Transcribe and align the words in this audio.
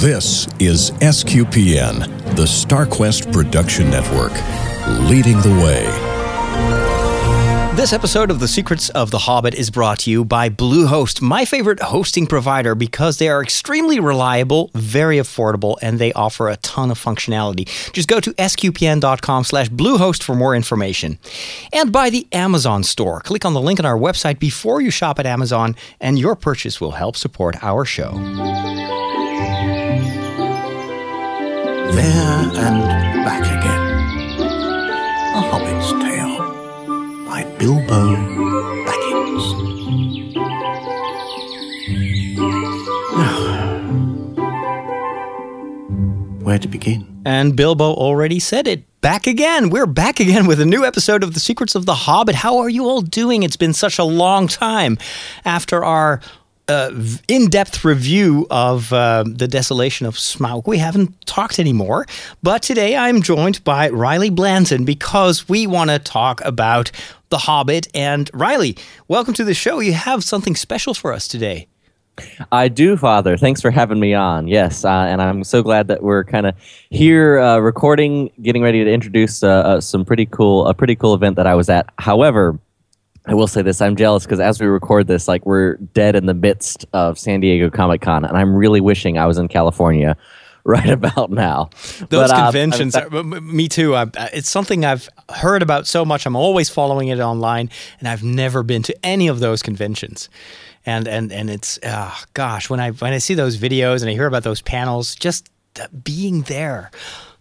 This 0.00 0.46
is 0.60 0.92
SQPN, 1.00 1.98
the 2.36 2.44
StarQuest 2.44 3.32
Production 3.32 3.90
Network, 3.90 4.30
leading 5.10 5.40
the 5.40 5.60
way. 5.60 5.86
This 7.74 7.92
episode 7.92 8.30
of 8.30 8.38
The 8.38 8.46
Secrets 8.46 8.90
of 8.90 9.10
the 9.10 9.18
Hobbit 9.18 9.54
is 9.56 9.70
brought 9.70 9.98
to 10.00 10.10
you 10.12 10.24
by 10.24 10.50
Bluehost, 10.50 11.20
my 11.20 11.44
favorite 11.44 11.80
hosting 11.80 12.28
provider 12.28 12.76
because 12.76 13.18
they 13.18 13.28
are 13.28 13.42
extremely 13.42 13.98
reliable, 13.98 14.70
very 14.72 15.16
affordable, 15.16 15.78
and 15.82 15.98
they 15.98 16.12
offer 16.12 16.48
a 16.48 16.58
ton 16.58 16.92
of 16.92 17.04
functionality. 17.04 17.66
Just 17.92 18.06
go 18.06 18.20
to 18.20 18.32
sqpn.com 18.34 19.42
slash 19.42 19.68
bluehost 19.68 20.22
for 20.22 20.36
more 20.36 20.54
information. 20.54 21.18
And 21.72 21.90
by 21.90 22.08
the 22.08 22.28
Amazon 22.30 22.84
store. 22.84 23.20
Click 23.22 23.44
on 23.44 23.52
the 23.52 23.60
link 23.60 23.80
on 23.80 23.86
our 23.86 23.98
website 23.98 24.38
before 24.38 24.80
you 24.80 24.92
shop 24.92 25.18
at 25.18 25.26
Amazon, 25.26 25.74
and 26.00 26.20
your 26.20 26.36
purchase 26.36 26.80
will 26.80 26.92
help 26.92 27.16
support 27.16 27.64
our 27.64 27.84
show. 27.84 28.12
There 31.98 32.04
and 32.14 32.78
back 33.24 33.42
again. 33.42 34.40
A 35.34 35.40
Hobbit's 35.40 35.90
Tale 35.90 36.38
by 37.26 37.42
Bilbo 37.58 38.14
Baggins. 38.86 39.44
Where 46.44 46.60
to 46.60 46.68
begin? 46.68 47.20
And 47.24 47.56
Bilbo 47.56 47.94
already 47.94 48.38
said 48.38 48.68
it. 48.68 48.84
Back 49.00 49.26
again. 49.26 49.68
We're 49.68 49.86
back 49.86 50.20
again 50.20 50.46
with 50.46 50.60
a 50.60 50.66
new 50.66 50.84
episode 50.84 51.24
of 51.24 51.34
The 51.34 51.40
Secrets 51.40 51.74
of 51.74 51.84
the 51.84 51.94
Hobbit. 51.94 52.36
How 52.36 52.58
are 52.58 52.68
you 52.68 52.84
all 52.84 53.00
doing? 53.00 53.42
It's 53.42 53.56
been 53.56 53.74
such 53.74 53.98
a 53.98 54.04
long 54.04 54.46
time 54.46 54.98
after 55.44 55.84
our 55.84 56.20
uh, 56.68 56.90
in-depth 57.28 57.84
review 57.84 58.46
of 58.50 58.92
uh, 58.92 59.24
the 59.26 59.48
desolation 59.48 60.06
of 60.06 60.14
Smaug. 60.16 60.66
We 60.66 60.78
haven't 60.78 61.26
talked 61.26 61.58
anymore, 61.58 62.06
but 62.42 62.62
today 62.62 62.96
I'm 62.96 63.22
joined 63.22 63.64
by 63.64 63.88
Riley 63.88 64.30
Blanton 64.30 64.84
because 64.84 65.48
we 65.48 65.66
want 65.66 65.90
to 65.90 65.98
talk 65.98 66.40
about 66.44 66.90
The 67.30 67.38
Hobbit. 67.38 67.88
And 67.94 68.30
Riley, 68.34 68.76
welcome 69.08 69.34
to 69.34 69.44
the 69.44 69.54
show. 69.54 69.80
You 69.80 69.94
have 69.94 70.22
something 70.22 70.54
special 70.54 70.94
for 70.94 71.12
us 71.12 71.26
today. 71.26 71.68
I 72.50 72.66
do, 72.66 72.96
Father. 72.96 73.36
Thanks 73.36 73.60
for 73.60 73.70
having 73.70 74.00
me 74.00 74.12
on. 74.12 74.48
Yes, 74.48 74.84
uh, 74.84 74.90
and 74.90 75.22
I'm 75.22 75.44
so 75.44 75.62
glad 75.62 75.86
that 75.86 76.02
we're 76.02 76.24
kind 76.24 76.46
of 76.46 76.54
here 76.90 77.38
uh, 77.38 77.58
recording, 77.58 78.30
getting 78.42 78.62
ready 78.62 78.82
to 78.82 78.92
introduce 78.92 79.44
uh, 79.44 79.48
uh, 79.48 79.80
some 79.80 80.04
pretty 80.04 80.26
cool, 80.26 80.66
a 80.66 80.74
pretty 80.74 80.96
cool 80.96 81.14
event 81.14 81.36
that 81.36 81.46
I 81.46 81.54
was 81.54 81.68
at. 81.68 81.88
However, 81.98 82.58
I 83.28 83.34
will 83.34 83.46
say 83.46 83.62
this: 83.62 83.80
I'm 83.80 83.94
jealous 83.94 84.24
because 84.24 84.40
as 84.40 84.60
we 84.60 84.66
record 84.66 85.06
this, 85.06 85.28
like 85.28 85.44
we're 85.44 85.76
dead 85.76 86.16
in 86.16 86.26
the 86.26 86.34
midst 86.34 86.86
of 86.92 87.18
San 87.18 87.40
Diego 87.40 87.70
Comic 87.70 88.00
Con, 88.00 88.24
and 88.24 88.36
I'm 88.36 88.54
really 88.54 88.80
wishing 88.80 89.18
I 89.18 89.26
was 89.26 89.38
in 89.38 89.48
California 89.48 90.16
right 90.64 90.88
about 90.88 91.30
now. 91.30 91.70
Those 92.08 92.30
but, 92.30 92.30
uh, 92.30 92.44
conventions, 92.44 92.96
uh, 92.96 93.08
me 93.10 93.68
too. 93.68 93.94
I, 93.94 94.06
it's 94.32 94.50
something 94.50 94.84
I've 94.84 95.08
heard 95.28 95.62
about 95.62 95.86
so 95.86 96.04
much. 96.04 96.26
I'm 96.26 96.36
always 96.36 96.68
following 96.70 97.08
it 97.08 97.20
online, 97.20 97.70
and 98.00 98.08
I've 98.08 98.24
never 98.24 98.62
been 98.62 98.82
to 98.84 99.06
any 99.06 99.28
of 99.28 99.40
those 99.40 99.62
conventions 99.62 100.28
and 100.86 101.06
and 101.06 101.30
and 101.32 101.50
it's 101.50 101.78
oh, 101.84 102.22
gosh 102.32 102.70
when 102.70 102.80
I 102.80 102.92
when 102.92 103.12
I 103.12 103.18
see 103.18 103.34
those 103.34 103.58
videos 103.58 104.00
and 104.00 104.10
I 104.10 104.14
hear 104.14 104.26
about 104.26 104.42
those 104.42 104.62
panels, 104.62 105.14
just 105.14 105.50
being 106.02 106.42
there, 106.42 106.90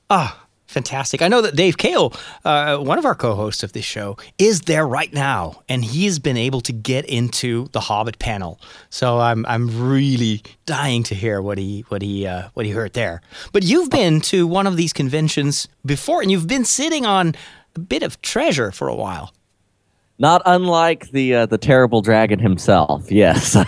ah. 0.09 0.37
Oh, 0.37 0.46
fantastic. 0.67 1.21
I 1.21 1.27
know 1.27 1.41
that 1.41 1.55
Dave 1.55 1.77
Kale, 1.77 2.13
uh, 2.45 2.77
one 2.77 2.99
of 2.99 3.05
our 3.05 3.15
co-hosts 3.15 3.63
of 3.63 3.73
this 3.73 3.85
show, 3.85 4.17
is 4.37 4.61
there 4.61 4.87
right 4.87 5.11
now, 5.11 5.63
and 5.67 5.83
he's 5.83 6.19
been 6.19 6.37
able 6.37 6.61
to 6.61 6.73
get 6.73 7.05
into 7.05 7.67
the 7.71 7.79
Hobbit 7.79 8.19
panel. 8.19 8.59
So 8.89 9.19
I'm 9.19 9.45
I'm 9.45 9.89
really 9.89 10.43
dying 10.65 11.03
to 11.03 11.15
hear 11.15 11.41
what 11.41 11.57
he 11.57 11.85
what 11.87 12.01
he 12.01 12.27
uh, 12.27 12.49
what 12.53 12.65
he 12.65 12.71
heard 12.71 12.93
there. 12.93 13.21
But 13.51 13.63
you've 13.63 13.89
been 13.89 14.21
to 14.21 14.45
one 14.45 14.67
of 14.67 14.77
these 14.77 14.93
conventions 14.93 15.67
before, 15.85 16.21
and 16.21 16.29
you've 16.29 16.47
been 16.47 16.65
sitting 16.65 17.05
on 17.05 17.33
a 17.75 17.79
bit 17.79 18.03
of 18.03 18.21
treasure 18.21 18.71
for 18.71 18.87
a 18.87 18.95
while. 18.95 19.33
Not 20.19 20.41
unlike 20.47 21.11
the 21.11 21.35
uh, 21.35 21.45
the 21.45 21.59
terrible 21.59 22.01
dragon 22.01 22.39
himself. 22.39 23.11
Yes, 23.17 23.55
um, 23.55 23.65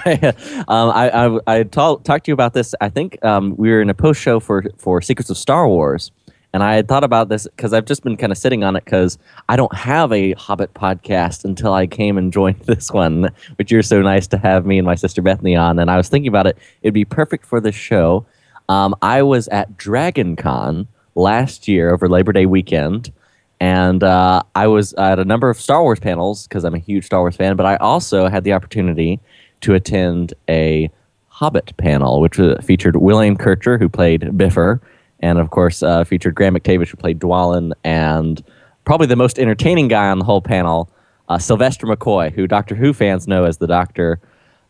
I 0.68 1.10
I, 1.10 1.40
I 1.48 1.64
talked 1.64 2.06
to 2.06 2.22
you 2.28 2.34
about 2.34 2.54
this. 2.54 2.76
I 2.81 2.90
think 2.90 3.24
um, 3.24 3.56
we 3.58 3.70
were 3.70 3.81
in 3.81 3.90
a 3.90 3.94
post 3.94 4.20
show 4.22 4.40
for 4.40 4.66
for 4.78 5.02
Secrets 5.02 5.30
of 5.30 5.38
Star 5.38 5.68
Wars, 5.68 6.12
and 6.54 6.64
I 6.64 6.76
had 6.76 6.88
thought 6.88 7.04
about 7.04 7.30
this 7.30 7.48
because 7.48 7.74
I've 7.74 7.86
just 7.86 8.04
been 8.04 8.18
kind 8.18 8.32
of 8.32 8.38
sitting 8.38 8.64
on 8.64 8.76
it 8.76 8.86
because 8.86 9.18
I 9.48 9.56
don't 9.56 9.74
have 9.76 10.12
a 10.12 10.34
Hobbit 10.34 10.74
podcast 10.74 11.46
until 11.46 11.74
I 11.74 11.88
came 11.88 12.18
and 12.18 12.34
joined 12.34 12.60
this 12.66 12.92
one, 12.92 13.30
which 13.58 13.72
you're 13.72 13.84
so 13.84 14.02
nice 14.02 14.28
to 14.28 14.38
have 14.38 14.66
me 14.66 14.78
and 14.78 14.86
my 14.86 14.96
sister 14.96 15.22
Bethany 15.22 15.56
on. 15.56 15.80
And 15.80 15.92
I 15.92 15.98
was 15.98 16.10
thinking 16.10 16.30
about 16.30 16.48
it; 16.48 16.58
it'd 16.82 16.94
be 16.94 17.06
perfect 17.06 17.46
for 17.46 17.60
this 17.60 17.76
show. 17.76 18.26
Um, 18.68 18.96
I 19.02 19.24
was 19.24 19.48
at 19.48 19.78
Dragon 19.78 20.36
Con 20.36 20.88
last 21.16 21.68
year 21.68 21.94
over 21.94 22.08
Labor 22.08 22.32
Day 22.32 22.46
weekend 22.46 23.12
and 23.60 24.04
uh, 24.04 24.42
I 24.56 24.68
was 24.68 24.94
at 24.94 25.20
a 25.20 25.26
number 25.26 25.50
of 25.50 25.60
Star 25.60 25.84
Wars 25.84 26.00
panels 26.00 26.48
because 26.48 26.64
I'm 26.64 26.76
a 26.76 26.80
huge 26.80 27.06
Star 27.06 27.20
Wars 27.20 27.36
fan. 27.36 27.56
But 27.56 27.66
I 27.66 27.76
also 27.78 28.30
had 28.30 28.44
the 28.44 28.54
opportunity 28.54 29.20
to 29.62 29.74
attend 29.74 30.34
a 30.48 30.90
Hobbit 31.28 31.76
panel, 31.78 32.22
which 32.22 32.40
featured 32.64 32.96
William 32.98 33.36
Kircher, 33.36 33.78
who 33.78 33.90
played 33.90 34.22
Bifur, 34.22 34.80
and 35.22 35.40
of 35.40 35.50
course 35.50 35.84
uh, 35.84 36.03
featured 36.03 36.35
Graham 36.35 36.56
McTavish, 36.56 36.90
who 36.90 36.97
played 36.97 37.19
Dwalin, 37.19 37.74
and 37.84 38.44
probably 38.85 39.07
the 39.07 39.16
most 39.16 39.40
entertaining 39.40 39.88
guy 39.88 40.09
on 40.09 40.19
the 40.19 40.25
whole 40.25 40.41
panel, 40.41 40.90
uh, 41.30 41.38
Sylvester 41.38 41.88
McCoy, 41.88 42.31
who 42.31 42.47
Doctor 42.47 42.75
Who 42.75 42.94
fans 42.94 43.28
know 43.28 43.46
as 43.46 43.57
the 43.57 43.68
Doctor 43.68 44.19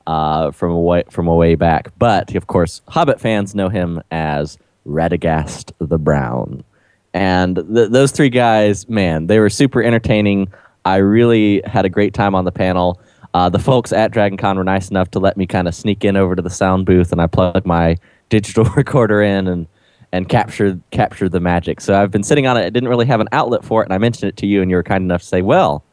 uh, 0.07 0.51
from 0.51 0.71
a 0.71 0.79
way, 0.79 1.03
from 1.09 1.27
a 1.27 1.35
way 1.35 1.55
back. 1.55 1.91
But 1.97 2.35
of 2.35 2.47
course, 2.47 2.81
Hobbit 2.87 3.19
fans 3.19 3.55
know 3.55 3.69
him 3.69 4.01
as 4.11 4.57
Radagast 4.85 5.71
the 5.79 5.97
Brown. 5.97 6.63
And 7.13 7.55
th- 7.55 7.91
those 7.91 8.11
three 8.11 8.29
guys, 8.29 8.89
man, 8.89 9.27
they 9.27 9.39
were 9.39 9.49
super 9.49 9.81
entertaining. 9.81 10.51
I 10.85 10.97
really 10.97 11.61
had 11.65 11.85
a 11.85 11.89
great 11.89 12.13
time 12.13 12.35
on 12.35 12.45
the 12.45 12.51
panel. 12.51 12.99
Uh, 13.33 13.49
the 13.49 13.59
folks 13.59 13.91
at 13.91 14.11
Dragon 14.11 14.37
Con 14.37 14.57
were 14.57 14.63
nice 14.63 14.89
enough 14.89 15.11
to 15.11 15.19
let 15.19 15.37
me 15.37 15.45
kind 15.45 15.67
of 15.67 15.75
sneak 15.75 16.03
in 16.03 16.17
over 16.17 16.35
to 16.35 16.41
the 16.41 16.49
sound 16.49 16.85
booth, 16.85 17.11
and 17.11 17.21
I 17.21 17.27
plugged 17.27 17.65
my 17.65 17.97
digital 18.29 18.63
recorder 18.75 19.21
in 19.21 19.47
and 19.47 19.67
and 20.11 20.27
captured 20.27 20.81
captured 20.91 21.31
the 21.31 21.39
magic. 21.39 21.81
So 21.81 22.01
I've 22.01 22.11
been 22.11 22.23
sitting 22.23 22.47
on 22.47 22.57
it. 22.57 22.61
I 22.61 22.69
didn't 22.69 22.89
really 22.89 23.05
have 23.05 23.19
an 23.19 23.29
outlet 23.31 23.63
for 23.63 23.81
it, 23.81 23.85
and 23.85 23.93
I 23.93 23.97
mentioned 23.97 24.29
it 24.29 24.37
to 24.37 24.47
you, 24.47 24.61
and 24.61 24.69
you 24.69 24.77
were 24.77 24.83
kind 24.83 25.03
enough 25.03 25.21
to 25.21 25.27
say, 25.27 25.41
"Well, 25.41 25.83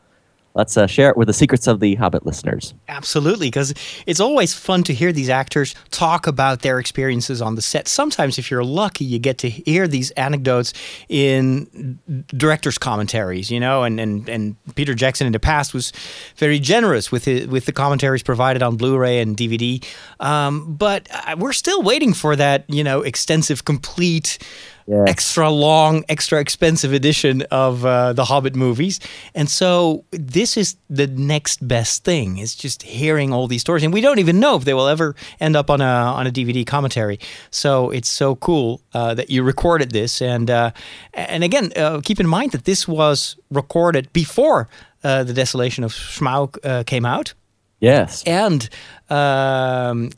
let's 0.56 0.76
uh, 0.76 0.86
share 0.86 1.10
it 1.10 1.16
with 1.16 1.28
the 1.28 1.34
secrets 1.34 1.66
of 1.66 1.80
the 1.80 1.94
Hobbit 1.94 2.24
listeners. 2.26 2.74
Absolutely, 2.88 3.48
because 3.48 3.74
it's 4.06 4.20
always 4.20 4.54
fun 4.54 4.82
to 4.84 4.94
hear 4.94 5.12
these 5.12 5.28
actors 5.28 5.74
talk 5.90 6.26
about 6.26 6.62
their 6.62 6.78
experiences 6.78 7.42
on 7.42 7.54
the 7.54 7.62
set. 7.62 7.86
Sometimes, 7.86 8.38
if 8.38 8.50
you're 8.50 8.64
lucky, 8.64 9.04
you 9.04 9.18
get 9.18 9.38
to 9.38 9.50
hear 9.50 9.86
these 9.86 10.10
anecdotes 10.12 10.72
in 11.08 11.98
directors' 12.28 12.78
commentaries, 12.78 13.50
you 13.50 13.60
know, 13.60 13.84
and, 13.84 14.00
and, 14.00 14.28
and 14.28 14.56
Peter 14.74 14.94
Jackson 14.94 15.26
in 15.26 15.32
the 15.32 15.38
past 15.38 15.74
was 15.74 15.92
very 16.36 16.58
generous 16.58 17.12
with 17.12 17.26
his, 17.26 17.46
with 17.46 17.66
the 17.66 17.72
commentaries 17.72 18.22
provided 18.22 18.62
on 18.62 18.76
Blu-ray 18.76 19.20
and 19.20 19.36
DVD. 19.36 19.84
Um, 20.20 20.74
but 20.74 21.08
uh, 21.12 21.36
we're 21.38 21.52
still 21.52 21.82
waiting 21.82 22.14
for 22.14 22.34
that, 22.34 22.64
you 22.68 22.82
know, 22.82 23.02
extensive, 23.02 23.66
complete 23.66 24.38
extra 24.88 25.50
long, 25.50 26.04
extra 26.08 26.40
expensive 26.40 26.92
edition 26.92 27.42
of 27.50 27.84
uh, 27.84 28.12
the 28.12 28.24
Hobbit 28.24 28.54
movies. 28.54 29.00
And 29.34 29.50
so 29.50 30.04
this 30.10 30.56
is 30.56 30.76
the 30.88 31.06
next 31.06 31.66
best 31.66 32.04
thing. 32.04 32.38
It's 32.38 32.54
just 32.54 32.82
hearing 32.82 33.32
all 33.32 33.46
these 33.48 33.60
stories, 33.60 33.82
and 33.82 33.92
we 33.92 34.00
don't 34.00 34.18
even 34.18 34.40
know 34.40 34.56
if 34.56 34.64
they 34.64 34.74
will 34.74 34.88
ever 34.88 35.14
end 35.40 35.56
up 35.56 35.70
on 35.70 35.80
a 35.80 35.84
on 35.84 36.26
a 36.26 36.30
DVD 36.30 36.66
commentary. 36.66 37.18
So 37.50 37.90
it's 37.90 38.10
so 38.10 38.36
cool 38.36 38.80
uh, 38.94 39.14
that 39.14 39.30
you 39.30 39.42
recorded 39.42 39.90
this, 39.90 40.22
and 40.22 40.50
uh, 40.50 40.70
and 41.14 41.42
again, 41.42 41.72
uh, 41.76 42.00
keep 42.00 42.20
in 42.20 42.26
mind 42.26 42.52
that 42.52 42.64
this 42.64 42.86
was 42.86 43.36
recorded 43.50 44.12
before 44.12 44.68
uh, 45.02 45.24
the 45.24 45.32
Desolation 45.32 45.84
of 45.84 45.92
Smaug 45.92 46.58
uh, 46.64 46.84
came 46.84 47.04
out. 47.04 47.34
Yes. 47.80 48.22
And 48.24 48.68
um, 49.10 50.10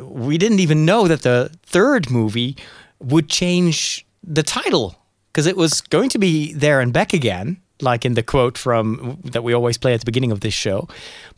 we 0.00 0.38
didn't 0.38 0.60
even 0.60 0.86
know 0.86 1.06
that 1.06 1.22
the 1.22 1.50
third 1.62 2.10
movie 2.10 2.56
would 3.00 3.28
change 3.28 4.06
the 4.22 4.42
title 4.42 4.96
because 5.32 5.46
it 5.46 5.56
was 5.56 5.80
going 5.80 6.08
to 6.10 6.18
be 6.18 6.52
there 6.52 6.80
and 6.80 6.92
back 6.92 7.12
again 7.12 7.60
like 7.80 8.04
in 8.04 8.14
the 8.14 8.22
quote 8.22 8.56
from 8.56 9.18
that 9.24 9.42
we 9.42 9.52
always 9.52 9.78
play 9.78 9.94
at 9.94 10.00
the 10.00 10.04
beginning 10.04 10.32
of 10.32 10.40
this 10.40 10.54
show. 10.54 10.88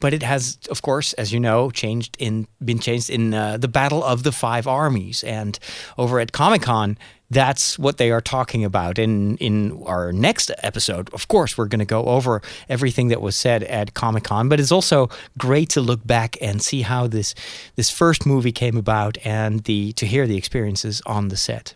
But 0.00 0.12
it 0.12 0.22
has 0.22 0.58
of 0.70 0.82
course 0.82 1.12
as 1.14 1.32
you 1.32 1.40
know 1.40 1.70
changed 1.70 2.16
in 2.18 2.46
been 2.64 2.78
changed 2.78 3.10
in 3.10 3.32
uh, 3.32 3.56
the 3.56 3.68
battle 3.68 4.04
of 4.04 4.22
the 4.22 4.32
five 4.32 4.66
armies. 4.66 5.24
And 5.24 5.58
over 5.96 6.20
at 6.20 6.32
comic-con 6.32 6.98
that's 7.28 7.76
what 7.76 7.96
they 7.96 8.12
are 8.12 8.20
talking 8.20 8.64
about. 8.64 8.98
In 8.98 9.36
in 9.38 9.82
our 9.86 10.12
next 10.12 10.50
episode 10.62 11.12
of 11.14 11.26
course 11.28 11.56
we're 11.56 11.66
going 11.66 11.80
to 11.80 11.86
go 11.86 12.04
over 12.04 12.42
everything 12.68 13.08
that 13.08 13.20
was 13.20 13.34
said 13.34 13.64
at 13.64 13.94
comic-con. 13.94 14.48
But 14.48 14.60
it's 14.60 14.72
also 14.72 15.08
great 15.38 15.70
to 15.70 15.80
look 15.80 16.06
back 16.06 16.36
and 16.42 16.60
see 16.62 16.82
how 16.82 17.06
this 17.06 17.34
this 17.76 17.90
first 17.90 18.26
movie 18.26 18.52
came 18.52 18.76
about 18.76 19.16
and 19.24 19.64
the 19.64 19.92
to 19.94 20.06
hear 20.06 20.26
the 20.26 20.36
experiences 20.36 21.00
on 21.06 21.28
the 21.28 21.36
set. 21.36 21.74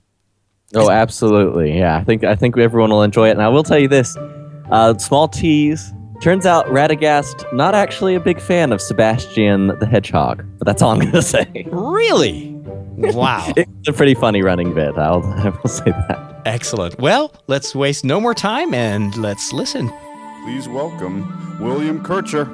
Oh, 0.75 0.89
absolutely. 0.89 1.77
Yeah, 1.77 1.97
I 1.97 2.05
think 2.05 2.25
I 2.25 2.37
think 2.37 2.57
everyone 2.57 2.91
will 2.91 3.03
enjoy 3.03 3.29
it. 3.29 3.33
And 3.33 3.43
I 3.43 3.49
will 3.49 3.65
tell 3.65 3.79
you 3.79 3.89
this: 3.89 4.17
uh, 4.70 4.96
small 4.99 5.28
tease. 5.28 5.93
Turns 6.20 6.44
out 6.44 6.67
Radagast 6.67 7.50
not 7.55 7.75
actually 7.75 8.14
a 8.14 8.20
big 8.20 8.40
fan 8.40 8.72
of 8.72 8.81
Sebastian 8.81 9.69
the 9.78 9.87
Hedgehog, 9.87 10.44
but 10.58 10.67
that's 10.67 10.82
all 10.82 10.90
I'm 10.93 10.99
going 11.00 11.12
to 11.12 11.22
say. 11.22 11.67
Really? 11.70 12.49
Wow. 12.96 13.52
It's 13.56 13.88
a 13.88 13.93
pretty 13.94 14.14
funny 14.14 14.43
running 14.43 14.75
bit. 14.75 14.96
I'll 14.99 15.22
I 15.38 15.49
will 15.49 15.70
say 15.70 15.90
that. 15.90 16.43
Excellent. 16.44 16.99
Well, 17.00 17.32
let's 17.46 17.75
waste 17.75 18.05
no 18.05 18.20
more 18.20 18.34
time 18.34 18.75
and 18.75 19.17
let's 19.17 19.52
listen. 19.55 19.90
Please 20.44 20.69
welcome 20.69 21.58
William 21.61 22.02
Kircher. 22.05 22.44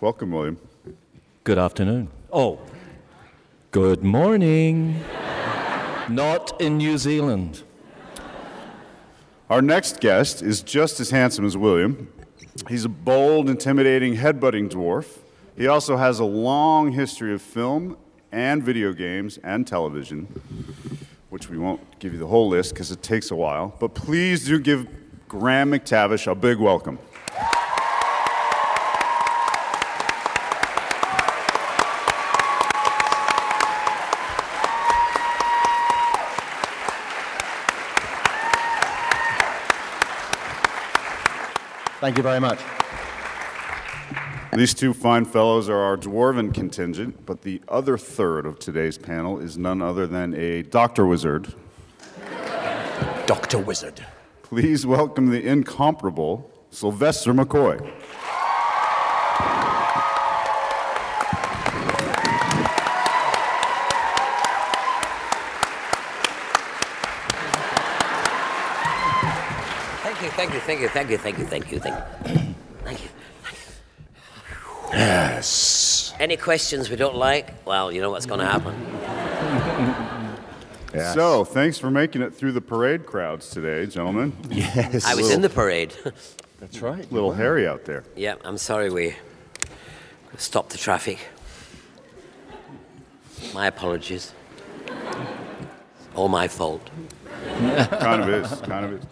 Welcome, 0.00 0.30
William. 0.30 0.56
Good 1.44 1.58
afternoon. 1.58 2.08
Oh, 2.32 2.58
good 3.70 4.02
morning. 4.02 4.98
Not 6.08 6.58
in 6.58 6.78
New 6.78 6.96
Zealand. 6.96 7.62
Our 9.50 9.60
next 9.60 10.00
guest 10.00 10.40
is 10.40 10.62
just 10.62 11.00
as 11.00 11.10
handsome 11.10 11.44
as 11.44 11.54
William. 11.54 12.10
He's 12.66 12.86
a 12.86 12.88
bold, 12.88 13.50
intimidating, 13.50 14.16
headbutting 14.16 14.70
dwarf. 14.70 15.18
He 15.54 15.66
also 15.66 15.98
has 15.98 16.18
a 16.18 16.24
long 16.24 16.92
history 16.92 17.34
of 17.34 17.42
film 17.42 17.98
and 18.32 18.62
video 18.62 18.94
games 18.94 19.38
and 19.44 19.66
television, 19.66 20.28
which 21.28 21.50
we 21.50 21.58
won't 21.58 21.98
give 21.98 22.14
you 22.14 22.18
the 22.18 22.26
whole 22.26 22.48
list 22.48 22.72
because 22.72 22.90
it 22.90 23.02
takes 23.02 23.30
a 23.30 23.36
while. 23.36 23.76
But 23.78 23.94
please 23.94 24.46
do 24.46 24.58
give 24.60 24.88
Graham 25.28 25.72
McTavish 25.72 26.26
a 26.26 26.34
big 26.34 26.56
welcome. 26.56 26.98
Thank 42.00 42.16
you 42.16 42.22
very 42.22 42.40
much. 42.40 42.58
These 44.54 44.72
two 44.72 44.94
fine 44.94 45.26
fellows 45.26 45.68
are 45.68 45.78
our 45.78 45.98
dwarven 45.98 46.52
contingent, 46.52 47.26
but 47.26 47.42
the 47.42 47.60
other 47.68 47.98
third 47.98 48.46
of 48.46 48.58
today's 48.58 48.96
panel 48.96 49.38
is 49.38 49.58
none 49.58 49.82
other 49.82 50.06
than 50.06 50.34
a 50.34 50.62
doctor 50.62 51.06
wizard. 51.06 51.54
Dr. 53.26 53.58
Wizard. 53.58 54.04
Please 54.42 54.84
welcome 54.84 55.28
the 55.28 55.46
incomparable 55.46 56.50
Sylvester 56.70 57.32
McCoy. 57.32 57.78
Thank 70.30 70.48
you, 70.60 70.66
thank 70.66 70.80
you, 70.80 70.88
thank 70.88 71.10
you, 71.10 71.18
thank 71.18 71.38
you, 71.38 71.44
thank 71.46 71.70
you, 71.70 71.78
thank 71.78 72.38
you, 72.38 72.54
thank 72.84 73.02
you. 73.02 73.08
Yes. 74.92 76.14
Any 76.18 76.36
questions 76.36 76.90
we 76.90 76.96
don't 76.96 77.16
like? 77.16 77.54
Well, 77.66 77.92
you 77.92 78.00
know 78.00 78.10
what's 78.10 78.26
going 78.26 78.40
to 78.40 78.46
happen. 78.46 78.74
Yes. 80.92 81.14
So, 81.14 81.44
thanks 81.44 81.78
for 81.78 81.90
making 81.90 82.22
it 82.22 82.34
through 82.34 82.52
the 82.52 82.60
parade 82.60 83.06
crowds 83.06 83.50
today, 83.50 83.86
gentlemen. 83.86 84.32
yes. 84.50 85.06
I 85.06 85.14
was 85.14 85.30
in 85.30 85.40
the 85.40 85.48
parade. 85.48 85.94
That's 86.58 86.82
right. 86.82 87.10
Little 87.12 87.32
hairy 87.32 87.66
out 87.66 87.84
there. 87.84 88.04
yeah, 88.16 88.34
I'm 88.44 88.58
sorry 88.58 88.90
we 88.90 89.14
stopped 90.36 90.70
the 90.70 90.78
traffic. 90.78 91.18
My 93.54 93.68
apologies. 93.68 94.34
All 96.14 96.28
my 96.28 96.48
fault. 96.48 96.90
kind 97.58 98.22
of 98.22 98.28
is. 98.28 98.60
Kind 98.62 98.84
of 98.86 98.92
is. 98.94 99.06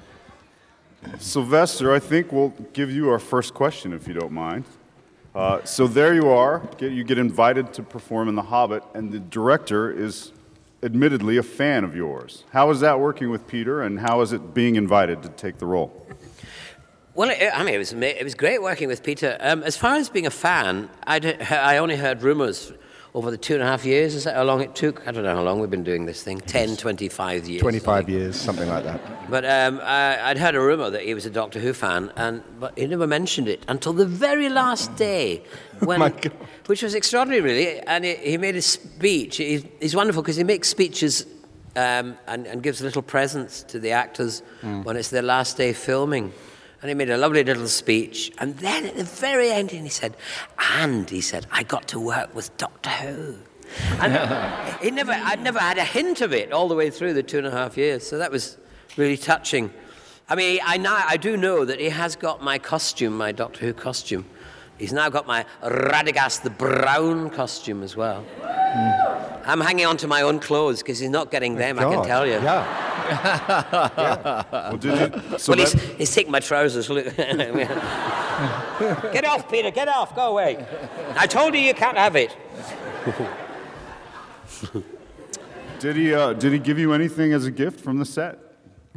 Sylvester, 1.19 1.93
I 1.93 1.99
think 1.99 2.33
we'll 2.33 2.55
give 2.73 2.91
you 2.91 3.11
our 3.11 3.19
first 3.19 3.55
question 3.55 3.93
if 3.93 4.07
you 4.07 4.15
don't 4.15 4.33
mind. 4.33 4.65
Uh, 5.35 5.63
so 5.65 5.87
there 5.87 6.15
you 6.15 6.29
are. 6.29 6.69
Get, 6.79 6.93
you 6.93 7.05
get 7.05 7.19
invited 7.19 7.73
to 7.75 7.83
perform 7.83 8.29
in 8.29 8.35
The 8.35 8.43
Hobbit, 8.43 8.83
and 8.95 9.13
the 9.13 9.19
director 9.19 9.91
is 9.91 10.33
admittedly 10.83 11.37
a 11.37 11.43
fan 11.43 11.85
of 11.85 11.95
yours. 11.95 12.45
How 12.53 12.71
is 12.71 12.81
that 12.81 13.01
working 13.01 13.31
with 13.31 13.47
Peter, 13.47 13.83
and 13.83 14.01
how 14.01 14.21
is 14.21 14.33
it 14.33 14.55
being 14.55 14.77
invited 14.77 15.23
to 15.23 15.29
take 15.29 15.59
the 15.59 15.67
role? 15.67 16.07
Well, 17.15 17.31
it, 17.31 17.51
I 17.53 17.65
mean, 17.65 17.75
it 17.75 17.79
was, 17.79 17.93
it 17.93 18.25
was 18.25 18.35
great 18.35 18.63
working 18.63 18.87
with 18.89 19.03
Peter. 19.03 19.37
Um, 19.41 19.63
as 19.65 19.77
far 19.77 19.97
as 19.97 20.09
being 20.09 20.27
a 20.27 20.31
fan, 20.31 20.89
I'd, 21.05 21.43
I 21.43 21.79
only 21.79 21.97
heard 21.97 22.23
rumors 22.23 22.73
over 23.15 23.31
the 23.31 23.39
two 23.39 23.55
and 23.55 23.63
a 23.63 23.67
half 23.67 23.85
years. 23.85 24.15
Is 24.15 24.25
that 24.25 24.37
how 24.37 24.45
long 24.45 24.61
it 24.61 24.75
took? 24.75 25.07
I 25.07 25.11
don't 25.13 25.25
know 25.25 25.35
how 25.35 25.43
long 25.43 25.61
we've 25.61 25.71
been 25.71 25.85
doing 25.85 26.07
this 26.07 26.23
thing 26.23 26.41
10, 26.41 26.77
25 26.77 27.49
years. 27.49 27.63
25 27.63 28.09
years, 28.09 28.37
something 28.37 28.69
like 28.69 28.85
that. 28.85 29.31
But 29.31 29.45
um, 29.45 29.81
I, 29.83 30.31
I'd 30.31 30.39
heard 30.39 30.55
a 30.55 30.61
rumor 30.61 30.91
that 30.91 31.03
he 31.03 31.15
was 31.15 31.27
a 31.27 31.31
Doctor 31.31 31.59
Who 31.61 31.73
fan, 31.73 32.13
and 32.17 32.43
but 32.61 32.79
he 32.79 32.87
never 32.87 33.07
mentioned 33.07 33.49
it 33.49 33.65
until 33.69 33.93
the 33.93 34.07
very 34.07 34.49
last 34.49 34.95
day, 34.97 35.43
when, 35.81 36.01
my 36.01 36.11
God. 36.11 36.33
which 36.67 36.83
was 36.83 36.95
extraordinary, 36.95 37.41
really. 37.43 37.81
And 37.81 38.05
he, 38.05 38.15
he 38.15 38.39
made 38.39 38.57
a 38.57 38.63
speech. 38.63 39.37
He, 39.37 39.65
he's 39.81 39.97
wonderful 39.97 40.23
because 40.23 40.37
he 40.37 40.45
makes 40.45 40.69
speeches 40.69 41.27
um, 41.77 42.17
and, 42.27 42.47
and 42.47 42.63
gives 42.63 42.81
little 42.81 43.03
presents 43.03 43.63
to 43.65 43.79
the 43.79 43.93
actors 43.93 44.43
when 44.63 44.97
it's 44.97 45.11
their 45.11 45.23
last 45.23 45.57
day 45.57 45.73
filming. 45.73 46.33
And 46.81 46.89
he 46.89 46.95
made 46.95 47.11
a 47.11 47.17
lovely 47.17 47.43
little 47.43 47.67
speech. 47.67 48.31
And 48.39 48.57
then 48.59 48.87
at 48.87 48.97
the 48.97 49.05
very 49.05 49.51
end, 49.51 49.73
he 49.73 49.89
said, 49.89 50.17
"And 50.59 51.11
he 51.11 51.21
said, 51.21 51.47
I 51.51 51.63
got 51.65 51.89
to 51.89 52.01
work 52.01 52.35
with 52.35 52.57
Doctor 52.57 52.91
Who." 52.91 53.37
And 54.01 54.79
he 54.83 54.91
never, 54.91 55.13
I'd 55.13 55.43
never 55.43 55.59
had 55.59 55.79
a 55.79 55.85
hint 55.85 56.21
of 56.21 56.33
it 56.33 56.53
all 56.53 56.69
the 56.69 56.75
way 56.75 56.91
through 56.91 57.15
the 57.15 57.23
two 57.23 57.39
and 57.39 57.47
a 57.47 57.51
half 57.51 57.77
years. 57.77 58.07
So 58.07 58.19
that 58.19 58.31
was 58.31 58.57
really 58.97 59.17
touching. 59.17 59.73
I 60.29 60.35
mean, 60.35 60.61
I, 60.65 60.77
now, 60.77 61.03
I 61.07 61.17
do 61.17 61.37
know 61.37 61.65
that 61.65 61.81
he 61.81 61.89
has 61.89 62.15
got 62.15 62.43
my 62.43 62.59
costume, 62.59 63.17
my 63.17 63.33
Doctor 63.33 63.67
Who 63.67 63.73
costume. 63.73 64.27
He's 64.77 64.93
now 64.93 65.09
got 65.09 65.27
my 65.27 65.45
Radagast 65.63 66.43
the 66.43 66.51
Brown 66.51 67.31
costume 67.31 67.83
as 67.83 67.97
well. 67.97 68.25
Hmm. 68.41 69.43
I'm 69.45 69.61
hanging 69.61 69.87
on 69.87 69.97
to 69.99 70.07
my 70.07 70.23
own 70.23 70.39
clothes 70.41 70.83
because 70.83 70.99
he's 70.99 71.11
not 71.11 71.31
getting 71.31 71.55
them, 71.57 71.79
I 71.79 71.85
can 71.85 72.05
tell 72.05 72.27
you. 72.27 72.35
Yeah. 72.35 72.98
Well, 73.09 74.77
did 74.79 75.15
you, 75.15 75.39
so 75.39 75.53
Well, 75.53 75.59
he's, 75.61 75.73
that- 75.73 75.83
he's 75.99 76.15
taking 76.15 76.33
my 76.33 76.41
trousers. 76.41 76.91
Look. 76.91 77.05
get 79.13 79.25
off, 79.25 79.51
Peter, 79.51 79.71
get 79.71 79.89
off, 79.89 80.15
go 80.15 80.31
away. 80.31 80.65
I 81.17 81.27
told 81.27 81.55
you 81.55 81.61
you 81.61 81.75
can't 81.75 81.97
have 81.97 82.17
it. 82.17 82.37
did 85.81 85.97
he, 85.97 86.15
uh, 86.15 86.33
did 86.35 86.53
he 86.53 86.59
give 86.59 86.79
you 86.79 86.93
anything 86.93 87.33
as 87.33 87.47
a 87.47 87.51
gift 87.51 87.81
from 87.81 87.99
the 87.99 88.05
set? 88.05 88.39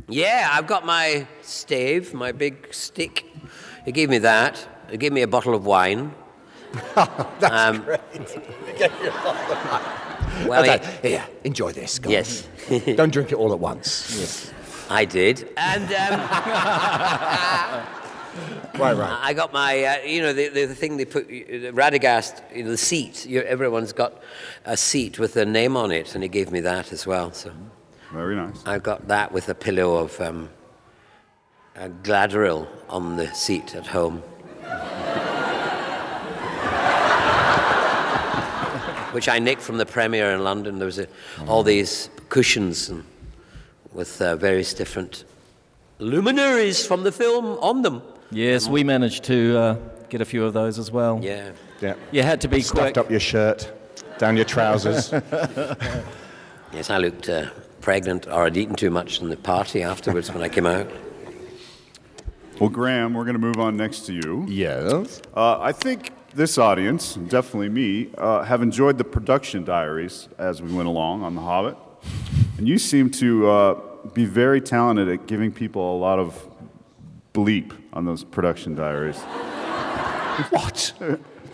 Yeah, 0.08 0.50
I've 0.52 0.68
got 0.68 0.86
my 0.86 1.28
stave, 1.42 2.14
my 2.14 2.32
big 2.32 2.74
stick. 2.74 3.26
He 3.86 3.92
gave 3.92 4.10
me 4.10 4.18
that. 4.20 4.68
He 4.90 4.98
gave 4.98 5.14
me 5.14 5.22
a 5.22 5.28
bottle 5.28 5.54
of 5.56 5.66
wine. 5.66 6.14
That's 6.96 7.44
Um, 7.44 7.84
great. 7.84 8.02
Well, 10.48 10.62
Okay, 10.64 10.80
he- 11.02 11.10
Here, 11.10 11.26
enjoy 11.44 11.72
this. 11.72 12.00
Go 12.00 12.08
on. 12.10 12.14
yes, 12.14 12.48
Don't 12.96 13.12
drink 13.12 13.32
it 13.32 13.36
all 13.36 13.52
at 13.54 13.60
once. 13.60 14.16
Yes. 14.20 14.52
I 14.90 15.06
did. 15.06 15.48
And 15.58 15.84
um, 15.94 16.20
Right, 18.80 18.96
right. 18.96 19.20
I 19.22 19.34
got 19.34 19.52
my, 19.52 19.84
uh, 19.84 19.98
you 20.06 20.22
know, 20.22 20.32
the, 20.34 20.48
the, 20.48 20.66
the 20.66 20.76
thing 20.76 20.96
they 20.98 21.04
put, 21.06 21.28
the 21.28 21.72
Radagast, 21.74 22.42
you 22.56 22.64
know, 22.64 22.70
the 22.72 22.78
seat. 22.78 23.26
You, 23.26 23.42
everyone's 23.42 23.92
got 23.94 24.22
a 24.66 24.78
seat 24.78 25.20
with 25.20 25.34
their 25.34 25.46
name 25.46 25.76
on 25.76 25.92
it, 25.92 26.16
and 26.16 26.24
he 26.24 26.30
gave 26.30 26.50
me 26.52 26.62
that 26.62 26.92
as 26.94 27.06
well. 27.06 27.34
So 27.34 27.52
Very 28.14 28.36
nice. 28.36 28.64
I 28.66 28.80
got 28.80 29.08
that 29.10 29.32
with 29.34 29.50
a 29.50 29.56
pillow 29.56 29.98
of 29.98 30.20
um, 30.22 30.50
a 31.76 31.90
Galadriel 31.90 32.68
on 32.90 33.18
the 33.18 33.32
seat 33.34 33.76
at 33.76 33.88
home. 33.88 34.24
Which 39.12 39.28
I 39.28 39.40
nicked 39.40 39.62
from 39.62 39.78
the 39.78 39.86
premiere 39.86 40.32
in 40.32 40.44
London. 40.44 40.78
There 40.80 40.86
was 40.86 41.00
a, 41.00 41.08
all 41.48 41.64
these 41.64 42.10
cushions 42.30 42.90
and, 42.90 43.04
with 43.94 44.22
uh, 44.22 44.36
various 44.38 44.74
different 44.74 45.26
luminaries 46.00 46.86
from 46.86 47.04
the 47.04 47.12
film 47.12 47.46
on 47.60 47.82
them. 47.82 48.02
Yes, 48.32 48.68
we 48.68 48.84
managed 48.84 49.24
to 49.26 49.58
uh, 49.58 49.76
get 50.10 50.22
a 50.22 50.26
few 50.26 50.46
of 50.46 50.54
those 50.54 50.80
as 50.80 50.92
well. 50.92 51.20
Yeah. 51.22 51.52
Yeah. 51.82 51.96
You 52.12 52.24
had 52.24 52.40
to 52.42 52.48
be 52.48 52.62
Stuffed 52.62 52.80
quick. 52.94 52.98
up 52.98 53.10
your 53.12 53.20
shirt, 53.20 53.72
down 54.18 54.36
your 54.36 54.46
trousers. 54.46 55.14
Yes, 56.74 56.90
I 56.90 57.00
looked 57.00 57.28
uh, 57.28 57.50
pregnant 57.82 58.28
or 58.28 58.46
I'd 58.46 58.56
eaten 58.56 58.76
too 58.76 58.90
much 58.90 59.20
in 59.20 59.28
the 59.28 59.36
party 59.36 59.84
afterwards 59.84 60.32
when 60.32 60.42
I 60.42 60.48
came 60.48 60.66
out. 60.66 60.90
Well, 62.62 62.70
Graham, 62.70 63.14
we're 63.14 63.26
going 63.26 63.34
to 63.36 63.42
move 63.42 63.58
on 63.60 63.76
next 63.76 64.06
to 64.06 64.14
you. 64.14 64.46
yes. 64.48 65.22
Uh, 65.36 65.60
I 65.60 65.74
think 65.74 66.12
this 66.34 66.58
audience, 66.58 67.16
definitely 67.16 67.70
me, 67.70 68.10
uh, 68.18 68.44
have 68.44 68.62
enjoyed 68.62 68.98
the 68.98 69.04
production 69.04 69.64
diaries 69.64 70.30
as 70.38 70.62
we 70.62 70.72
went 70.74 70.88
along 70.88 71.24
on 71.24 71.36
The 71.36 71.42
Hobbit. 71.42 71.78
And 72.58 72.68
you 72.68 72.78
seem 72.78 73.10
to 73.12 73.50
uh, 73.50 73.74
be 74.14 74.26
very 74.26 74.62
talented 74.62 75.10
at 75.10 75.28
giving 75.28 75.52
people 75.52 75.96
a 75.96 75.98
lot 75.98 76.20
of 76.20 76.48
bleep 77.34 77.74
on 77.94 78.06
those 78.06 78.24
production 78.24 78.76
diaries. 78.76 79.20
What? 80.50 80.94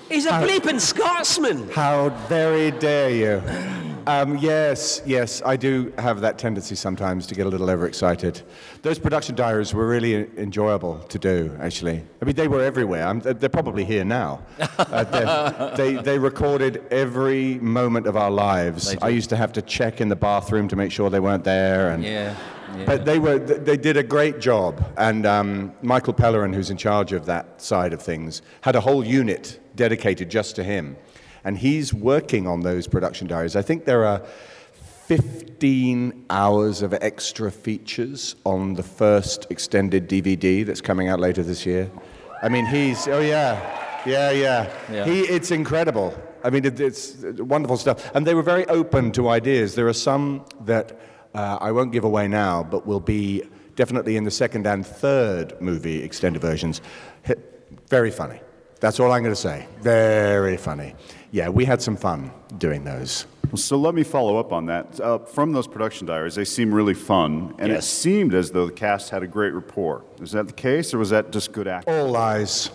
He's 0.10 0.26
a 0.26 0.32
bleeping 0.32 0.80
Scotsman. 0.80 1.70
How 1.70 2.10
very 2.28 2.72
dare 2.72 3.10
you? 3.10 3.87
Um, 4.08 4.38
yes, 4.38 5.02
yes, 5.06 5.42
I 5.46 5.58
do 5.58 5.92
have 5.98 6.22
that 6.22 6.38
tendency 6.38 6.76
sometimes 6.76 7.28
to 7.28 7.36
get 7.36 7.46
a 7.46 7.50
little 7.50 7.70
overexcited. 7.70 8.42
Those 8.82 9.00
production 9.00 9.36
diaries 9.36 9.74
were 9.74 9.86
really 9.86 10.30
enjoyable 10.38 11.00
to 11.10 11.20
do, 11.20 11.54
actually. 11.60 12.02
I 12.22 12.26
mean, 12.26 12.36
they 12.36 12.48
were 12.48 12.64
everywhere. 12.64 13.06
I'm, 13.06 13.20
they're 13.20 13.50
probably 13.50 13.84
here 13.86 14.06
now. 14.06 14.42
Uh, 14.88 15.76
they, 15.76 15.96
they 15.96 16.18
recorded 16.20 16.84
every 16.92 17.56
moment 17.60 18.08
of 18.08 18.16
our 18.16 18.32
lives. 18.32 18.96
I 19.02 19.10
used 19.10 19.30
to 19.32 19.36
have 19.36 19.52
to 19.54 19.62
check 19.62 20.00
in 20.02 20.08
the 20.08 20.16
bathroom 20.16 20.68
to 20.70 20.76
make 20.76 20.92
sure 20.92 21.10
they 21.10 21.20
weren't 21.20 21.44
there. 21.44 21.90
And, 21.92 22.04
Yeah. 22.04 22.36
yeah. 22.78 22.86
But 22.86 23.04
they 23.06 23.20
were 23.20 23.38
they 23.40 23.76
did 23.78 23.98
a 23.98 24.04
great 24.04 24.40
job, 24.40 24.84
and 24.98 25.26
um, 25.26 25.74
Michael 25.82 26.14
Pellerin, 26.14 26.54
who's 26.54 26.70
in 26.70 26.78
charge 26.78 27.12
of 27.12 27.26
that 27.26 27.62
side 27.62 27.92
of 27.94 28.02
things, 28.02 28.42
had 28.62 28.76
a 28.76 28.82
whole 28.82 29.04
unit 29.06 29.60
dedicated 29.76 30.30
just 30.30 30.56
to 30.58 30.64
him, 30.64 30.96
and 31.44 31.58
he's 31.58 31.94
working 31.94 32.48
on 32.48 32.62
those 32.62 32.88
production 32.88 33.28
diaries. 33.28 33.56
I 33.56 33.62
think 33.62 33.86
there 33.86 34.06
are 34.06 34.22
15 35.08 36.26
hours 36.30 36.82
of 36.82 36.94
extra 36.94 37.52
features 37.52 38.36
on 38.46 38.74
the 38.74 38.84
first 38.84 39.48
extended 39.50 40.10
DVD 40.10 40.66
that's 40.66 40.82
coming 40.82 41.08
out 41.08 41.20
later 41.20 41.44
this 41.44 41.66
year. 41.66 41.90
I 42.44 42.50
mean, 42.50 42.66
he's 42.66 43.08
oh 43.08 43.20
yeah, 43.20 44.04
yeah, 44.06 44.32
yeah. 44.32 44.74
Yeah. 44.92 45.06
He 45.06 45.22
it's 45.22 45.52
incredible. 45.52 46.14
I 46.44 46.50
mean, 46.50 46.66
it, 46.66 46.80
it's 46.80 47.16
wonderful 47.24 47.78
stuff. 47.78 48.14
And 48.16 48.28
they 48.28 48.36
were 48.36 48.44
very 48.44 48.66
open 48.68 49.12
to 49.14 49.30
ideas. 49.30 49.76
There 49.76 49.88
are 49.88 49.94
some 49.94 50.46
that 50.66 51.00
uh, 51.34 51.58
I 51.60 51.72
won't 51.72 51.92
give 51.92 52.04
away 52.04 52.28
now, 52.28 52.64
but 52.64 52.86
will 52.86 53.00
be 53.00 53.44
definitely 53.76 54.18
in 54.18 54.24
the 54.24 54.32
second 54.32 54.68
and 54.68 54.86
third 54.86 55.60
movie 55.62 56.04
extended 56.04 56.42
versions. 56.42 56.82
Very 57.88 58.12
funny. 58.12 58.40
That's 58.80 59.00
all 59.00 59.12
I'm 59.12 59.24
going 59.24 59.36
to 59.36 59.42
say. 59.42 59.68
Very 59.80 60.58
funny. 60.58 60.96
Yeah, 61.32 61.50
we 61.50 61.66
had 61.66 61.82
some 61.82 61.96
fun 61.98 62.32
doing 62.58 62.84
those. 62.84 63.26
So 63.56 63.78
let 63.78 63.96
me 63.96 64.04
follow 64.04 64.38
up 64.38 64.52
on 64.52 64.66
that. 64.66 65.00
Uh, 65.00 65.20
from 65.20 65.54
those 65.54 65.68
production 65.68 66.06
diaries, 66.06 66.36
they 66.36 66.44
seem 66.46 66.74
really 66.74 66.94
fun, 66.94 67.56
and 67.60 67.72
it 67.72 67.84
seemed 67.84 68.34
as 68.34 68.52
though 68.52 68.66
the 68.66 68.74
cast 68.74 69.10
had 69.10 69.24
a 69.24 69.28
great 69.28 69.54
rapport. 69.54 70.04
Is 70.22 70.32
that 70.32 70.48
the 70.48 70.54
case, 70.54 70.94
or 70.94 70.98
was 70.98 71.12
that 71.12 71.32
just 71.32 71.54
good 71.54 71.68
acting? 71.68 71.94
All 71.94 72.10
lies. 72.10 72.70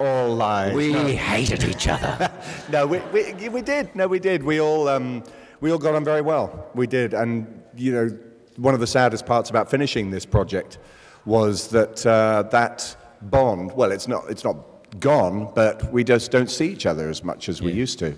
All 0.00 0.34
lies. 0.34 0.74
We 0.74 0.92
hated 1.14 1.64
each 1.64 1.88
other. 1.88 2.30
No, 2.70 2.86
we, 2.86 2.98
we, 3.12 3.48
we 3.50 3.62
did. 3.62 3.94
No, 3.94 4.08
we 4.08 4.18
did. 4.18 4.42
We 4.42 4.60
all, 4.60 4.88
um, 4.88 5.22
we 5.60 5.70
all 5.70 5.78
got 5.78 5.94
on 5.94 6.02
very 6.02 6.22
well. 6.22 6.70
We 6.74 6.86
did. 6.86 7.12
And, 7.12 7.62
you 7.76 7.92
know, 7.92 8.18
one 8.56 8.72
of 8.74 8.80
the 8.80 8.86
saddest 8.86 9.26
parts 9.26 9.50
about 9.50 9.70
finishing 9.70 10.10
this 10.10 10.24
project 10.24 10.78
was 11.26 11.68
that 11.68 12.04
uh, 12.06 12.44
that 12.50 12.96
bond, 13.22 13.72
well, 13.72 13.92
it's 13.92 14.08
not, 14.08 14.24
it's 14.30 14.44
not 14.44 14.56
gone, 15.00 15.50
but 15.54 15.92
we 15.92 16.04
just 16.04 16.30
don't 16.30 16.50
see 16.50 16.68
each 16.68 16.86
other 16.86 17.08
as 17.08 17.24
much 17.24 17.48
as 17.48 17.60
we 17.62 17.72
used 17.72 17.98
to. 17.98 18.16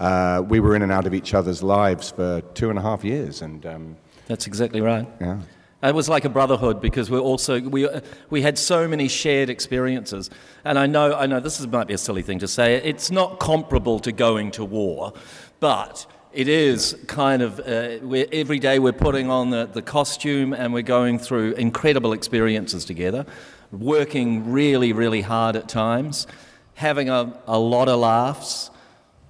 Uh, 0.00 0.42
we 0.46 0.60
were 0.60 0.76
in 0.76 0.82
and 0.82 0.92
out 0.92 1.06
of 1.06 1.14
each 1.14 1.34
other's 1.34 1.62
lives 1.62 2.10
for 2.10 2.40
two 2.54 2.70
and 2.70 2.78
a 2.78 2.82
half 2.82 3.04
years. 3.04 3.42
And, 3.42 3.64
um, 3.66 3.96
That's 4.26 4.46
exactly 4.46 4.80
right. 4.80 5.06
yeah. 5.20 5.40
It 5.80 5.94
was 5.94 6.08
like 6.08 6.24
a 6.24 6.28
brotherhood 6.28 6.80
because 6.80 7.08
we're 7.08 7.20
also 7.20 7.60
we 7.60 7.88
we 8.30 8.42
had 8.42 8.58
so 8.58 8.88
many 8.88 9.06
shared 9.06 9.48
experiences, 9.48 10.28
and 10.64 10.76
I 10.76 10.86
know 10.86 11.14
I 11.14 11.26
know 11.26 11.38
this 11.38 11.60
is, 11.60 11.68
might 11.68 11.86
be 11.86 11.94
a 11.94 11.98
silly 11.98 12.22
thing 12.22 12.40
to 12.40 12.48
say. 12.48 12.74
It's 12.82 13.12
not 13.12 13.38
comparable 13.38 14.00
to 14.00 14.10
going 14.10 14.50
to 14.52 14.64
war, 14.64 15.12
but 15.60 16.04
it 16.32 16.48
is 16.48 16.96
kind 17.06 17.42
of 17.42 17.60
uh, 17.60 17.98
we're, 18.02 18.26
every 18.32 18.58
day 18.58 18.80
we're 18.80 18.92
putting 18.92 19.30
on 19.30 19.50
the, 19.50 19.66
the 19.66 19.80
costume 19.80 20.52
and 20.52 20.74
we're 20.74 20.82
going 20.82 21.16
through 21.16 21.52
incredible 21.52 22.12
experiences 22.12 22.84
together, 22.84 23.24
working 23.72 24.50
really 24.50 24.92
really 24.92 25.20
hard 25.22 25.56
at 25.56 25.68
times, 25.68 26.26
having 26.74 27.08
a, 27.08 27.40
a 27.46 27.58
lot 27.58 27.88
of 27.88 27.98
laughs, 28.00 28.70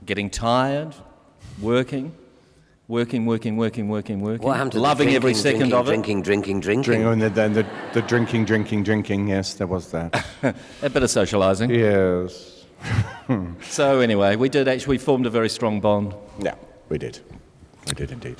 getting 0.04 0.30
tired, 0.30 0.94
working. 1.60 2.14
Working, 2.88 3.26
working, 3.26 3.58
working, 3.58 3.88
working, 3.90 4.20
working. 4.22 4.46
What 4.46 4.56
happened 4.56 4.72
to 4.72 4.78
the 4.78 4.82
Loving 4.82 5.08
every 5.08 5.34
drinking, 5.34 5.42
second 5.42 5.58
drinking, 5.58 5.78
of 5.78 5.88
it. 5.88 5.90
Drinking, 5.90 6.22
drinking, 6.22 6.60
drinking. 6.60 6.82
Drink, 6.84 7.04
oh, 7.04 7.10
and 7.10 7.20
then 7.20 7.52
the, 7.52 7.66
the 7.92 8.00
drinking, 8.00 8.46
drinking, 8.46 8.82
drinking. 8.82 9.28
Yes, 9.28 9.52
there 9.52 9.66
was 9.66 9.90
that. 9.90 10.24
A 10.42 10.88
bit 10.88 11.02
of 11.02 11.10
socialising. 11.10 11.68
yes. 11.68 12.64
So 13.68 14.00
anyway, 14.00 14.36
we 14.36 14.48
did 14.48 14.68
actually 14.68 14.92
we 14.92 14.98
formed 15.04 15.26
a 15.26 15.30
very 15.30 15.50
strong 15.50 15.82
bond. 15.82 16.14
Yeah, 16.40 16.54
we 16.88 16.96
did. 16.96 17.18
We 17.86 17.92
did 17.92 18.10
indeed. 18.10 18.36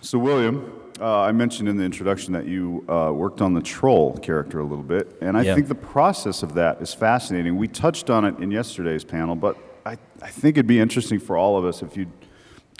So, 0.00 0.18
William, 0.18 0.72
uh, 1.00 1.20
I 1.20 1.32
mentioned 1.32 1.68
in 1.68 1.76
the 1.76 1.84
introduction 1.84 2.32
that 2.32 2.46
you 2.46 2.84
uh, 2.88 3.10
worked 3.12 3.40
on 3.40 3.54
the 3.54 3.60
troll 3.62 4.16
character 4.18 4.60
a 4.60 4.64
little 4.64 4.84
bit, 4.84 5.16
and 5.20 5.36
I 5.36 5.42
Yeah. 5.42 5.54
think 5.54 5.68
the 5.68 5.74
process 5.74 6.42
of 6.42 6.54
that 6.54 6.80
is 6.80 6.92
fascinating. 6.94 7.56
We 7.56 7.68
touched 7.68 8.10
on 8.10 8.24
it 8.24 8.38
in 8.38 8.50
yesterday's 8.50 9.04
panel, 9.04 9.34
but 9.36 9.56
I, 9.86 9.96
I 10.22 10.28
think 10.28 10.56
it'd 10.56 10.66
be 10.66 10.80
interesting 10.80 11.18
for 11.18 11.36
all 11.36 11.56
of 11.56 11.64
us 11.64 11.82
if 11.82 11.96
you'd 11.96 12.10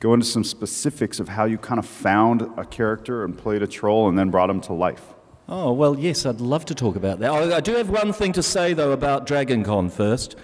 go 0.00 0.14
into 0.14 0.26
some 0.26 0.44
specifics 0.44 1.18
of 1.20 1.28
how 1.28 1.44
you 1.44 1.58
kind 1.58 1.78
of 1.78 1.86
found 1.86 2.42
a 2.56 2.64
character 2.64 3.24
and 3.24 3.36
played 3.36 3.62
a 3.62 3.66
troll 3.66 4.08
and 4.08 4.18
then 4.18 4.30
brought 4.30 4.48
him 4.50 4.60
to 4.62 4.72
life. 4.72 5.02
Oh 5.48 5.72
well, 5.72 5.98
yes, 5.98 6.26
I'd 6.26 6.40
love 6.40 6.64
to 6.66 6.74
talk 6.74 6.94
about 6.96 7.20
that. 7.20 7.30
Oh, 7.30 7.54
I 7.56 7.60
do 7.60 7.72
have 7.76 7.88
one 7.88 8.12
thing 8.12 8.32
to 8.34 8.42
say 8.42 8.74
though 8.74 8.92
about 8.92 9.26
Dragon 9.26 9.64
Con 9.64 9.88
first. 9.90 10.36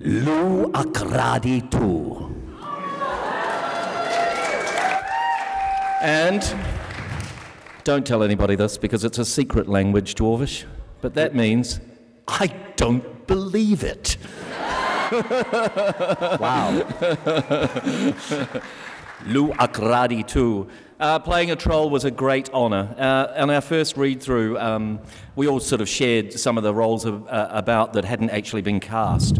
Lu 0.00 0.70
Akradi 0.72 1.68
too. 1.70 2.34
And 6.00 6.42
don't 7.88 8.06
tell 8.06 8.22
anybody 8.22 8.54
this 8.54 8.76
because 8.76 9.02
it's 9.02 9.16
a 9.16 9.24
secret 9.24 9.66
language, 9.66 10.14
Dwarvish. 10.14 10.66
But 11.00 11.14
that 11.14 11.34
means 11.34 11.80
I 12.28 12.48
don't 12.76 13.26
believe 13.26 13.82
it. 13.82 14.18
Wow. 15.10 16.70
Lou 19.24 19.54
Akradi 19.54 20.26
too. 20.26 20.68
Uh, 21.00 21.18
playing 21.18 21.50
a 21.50 21.56
troll 21.56 21.88
was 21.88 22.04
a 22.04 22.10
great 22.10 22.50
honour. 22.50 22.94
Uh, 22.98 23.40
on 23.40 23.48
our 23.48 23.62
first 23.62 23.96
read 23.96 24.22
through, 24.22 24.58
um, 24.58 25.00
we 25.34 25.48
all 25.48 25.60
sort 25.60 25.80
of 25.80 25.88
shared 25.88 26.34
some 26.34 26.58
of 26.58 26.64
the 26.64 26.74
roles 26.74 27.06
of, 27.06 27.26
uh, 27.26 27.48
about 27.50 27.94
that 27.94 28.04
hadn't 28.04 28.28
actually 28.28 28.60
been 28.60 28.80
cast. 28.80 29.38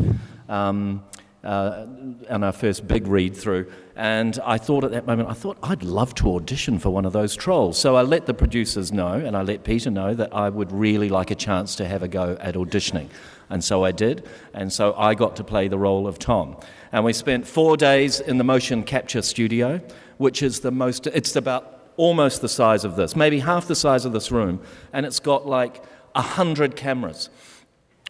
Um, 0.48 1.04
uh, 1.44 1.86
on 2.28 2.42
our 2.42 2.52
first 2.52 2.86
big 2.88 3.06
read 3.06 3.36
through, 3.36 3.70
and 3.96 4.38
I 4.44 4.58
thought 4.58 4.84
at 4.84 4.92
that 4.92 5.06
moment, 5.06 5.28
I 5.28 5.32
thought 5.32 5.58
I'd 5.62 5.82
love 5.82 6.14
to 6.16 6.34
audition 6.34 6.78
for 6.78 6.90
one 6.90 7.04
of 7.04 7.12
those 7.12 7.34
trolls. 7.34 7.78
So 7.78 7.96
I 7.96 8.02
let 8.02 8.26
the 8.26 8.34
producers 8.34 8.92
know, 8.92 9.12
and 9.12 9.36
I 9.36 9.42
let 9.42 9.64
Peter 9.64 9.90
know 9.90 10.14
that 10.14 10.32
I 10.32 10.48
would 10.48 10.70
really 10.72 11.08
like 11.08 11.30
a 11.30 11.34
chance 11.34 11.74
to 11.76 11.86
have 11.86 12.02
a 12.02 12.08
go 12.08 12.36
at 12.40 12.54
auditioning. 12.54 13.08
And 13.50 13.64
so 13.64 13.84
I 13.84 13.92
did, 13.92 14.28
and 14.52 14.72
so 14.72 14.94
I 14.94 15.14
got 15.14 15.36
to 15.36 15.44
play 15.44 15.68
the 15.68 15.78
role 15.78 16.06
of 16.06 16.18
Tom. 16.18 16.56
And 16.92 17.04
we 17.04 17.12
spent 17.12 17.46
four 17.46 17.76
days 17.76 18.20
in 18.20 18.38
the 18.38 18.44
motion 18.44 18.82
capture 18.82 19.22
studio, 19.22 19.80
which 20.18 20.42
is 20.42 20.60
the 20.60 20.70
most, 20.70 21.06
it's 21.06 21.34
about 21.36 21.92
almost 21.96 22.40
the 22.40 22.48
size 22.48 22.84
of 22.84 22.96
this, 22.96 23.16
maybe 23.16 23.40
half 23.40 23.66
the 23.66 23.74
size 23.74 24.04
of 24.04 24.12
this 24.12 24.30
room, 24.30 24.60
and 24.92 25.06
it's 25.06 25.20
got 25.20 25.46
like 25.46 25.82
a 26.14 26.22
hundred 26.22 26.76
cameras 26.76 27.30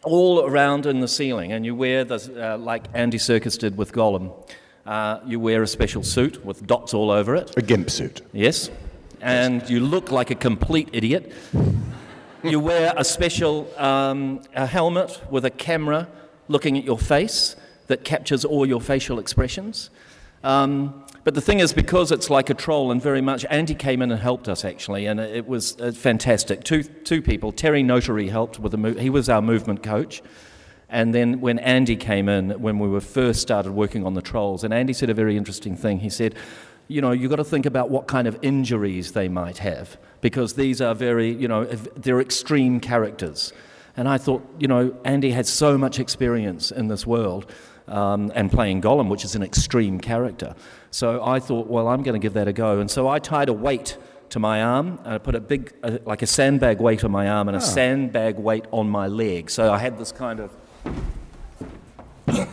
all 0.02 0.44
around 0.44 0.86
in 0.86 1.00
the 1.00 1.08
ceiling, 1.08 1.52
and 1.52 1.64
you 1.64 1.74
wear 1.74 2.04
the, 2.04 2.54
uh, 2.54 2.58
like 2.58 2.84
Andy 2.94 3.18
Serkis 3.18 3.58
did 3.58 3.76
with 3.76 3.92
Gollum. 3.92 4.32
Uh, 4.86 5.20
you 5.26 5.38
wear 5.38 5.62
a 5.62 5.66
special 5.66 6.02
suit 6.02 6.44
with 6.44 6.66
dots 6.66 6.94
all 6.94 7.10
over 7.10 7.36
it. 7.36 7.54
A 7.56 7.62
gimp 7.62 7.90
suit. 7.90 8.22
Yes. 8.32 8.70
And 9.20 9.68
you 9.68 9.80
look 9.80 10.10
like 10.10 10.30
a 10.30 10.34
complete 10.34 10.88
idiot. 10.92 11.32
You 12.42 12.60
wear 12.60 12.94
a 12.96 13.04
special 13.04 13.68
um, 13.76 14.42
a 14.54 14.64
helmet 14.64 15.20
with 15.30 15.44
a 15.44 15.50
camera 15.50 16.08
looking 16.46 16.78
at 16.78 16.84
your 16.84 16.98
face 16.98 17.56
that 17.88 18.04
captures 18.04 18.44
all 18.44 18.64
your 18.64 18.80
facial 18.80 19.18
expressions. 19.18 19.90
Um, 20.44 21.04
but 21.28 21.34
the 21.34 21.42
thing 21.42 21.60
is, 21.60 21.74
because 21.74 22.10
it's 22.10 22.30
like 22.30 22.48
a 22.48 22.54
troll 22.54 22.90
and 22.90 23.02
very 23.02 23.20
much, 23.20 23.44
Andy 23.50 23.74
came 23.74 24.00
in 24.00 24.10
and 24.10 24.18
helped 24.18 24.48
us 24.48 24.64
actually, 24.64 25.04
and 25.04 25.20
it 25.20 25.46
was 25.46 25.78
uh, 25.78 25.92
fantastic. 25.92 26.64
Two, 26.64 26.82
two 26.82 27.20
people, 27.20 27.52
Terry 27.52 27.82
Notary 27.82 28.28
helped 28.28 28.58
with 28.58 28.72
the 28.72 28.78
move, 28.78 28.98
he 28.98 29.10
was 29.10 29.28
our 29.28 29.42
movement 29.42 29.82
coach. 29.82 30.22
And 30.88 31.14
then 31.14 31.42
when 31.42 31.58
Andy 31.58 31.96
came 31.96 32.30
in, 32.30 32.52
when 32.62 32.78
we 32.78 32.88
were 32.88 33.02
first 33.02 33.42
started 33.42 33.72
working 33.72 34.06
on 34.06 34.14
the 34.14 34.22
trolls, 34.22 34.64
and 34.64 34.72
Andy 34.72 34.94
said 34.94 35.10
a 35.10 35.12
very 35.12 35.36
interesting 35.36 35.76
thing. 35.76 35.98
He 35.98 36.08
said, 36.08 36.34
you 36.86 37.02
know, 37.02 37.10
you've 37.10 37.28
got 37.28 37.36
to 37.36 37.44
think 37.44 37.66
about 37.66 37.90
what 37.90 38.06
kind 38.06 38.26
of 38.26 38.38
injuries 38.40 39.12
they 39.12 39.28
might 39.28 39.58
have, 39.58 39.98
because 40.22 40.54
these 40.54 40.80
are 40.80 40.94
very, 40.94 41.30
you 41.30 41.46
know, 41.46 41.66
they're 41.66 42.22
extreme 42.22 42.80
characters. 42.80 43.52
And 43.98 44.08
I 44.08 44.16
thought, 44.16 44.48
you 44.58 44.66
know, 44.66 44.96
Andy 45.04 45.32
had 45.32 45.46
so 45.46 45.76
much 45.76 46.00
experience 46.00 46.70
in 46.70 46.88
this 46.88 47.06
world 47.06 47.52
um, 47.88 48.32
and 48.34 48.50
playing 48.50 48.82
Gollum, 48.82 49.08
which 49.08 49.24
is 49.24 49.34
an 49.34 49.42
extreme 49.42 50.00
character. 50.00 50.54
So 50.90 51.24
I 51.24 51.40
thought, 51.40 51.66
well, 51.66 51.88
I'm 51.88 52.02
going 52.02 52.18
to 52.18 52.24
give 52.24 52.34
that 52.34 52.48
a 52.48 52.52
go. 52.52 52.80
And 52.80 52.90
so 52.90 53.08
I 53.08 53.18
tied 53.18 53.48
a 53.48 53.52
weight 53.52 53.96
to 54.30 54.38
my 54.38 54.62
arm, 54.62 54.98
and 55.04 55.14
I 55.14 55.18
put 55.18 55.34
a 55.34 55.40
big, 55.40 55.72
uh, 55.82 55.98
like 56.04 56.22
a 56.22 56.26
sandbag 56.26 56.80
weight 56.80 57.02
on 57.02 57.10
my 57.10 57.28
arm 57.28 57.48
and 57.48 57.56
a 57.56 57.60
sandbag 57.60 58.36
weight 58.36 58.66
on 58.70 58.88
my 58.88 59.06
leg. 59.06 59.50
So 59.50 59.72
I 59.72 59.78
had 59.78 59.98
this 59.98 60.12
kind 60.12 60.40
of 60.40 60.50
thing 62.26 62.46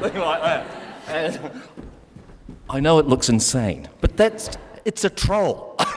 like 0.00 0.12
that. 0.42 0.66
And 1.08 1.62
I 2.70 2.80
know 2.80 2.98
it 2.98 3.06
looks 3.06 3.28
insane, 3.28 3.88
but 4.00 4.16
that's 4.16 4.50
It's 4.84 5.04
a 5.04 5.10
troll. 5.10 5.76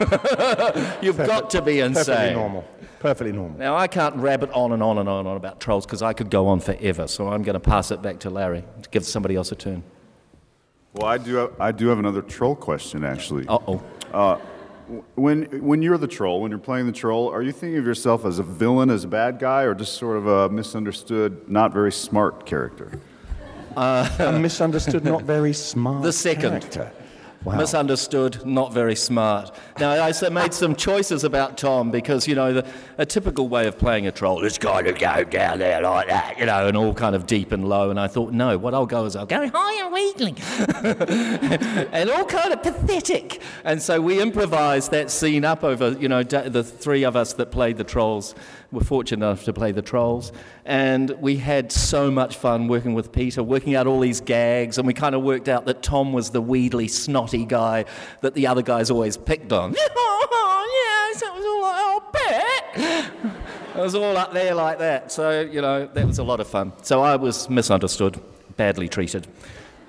You've 1.01 1.18
got 1.18 1.50
to 1.51 1.62
be 1.62 1.80
insane. 1.80 1.94
Perfectly 1.96 2.13
insane. 2.13 2.34
normal. 2.34 2.68
Perfectly 3.00 3.32
normal. 3.32 3.58
Now, 3.60 3.75
I 3.75 3.88
can't 3.88 4.15
rabbit 4.15 4.51
on 4.51 4.72
and 4.72 4.82
on 4.84 4.98
and 4.98 5.10
on 5.10 5.20
and 5.20 5.27
on 5.27 5.38
about 5.38 5.60
trolls 5.60 5.86
because 5.86 6.01
I 6.01 6.13
could 6.13 6.30
go 6.30 6.48
on 6.48 6.60
forever. 6.60 7.08
So 7.08 7.27
I'm 7.30 7.44
going 7.44 7.54
to 7.56 7.60
pass 7.60 7.92
it 7.92 8.01
back 8.01 8.20
to 8.20 8.30
Larry 8.30 8.63
to 8.84 8.89
give 8.89 9.06
somebody 9.06 9.36
else 9.36 9.51
a 9.51 9.56
turn. 9.56 9.84
Well, 10.94 11.08
I 11.08 11.18
do. 11.18 11.36
Have, 11.36 11.51
I 11.60 11.72
do 11.72 11.88
have 11.88 12.00
another 12.00 12.22
troll 12.22 12.56
question, 12.56 13.04
actually. 13.04 13.48
Uh 13.48 13.58
oh. 13.68 13.84
Uh, 14.13 14.38
when 15.15 15.44
when 15.62 15.82
you're 15.82 15.98
the 15.98 16.08
troll, 16.08 16.42
when 16.42 16.51
you're 16.51 16.60
playing 16.60 16.86
the 16.86 16.92
troll, 16.94 17.30
are 17.30 17.42
you 17.42 17.51
thinking 17.51 17.77
of 17.80 17.86
yourself 17.86 18.24
as 18.24 18.39
a 18.39 18.44
villain, 18.44 18.89
as 18.89 19.04
a 19.04 19.08
bad 19.08 19.39
guy, 19.39 19.63
or 19.63 19.74
just 19.75 19.96
sort 19.96 20.15
of 20.15 20.27
a 20.27 20.48
misunderstood, 20.50 21.50
not 21.50 21.74
very 21.74 21.92
smart 21.92 22.46
character? 22.46 23.00
a 23.77 24.38
misunderstood, 24.39 25.04
not 25.04 25.24
very 25.24 25.51
smart 25.51 26.01
The 26.04 26.13
second. 26.13 26.62
character. 26.62 26.92
Wow. 27.46 27.58
Misunderstood, 27.58 28.44
not 28.44 28.74
very 28.74 28.96
smart. 28.96 29.56
Now, 29.80 29.92
I 29.92 30.30
made 30.30 30.52
some 30.52 30.75
choices 30.75 31.24
about 31.24 31.60
Tom 31.60 31.92
because, 31.92 32.28
you 32.28 32.34
know, 32.34 32.54
the, 32.54 32.68
a 32.98 33.06
typical 33.06 33.48
way 33.48 33.68
of 33.68 33.78
playing 33.78 34.08
a 34.08 34.12
troll 34.12 34.44
is 34.44 34.58
kind 34.58 34.88
of 34.88 34.98
go 34.98 35.24
down 35.24 35.60
there 35.60 35.80
like 35.84 36.08
that, 36.08 36.40
you 36.40 36.48
know, 36.48 36.68
and 36.68 36.75
all 36.75 36.96
kind 36.96 37.16
of 37.16 37.28
deep 37.28 37.52
and 37.52 37.70
low. 37.70 37.92
And 37.92 38.00
I 38.00 38.08
thought, 38.08 38.34
no, 38.34 38.58
what 38.58 38.74
I'll 38.74 38.88
go 38.88 39.06
is 39.06 39.16
I'll 39.16 39.28
go 39.28 39.48
high 39.48 39.84
and 39.84 39.94
weakling 39.94 40.38
and 41.94 42.10
all 42.10 42.25
kind 42.25 42.52
of 42.52 42.64
pathetic. 42.64 43.44
And 43.64 43.80
so 43.80 44.02
we 44.02 44.20
improvised 44.20 44.90
that 44.90 45.12
scene 45.12 45.46
up 45.46 45.64
over, 45.64 45.92
you 45.92 46.10
know, 46.10 46.24
the 46.24 46.64
three 46.64 47.04
of 47.04 47.16
us 47.16 47.34
that 47.34 47.52
played 47.52 47.78
the 47.78 47.84
trolls 47.84 48.34
were 48.75 48.84
fortunate 48.84 49.25
enough 49.25 49.44
to 49.46 49.53
play 49.53 49.72
the 49.72 49.82
trolls. 49.82 50.32
And 50.65 51.10
we 51.22 51.38
had 51.38 51.72
so 51.72 52.12
much 52.12 52.36
fun 52.36 52.67
working 52.67 52.94
with 52.94 53.12
Peter, 53.12 53.41
working 53.41 53.75
out 53.75 53.88
all 53.88 54.00
these 54.00 54.22
gags. 54.22 54.77
And 54.77 54.86
we 54.86 54.94
kind 54.94 55.15
of 55.15 55.24
worked 55.24 55.50
out 55.50 55.65
that 55.65 55.82
Tom 55.82 56.13
was 56.13 56.29
the 56.29 56.41
wheedly, 56.41 56.88
snotty 56.88 57.46
guy 57.46 57.86
that 58.22 58.36
the 58.36 58.46
other 58.48 58.62
guys 58.62 58.91
always 58.91 59.17
picked 59.17 59.51
on. 59.51 59.74
oh, 59.96 61.10
yes, 61.12 61.22
it 61.24 61.34
was 61.34 61.46
all 61.46 61.62
like, 61.62 61.75
oh, 61.79 62.03
bet. 62.13 63.75
It 63.75 63.82
was 63.82 63.96
all 63.96 64.15
up 64.15 64.34
there 64.34 64.53
like 64.53 64.79
that. 64.79 65.12
So, 65.12 65.41
you 65.41 65.62
know, 65.62 65.88
that 65.88 66.05
was 66.05 66.20
a 66.20 66.24
lot 66.24 66.39
of 66.39 66.48
fun. 66.48 66.74
So 66.84 67.01
I 67.01 67.15
was 67.15 67.50
misunderstood, 67.50 68.20
badly 68.58 68.88
treated, 68.88 69.27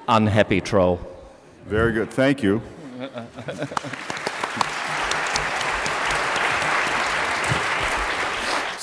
unhappy 0.08 0.60
troll. 0.60 1.00
Very 1.66 1.92
good. 1.92 2.10
Thank 2.10 2.42
you. 2.42 2.62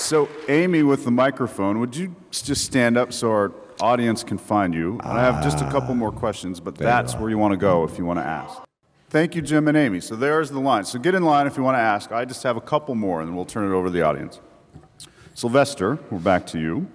So, 0.04 0.28
Amy 0.50 0.84
with 0.84 1.06
the 1.06 1.12
microphone, 1.12 1.80
would 1.80 1.96
you 1.96 2.14
just 2.30 2.66
stand 2.66 2.98
up 2.98 3.14
so 3.14 3.32
our 3.32 3.54
audience 3.80 4.22
can 4.22 4.38
find 4.38 4.74
you? 4.74 5.00
And 5.00 5.18
I 5.18 5.22
have 5.24 5.42
just 5.42 5.62
a 5.62 5.72
couple 5.72 5.96
more 5.96 6.12
questions, 6.12 6.60
but 6.60 6.76
that's 6.76 7.16
where 7.16 7.30
you 7.30 7.38
want 7.38 7.54
to 7.54 7.58
go 7.58 7.86
if 7.86 7.98
you 7.98 8.04
want 8.04 8.20
to 8.20 8.26
ask. 8.26 8.60
Thank 9.10 9.34
you, 9.34 9.42
Jim 9.42 9.70
and 9.70 9.78
Amy. 9.78 10.02
So, 10.02 10.18
there's 10.18 10.50
the 10.50 10.60
line. 10.60 10.84
So, 10.84 11.00
get 11.00 11.16
in 11.16 11.24
line 11.24 11.48
if 11.48 11.56
you 11.56 11.64
want 11.64 11.76
to 11.76 11.80
ask. 11.82 12.12
I 12.12 12.26
just 12.26 12.44
have 12.44 12.58
a 12.58 12.62
couple 12.62 12.96
more, 12.96 13.22
and 13.22 13.30
then 13.30 13.36
we'll 13.38 13.46
turn 13.46 13.64
it 13.64 13.74
over 13.74 13.88
to 13.88 13.92
the 13.92 14.02
audience. 14.02 14.42
Sylvester, 15.36 15.98
we're 16.12 16.20
back 16.20 16.46
to 16.48 16.60
you. 16.60 16.88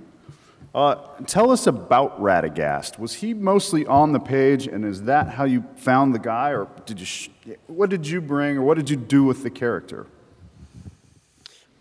Uh, 0.75 0.97
tell 1.27 1.51
us 1.51 1.67
about 1.67 2.21
Radagast. 2.21 2.99
Was 2.99 3.15
he 3.15 3.33
mostly 3.33 3.87
on 3.87 4.13
the 4.13 4.21
page, 4.21 4.67
and 4.67 4.85
is 4.85 5.05
that 5.05 5.31
how 5.31 5.45
you 5.45 5.65
found 5.77 6.15
the 6.15 6.19
guy, 6.19 6.51
or 6.51 6.69
did 6.85 7.01
you? 7.01 7.07
Sh- 7.07 7.31
what 7.69 7.89
did 7.89 8.07
you 8.07 8.21
bring, 8.21 8.59
or 8.59 8.63
what 8.63 8.77
did 8.77 8.91
you 8.91 8.97
do 8.97 9.25
with 9.25 9.43
the 9.43 9.51
character? 9.51 10.07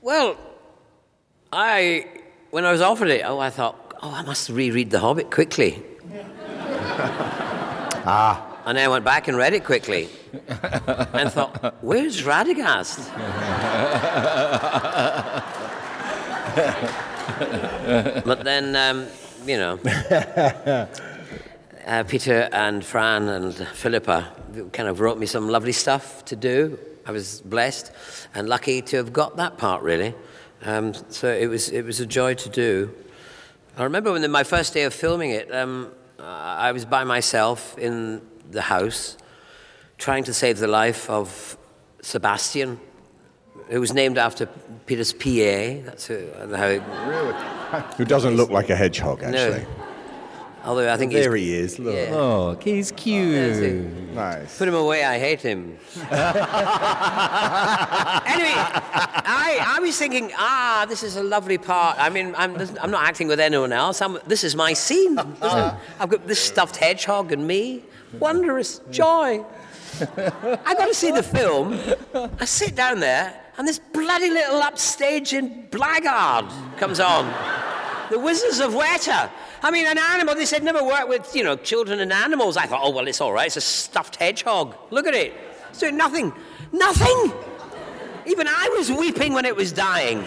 Well, 0.01 0.37
I, 1.51 2.05
when 2.51 2.65
I 2.65 2.71
was 2.71 2.81
offered 2.81 3.09
it, 3.09 3.21
oh, 3.25 3.39
I 3.39 3.49
thought, 3.49 3.95
oh, 4.01 4.11
I 4.11 4.21
must 4.23 4.49
reread 4.49 4.91
The 4.91 4.99
Hobbit 4.99 5.31
quickly. 5.31 5.81
ah. 8.05 8.43
And 8.65 8.77
then 8.77 8.83
I 8.85 8.89
went 8.89 9.05
back 9.05 9.29
and 9.29 9.37
read 9.37 9.53
it 9.53 9.63
quickly 9.63 10.09
and 11.13 11.31
thought, 11.31 11.75
where's 11.81 12.23
Radagast? 12.23 13.07
but 18.25 18.43
then, 18.43 18.75
um, 18.75 19.07
you 19.45 19.55
know, 19.55 19.79
uh, 21.87 22.03
Peter 22.09 22.49
and 22.51 22.83
Fran 22.83 23.29
and 23.29 23.55
Philippa 23.55 24.27
kind 24.73 24.89
of 24.89 24.99
wrote 24.99 25.17
me 25.17 25.27
some 25.27 25.47
lovely 25.47 25.71
stuff 25.71 26.25
to 26.25 26.35
do. 26.35 26.77
I 27.05 27.11
was 27.11 27.39
blessed 27.39 27.93
and 28.35 28.49
lucky 28.49 28.81
to 28.81 28.97
have 28.97 29.13
got 29.13 29.37
that 29.37 29.57
part, 29.57 29.81
really. 29.81 30.13
Um, 30.63 30.93
so 31.09 31.27
it 31.31 31.47
was, 31.47 31.69
it 31.69 31.83
was 31.83 31.99
a 31.99 32.05
joy 32.05 32.33
to 32.35 32.49
do. 32.49 32.93
I 33.77 33.83
remember 33.83 34.11
when 34.11 34.29
my 34.31 34.43
first 34.43 34.73
day 34.73 34.83
of 34.83 34.93
filming 34.93 35.31
it, 35.31 35.53
um, 35.53 35.91
I 36.19 36.71
was 36.71 36.85
by 36.85 37.03
myself 37.03 37.77
in 37.77 38.21
the 38.49 38.61
house 38.61 39.17
trying 39.97 40.23
to 40.23 40.33
save 40.33 40.59
the 40.59 40.67
life 40.67 41.09
of 41.09 41.57
Sebastian, 42.01 42.79
who 43.69 43.79
was 43.79 43.93
named 43.93 44.17
after 44.17 44.47
Peter's 44.85 45.13
PA. 45.13 45.85
That's 45.85 46.07
who, 46.07 46.27
how 46.55 46.67
it, 46.67 46.81
Who 47.97 48.05
doesn't 48.05 48.35
look 48.35 48.49
like 48.49 48.69
a 48.69 48.75
hedgehog, 48.75 49.23
actually. 49.23 49.65
Although 50.67 50.91
I 50.93 50.97
think 50.97 51.11
There 51.13 51.35
he's, 51.35 51.47
he 51.47 51.55
is. 51.55 51.79
Look. 51.79 51.95
Yeah. 51.95 52.09
Oh, 52.11 52.57
he's 52.61 52.91
cute. 52.91 53.31
There's 53.31 53.59
it. 53.59 54.13
Nice. 54.13 54.57
Put 54.57 54.67
him 54.67 54.75
away, 54.75 55.03
I 55.03 55.17
hate 55.19 55.41
him. 55.41 55.77
anyway, 55.95 56.11
I, 59.25 59.59
I 59.65 59.79
was 59.81 59.97
thinking, 59.97 60.31
ah, 60.37 60.85
this 60.89 61.03
is 61.03 61.15
a 61.15 61.23
lovely 61.23 61.57
part. 61.57 61.97
I 61.99 62.09
mean, 62.09 62.33
I'm, 62.37 62.57
I'm 62.81 62.91
not 62.91 63.05
acting 63.05 63.27
with 63.27 63.39
anyone 63.39 63.71
else. 63.71 64.01
I'm, 64.01 64.17
this 64.27 64.43
is 64.43 64.55
my 64.55 64.73
scene. 64.73 65.15
This 65.15 65.25
is- 65.53 65.73
I've 65.99 66.09
got 66.09 66.27
this 66.27 66.39
stuffed 66.39 66.75
hedgehog 66.77 67.31
and 67.31 67.47
me. 67.47 67.83
Wondrous 68.19 68.79
joy. 68.91 69.43
I 69.99 70.73
got 70.77 70.85
to 70.87 70.93
see 70.93 71.11
the 71.11 71.23
film. 71.23 71.79
I 72.39 72.45
sit 72.45 72.75
down 72.75 72.99
there, 72.99 73.33
and 73.57 73.67
this 73.67 73.79
bloody 73.79 74.29
little 74.29 74.61
upstage 74.61 75.33
in 75.33 75.67
blackguard 75.71 76.45
comes 76.77 76.99
on. 76.99 77.25
The 78.09 78.19
Wizards 78.19 78.59
of 78.59 78.73
Weta. 78.73 79.29
I 79.61 79.71
mean, 79.71 79.85
an 79.85 79.97
animal. 79.97 80.35
They 80.35 80.45
said 80.45 80.63
never 80.63 80.83
work 80.83 81.07
with, 81.07 81.35
you 81.35 81.43
know, 81.43 81.55
children 81.55 81.99
and 81.99 82.11
animals. 82.13 82.57
I 82.57 82.65
thought, 82.65 82.81
oh 82.83 82.91
well, 82.91 83.07
it's 83.07 83.21
all 83.21 83.33
right. 83.33 83.47
It's 83.47 83.57
a 83.57 83.61
stuffed 83.61 84.15
hedgehog. 84.17 84.75
Look 84.91 85.07
at 85.07 85.13
it. 85.13 85.33
It's 85.69 85.79
doing 85.79 85.97
nothing. 85.97 86.33
Nothing. 86.71 87.33
Even 88.25 88.47
I 88.47 88.69
was 88.77 88.91
weeping 88.91 89.33
when 89.33 89.45
it 89.45 89.55
was 89.55 89.71
dying. 89.71 90.17
and 90.19 90.25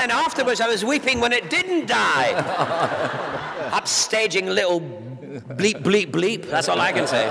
then 0.00 0.10
afterwards, 0.10 0.60
I 0.60 0.66
was 0.66 0.84
weeping 0.84 1.20
when 1.20 1.32
it 1.32 1.48
didn't 1.48 1.86
die. 1.86 2.32
Upstaging 3.70 4.52
little 4.52 4.80
bleep, 4.80 5.82
bleep, 5.82 6.10
bleep. 6.10 6.50
That's 6.50 6.68
all 6.68 6.80
I 6.80 6.90
can 6.92 7.06
say. 7.06 7.30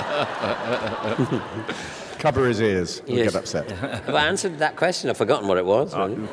Cover 2.23 2.47
his 2.47 2.61
ears. 2.61 3.01
He'll 3.05 3.17
Yes. 3.17 3.33
get 3.33 3.39
upset. 3.41 3.69
Have 4.05 4.15
I 4.15 4.25
answered 4.27 4.57
that 4.59 4.77
question? 4.77 5.09
I've 5.09 5.17
forgotten 5.17 5.45
what 5.45 5.57
it 5.57 5.65
was. 5.65 5.93
Uh, 5.93 6.07
really. 6.07 6.25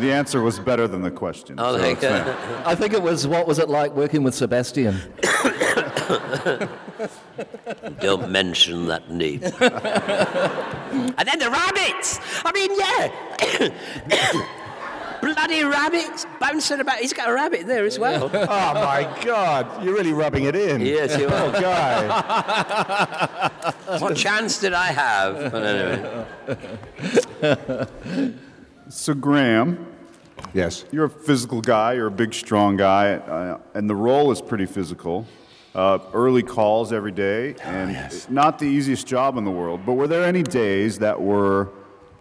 The 0.00 0.10
answer 0.10 0.40
was 0.40 0.58
better 0.58 0.88
than 0.88 1.02
the 1.02 1.10
question. 1.10 1.56
Oh, 1.58 1.72
so 1.74 1.78
there 1.78 1.88
you 1.88 1.92
it's 1.92 2.00
go. 2.00 2.24
fine. 2.24 2.34
I 2.64 2.74
think 2.74 2.94
it 2.94 3.02
was 3.02 3.26
what 3.26 3.46
was 3.46 3.58
it 3.58 3.68
like 3.68 3.92
working 3.92 4.22
with 4.22 4.34
Sebastian? 4.34 4.96
Don't 8.00 8.30
mention 8.30 8.86
that 8.86 9.10
name. 9.10 9.42
and 9.44 9.52
then 11.28 11.38
the 11.38 11.50
rabbits. 11.50 12.18
I 12.42 12.52
mean, 12.54 12.70
yeah. 12.80 13.10
Bloody 15.34 15.64
rabbits 15.64 16.24
bouncing 16.38 16.78
about. 16.80 16.98
He's 16.98 17.12
got 17.12 17.28
a 17.28 17.32
rabbit 17.32 17.66
there 17.66 17.84
as 17.84 17.98
well. 17.98 18.30
oh 18.32 18.46
my 18.46 19.22
God! 19.24 19.82
You're 19.82 19.94
really 19.94 20.12
rubbing 20.12 20.44
it 20.44 20.54
in. 20.54 20.80
Yes, 20.80 21.18
you 21.18 21.26
Poor 21.26 21.36
are. 21.36 21.52
guy. 21.60 23.50
What 23.98 24.16
chance 24.16 24.58
did 24.60 24.72
I 24.72 24.86
have? 24.86 25.52
But 25.52 26.26
anyway. 27.42 28.34
So, 28.88 29.14
Graham, 29.14 29.84
yes. 30.54 30.84
you're 30.92 31.06
a 31.06 31.10
physical 31.10 31.60
guy, 31.60 31.94
you're 31.94 32.06
a 32.06 32.10
big, 32.10 32.32
strong 32.32 32.76
guy, 32.76 33.14
uh, 33.14 33.58
and 33.74 33.90
the 33.90 33.96
role 33.96 34.30
is 34.30 34.40
pretty 34.40 34.66
physical. 34.66 35.26
Uh, 35.74 35.98
early 36.14 36.42
calls 36.42 36.92
every 36.92 37.10
day, 37.10 37.56
and 37.62 38.30
not 38.30 38.58
the 38.60 38.64
easiest 38.64 39.06
job 39.06 39.36
in 39.36 39.44
the 39.44 39.50
world. 39.50 39.80
But 39.84 39.94
were 39.94 40.06
there 40.06 40.24
any 40.24 40.42
days 40.44 41.00
that 41.00 41.20
were 41.20 41.68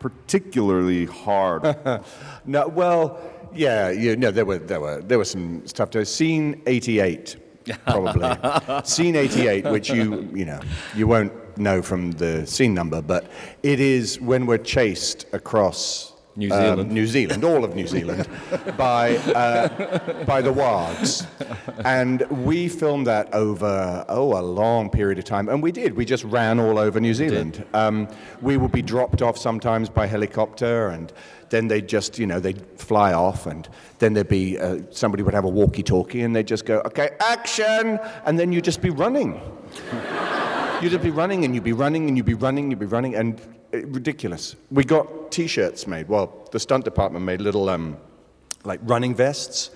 particularly 0.10 1.06
hard? 1.06 1.64
No, 2.48 2.68
well, 2.68 3.20
yeah, 3.56 3.90
you 3.90 4.16
know, 4.16 4.30
there 4.30 4.46
were 4.46 4.60
there 4.60 4.80
were 4.80 5.02
there 5.02 5.18
were 5.18 5.26
some 5.26 5.66
stuff. 5.66 5.90
To, 5.92 6.06
scene 6.06 6.62
88, 6.68 7.38
probably. 7.88 8.84
scene 8.84 9.16
88, 9.16 9.66
which 9.72 9.90
you 9.90 10.30
you 10.32 10.46
know 10.46 10.60
you 10.96 11.08
won't 11.08 11.34
know 11.58 11.82
from 11.82 12.12
the 12.12 12.46
scene 12.46 12.76
number, 12.76 13.02
but 13.02 13.32
it 13.64 13.80
is 13.80 14.22
when 14.22 14.46
we're 14.46 14.60
chased 14.60 15.26
across. 15.34 16.14
New 16.38 16.52
um, 16.52 16.62
Zealand. 16.62 16.92
New 16.92 17.08
Zealand, 17.08 17.44
all 17.44 17.64
of 17.64 17.76
New 17.76 17.88
Zealand, 17.88 18.28
by 18.78 19.16
uh, 19.18 20.26
by 20.26 20.42
the 20.42 20.52
Wargs, 20.52 21.26
and 21.86 22.22
we 22.30 22.68
filmed 22.68 23.08
that 23.08 23.34
over 23.34 24.06
oh 24.10 24.38
a 24.38 24.42
long 24.42 24.90
period 24.90 25.18
of 25.18 25.24
time, 25.24 25.48
and 25.48 25.64
we 25.64 25.72
did. 25.72 25.96
We 25.96 26.04
just 26.04 26.26
ran 26.26 26.60
all 26.60 26.78
over 26.78 27.00
New 27.00 27.14
Zealand. 27.14 27.64
Um, 27.74 28.10
we 28.42 28.58
would 28.58 28.74
be 28.74 28.82
dropped 28.82 29.22
off 29.22 29.38
sometimes 29.38 29.90
by 29.90 30.08
helicopter, 30.08 30.90
and 30.90 31.14
then 31.50 31.70
they'd 31.70 31.88
just 31.88 32.20
you 32.20 32.28
know 32.28 32.42
they'd 32.42 32.62
fly 32.78 33.14
off, 33.14 33.46
and 33.46 33.70
then 34.00 34.14
there'd 34.14 34.28
be 34.28 34.60
uh, 34.60 34.80
somebody 34.92 35.24
would 35.24 35.34
have 35.34 35.46
a 35.46 35.50
walkie-talkie, 35.50 36.22
and 36.22 36.36
they'd 36.36 36.48
just 36.48 36.66
go 36.66 36.82
okay 36.86 37.12
action, 37.22 37.98
and 38.26 38.38
then 38.38 38.52
you'd 38.52 38.66
just 38.66 38.82
be 38.82 38.90
running. 38.90 39.42
You'd 40.82 40.92
just 40.92 41.04
be 41.04 41.12
running 41.12 41.46
and 41.46 41.56
you'd 41.56 41.64
be 41.64 41.74
running 41.74 42.08
and 42.08 42.18
you'd 42.18 42.26
be 42.26 42.34
running, 42.34 42.70
you'd 42.70 42.80
be 42.80 42.86
running, 42.86 43.16
and 43.16 43.40
uh, 43.74 43.86
ridiculous. 43.88 44.56
We 44.72 44.84
got 44.84 45.32
T-shirts 45.32 45.88
made. 45.88 46.08
Well, 46.08 46.48
the 46.52 46.60
stunt 46.60 46.86
department 46.86 47.26
made 47.26 47.42
little 47.42 47.70
um, 47.70 47.98
like 48.64 48.80
running 48.84 49.16
vests 49.16 49.72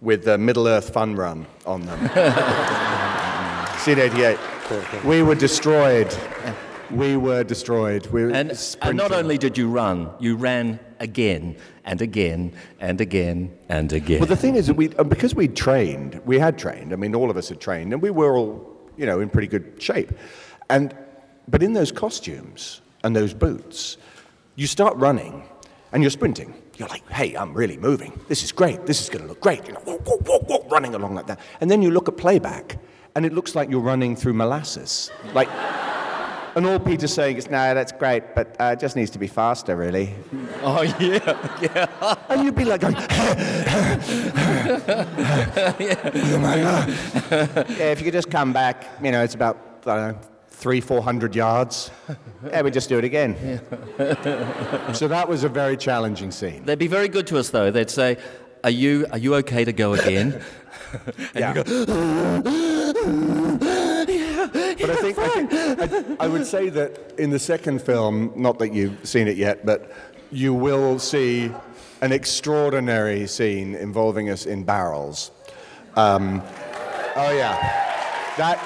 with 0.00 0.28
uh, 0.28 0.38
Middle 0.38 0.68
Earth 0.68 0.90
Fun 0.92 1.16
Run 1.16 1.46
on 1.64 1.86
them. 1.86 1.98
Seed 3.78 3.98
88. 3.98 4.38
We 5.04 5.22
were 5.22 5.34
destroyed. 5.34 6.14
We 6.90 7.16
were 7.16 7.44
destroyed. 7.44 8.06
We 8.08 8.24
were 8.24 8.30
And, 8.30 8.76
and 8.82 8.96
not 8.96 9.12
only 9.12 9.38
did 9.38 9.56
you 9.56 9.68
run, 9.68 10.10
you 10.18 10.36
ran 10.36 10.78
again 11.00 11.56
and 11.84 12.00
again 12.00 12.52
and 12.80 13.00
again 13.00 13.56
and 13.68 13.92
again. 13.92 14.20
Well, 14.20 14.28
the 14.28 14.36
thing 14.36 14.56
is, 14.56 14.66
that 14.66 14.74
we 14.74 14.94
uh, 14.96 15.04
because 15.04 15.34
we 15.34 15.48
trained, 15.48 16.20
we 16.24 16.38
had 16.38 16.58
trained. 16.58 16.92
I 16.92 16.96
mean, 16.96 17.14
all 17.14 17.30
of 17.30 17.36
us 17.36 17.48
had 17.48 17.60
trained, 17.60 17.92
and 17.92 18.02
we 18.02 18.10
were 18.10 18.36
all, 18.36 18.75
you 18.96 19.06
know, 19.06 19.20
in 19.20 19.28
pretty 19.28 19.48
good 19.48 19.80
shape. 19.80 20.12
And 20.68 20.94
but 21.48 21.62
in 21.62 21.72
those 21.72 21.92
costumes 21.92 22.80
and 23.04 23.14
those 23.14 23.34
boots, 23.34 23.96
you 24.56 24.66
start 24.66 24.96
running, 24.96 25.44
and 25.92 26.02
you're 26.02 26.10
sprinting. 26.10 26.54
You're 26.76 26.88
like, 26.88 27.08
hey, 27.10 27.34
I'm 27.34 27.54
really 27.54 27.76
moving. 27.76 28.18
This 28.28 28.42
is 28.42 28.52
great. 28.52 28.84
This 28.86 29.00
is 29.00 29.08
going 29.08 29.22
to 29.22 29.28
look 29.28 29.40
great. 29.40 29.66
You 29.66 29.72
know, 29.74 29.82
walk, 29.86 30.06
walk, 30.26 30.48
walk, 30.48 30.70
running 30.70 30.94
along 30.94 31.14
like 31.14 31.26
that. 31.28 31.40
And 31.60 31.70
then 31.70 31.82
you 31.82 31.90
look 31.90 32.08
at 32.08 32.16
playback, 32.16 32.78
and 33.14 33.24
it 33.24 33.32
looks 33.32 33.54
like 33.54 33.70
you're 33.70 33.80
running 33.80 34.16
through 34.16 34.34
molasses, 34.34 35.10
like. 35.34 35.48
And 36.56 36.64
all 36.64 36.78
Peter's 36.78 37.12
saying 37.12 37.36
is, 37.36 37.50
no, 37.50 37.74
that's 37.74 37.92
great, 37.92 38.34
but 38.34 38.56
uh, 38.58 38.72
it 38.72 38.80
just 38.80 38.96
needs 38.96 39.10
to 39.10 39.18
be 39.18 39.26
faster, 39.26 39.76
really. 39.76 40.14
oh, 40.62 40.80
yeah, 40.98 41.58
yeah. 41.60 42.16
And 42.30 42.44
you'd 42.44 42.54
be 42.54 42.64
like 42.64 42.80
going, 42.80 42.96
oh. 42.96 43.02
Yeah, 47.68 47.92
if 47.92 47.98
you 48.00 48.04
could 48.06 48.14
just 48.14 48.30
come 48.30 48.54
back, 48.54 48.86
you 49.02 49.12
know, 49.12 49.22
it's 49.22 49.34
about, 49.34 49.58
I 49.84 49.96
don't 49.96 50.12
know, 50.12 50.18
three, 50.48 50.80
four 50.80 51.02
hundred 51.02 51.36
yards. 51.36 51.90
Yeah, 52.46 52.62
we 52.62 52.70
just 52.70 52.88
do 52.88 52.96
it 52.96 53.04
again. 53.04 53.60
so 54.94 55.08
that 55.08 55.28
was 55.28 55.44
a 55.44 55.50
very 55.50 55.76
challenging 55.76 56.30
scene. 56.30 56.64
They'd 56.64 56.78
be 56.78 56.86
very 56.86 57.08
good 57.08 57.26
to 57.26 57.38
us, 57.38 57.50
though. 57.50 57.70
They'd 57.70 57.90
say, 57.90 58.16
Are 58.64 58.70
you, 58.70 59.04
are 59.12 59.18
you 59.18 59.34
okay 59.36 59.66
to 59.66 59.74
go 59.74 59.92
again? 59.92 60.42
Yeah. 61.34 61.52
but 64.80 64.90
I 64.90 64.96
think, 64.96 65.18
I, 65.18 65.28
think 65.28 65.50
I, 66.20 66.28
would 66.28 66.46
say 66.46 66.68
that 66.70 67.14
in 67.18 67.30
the 67.30 67.38
second 67.38 67.82
film, 67.82 68.32
not 68.36 68.58
that 68.58 68.72
you've 68.72 69.06
seen 69.06 69.28
it 69.28 69.36
yet, 69.36 69.64
but 69.64 69.90
you 70.30 70.54
will 70.54 70.98
see 70.98 71.50
an 72.02 72.12
extraordinary 72.12 73.26
scene 73.26 73.74
involving 73.74 74.30
us 74.30 74.46
in 74.46 74.64
barrels. 74.64 75.30
Um, 75.94 76.42
oh 77.16 77.32
yeah, 77.32 77.56
that 78.36 78.60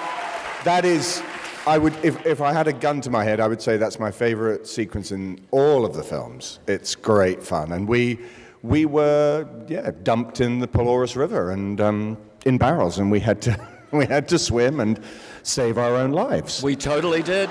that 0.64 0.84
is. 0.84 1.22
I 1.66 1.76
would, 1.76 1.94
if, 2.02 2.24
if 2.24 2.40
I 2.40 2.52
had 2.52 2.68
a 2.68 2.72
gun 2.72 3.02
to 3.02 3.10
my 3.10 3.22
head, 3.22 3.38
I 3.38 3.46
would 3.46 3.60
say 3.60 3.76
that's 3.76 4.00
my 4.00 4.10
favorite 4.10 4.66
sequence 4.66 5.12
in 5.12 5.38
all 5.50 5.84
of 5.84 5.94
the 5.94 6.02
films. 6.02 6.58
It's 6.66 6.94
great 6.94 7.42
fun, 7.42 7.72
and 7.72 7.86
we 7.86 8.18
we 8.62 8.86
were 8.86 9.48
yeah 9.68 9.90
dumped 10.02 10.40
in 10.40 10.58
the 10.58 10.68
Pelorus 10.68 11.16
River 11.16 11.50
and 11.50 11.80
um, 11.80 12.18
in 12.46 12.58
barrels, 12.58 12.98
and 12.98 13.10
we 13.10 13.20
had 13.20 13.40
to 13.42 13.68
we 13.92 14.06
had 14.06 14.28
to 14.28 14.38
swim 14.38 14.80
and 14.80 15.00
save 15.42 15.78
our 15.78 15.96
own 15.96 16.12
lives. 16.12 16.62
we 16.62 16.76
totally 16.76 17.22
did. 17.22 17.50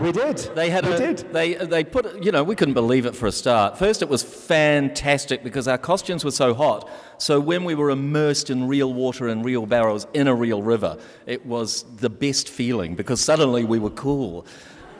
We 0.00 0.12
did. 0.12 0.38
They 0.54 0.70
had 0.70 0.86
we 0.86 0.92
a, 0.92 0.98
did. 0.98 1.18
They 1.32 1.54
they 1.54 1.82
put 1.82 2.22
you 2.22 2.30
know 2.30 2.44
we 2.44 2.54
couldn't 2.54 2.74
believe 2.74 3.04
it 3.04 3.16
for 3.16 3.26
a 3.26 3.32
start. 3.32 3.78
First, 3.78 4.00
it 4.00 4.08
was 4.08 4.22
fantastic 4.22 5.42
because 5.42 5.66
our 5.66 5.78
costumes 5.78 6.24
were 6.24 6.30
so 6.30 6.54
hot. 6.54 6.88
So 7.18 7.40
when 7.40 7.64
we 7.64 7.74
were 7.74 7.90
immersed 7.90 8.48
in 8.48 8.68
real 8.68 8.94
water 8.94 9.26
and 9.26 9.44
real 9.44 9.66
barrels 9.66 10.06
in 10.14 10.28
a 10.28 10.34
real 10.34 10.62
river, 10.62 10.98
it 11.26 11.44
was 11.44 11.84
the 11.96 12.10
best 12.10 12.48
feeling 12.48 12.94
because 12.94 13.20
suddenly 13.20 13.64
we 13.64 13.80
were 13.80 13.90
cool. 13.90 14.46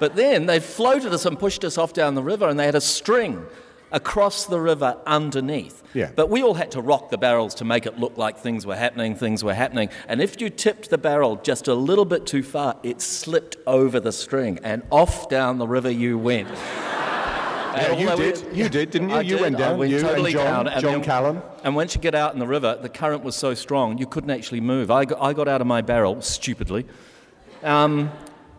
But 0.00 0.16
then 0.16 0.46
they 0.46 0.58
floated 0.58 1.12
us 1.12 1.26
and 1.26 1.38
pushed 1.38 1.64
us 1.64 1.78
off 1.78 1.92
down 1.92 2.16
the 2.16 2.22
river, 2.22 2.48
and 2.48 2.58
they 2.58 2.66
had 2.66 2.74
a 2.74 2.80
string 2.80 3.46
across 3.92 4.46
the 4.46 4.60
river 4.60 4.96
underneath. 5.06 5.82
Yeah. 5.94 6.10
But 6.14 6.28
we 6.30 6.42
all 6.42 6.54
had 6.54 6.70
to 6.72 6.80
rock 6.80 7.10
the 7.10 7.18
barrels 7.18 7.54
to 7.56 7.64
make 7.64 7.86
it 7.86 7.98
look 7.98 8.16
like 8.18 8.38
things 8.38 8.66
were 8.66 8.76
happening, 8.76 9.14
things 9.16 9.42
were 9.42 9.54
happening. 9.54 9.88
And 10.08 10.20
if 10.20 10.40
you 10.40 10.50
tipped 10.50 10.90
the 10.90 10.98
barrel 10.98 11.36
just 11.36 11.68
a 11.68 11.74
little 11.74 12.04
bit 12.04 12.26
too 12.26 12.42
far, 12.42 12.76
it 12.82 13.00
slipped 13.00 13.56
over 13.66 14.00
the 14.00 14.12
string 14.12 14.58
and 14.62 14.82
off 14.90 15.28
down 15.28 15.58
the 15.58 15.66
river 15.68 15.90
you 15.90 16.18
went. 16.18 16.48
Yeah, 17.68 17.92
you 17.96 18.08
although 18.08 18.24
we- 18.24 18.32
did. 18.32 18.56
You 18.56 18.68
did, 18.68 18.90
didn't 18.90 19.10
you? 19.10 19.14
I 19.14 19.20
You 19.20 19.34
did. 19.36 19.40
went 19.42 19.58
down. 19.58 19.78
went 19.78 19.90
You 19.92 19.98
and 19.98 20.06
totally 20.08 20.32
John- 20.32 20.64
down. 20.64 20.80
John 20.80 20.92
then- 21.00 21.04
Callen. 21.04 21.42
And 21.62 21.76
once 21.76 21.94
you 21.94 22.00
get 22.00 22.14
out 22.14 22.32
in 22.32 22.40
the 22.40 22.46
river, 22.46 22.76
the 22.80 22.88
current 22.88 23.22
was 23.22 23.36
so 23.36 23.54
strong 23.54 23.98
you 23.98 24.06
couldn't 24.06 24.30
actually 24.30 24.60
move. 24.62 24.90
I 24.90 25.04
got, 25.04 25.20
I 25.22 25.32
got 25.32 25.46
out 25.46 25.60
of 25.60 25.66
my 25.68 25.80
barrel 25.80 26.20
stupidly, 26.20 26.86
um, 27.62 28.10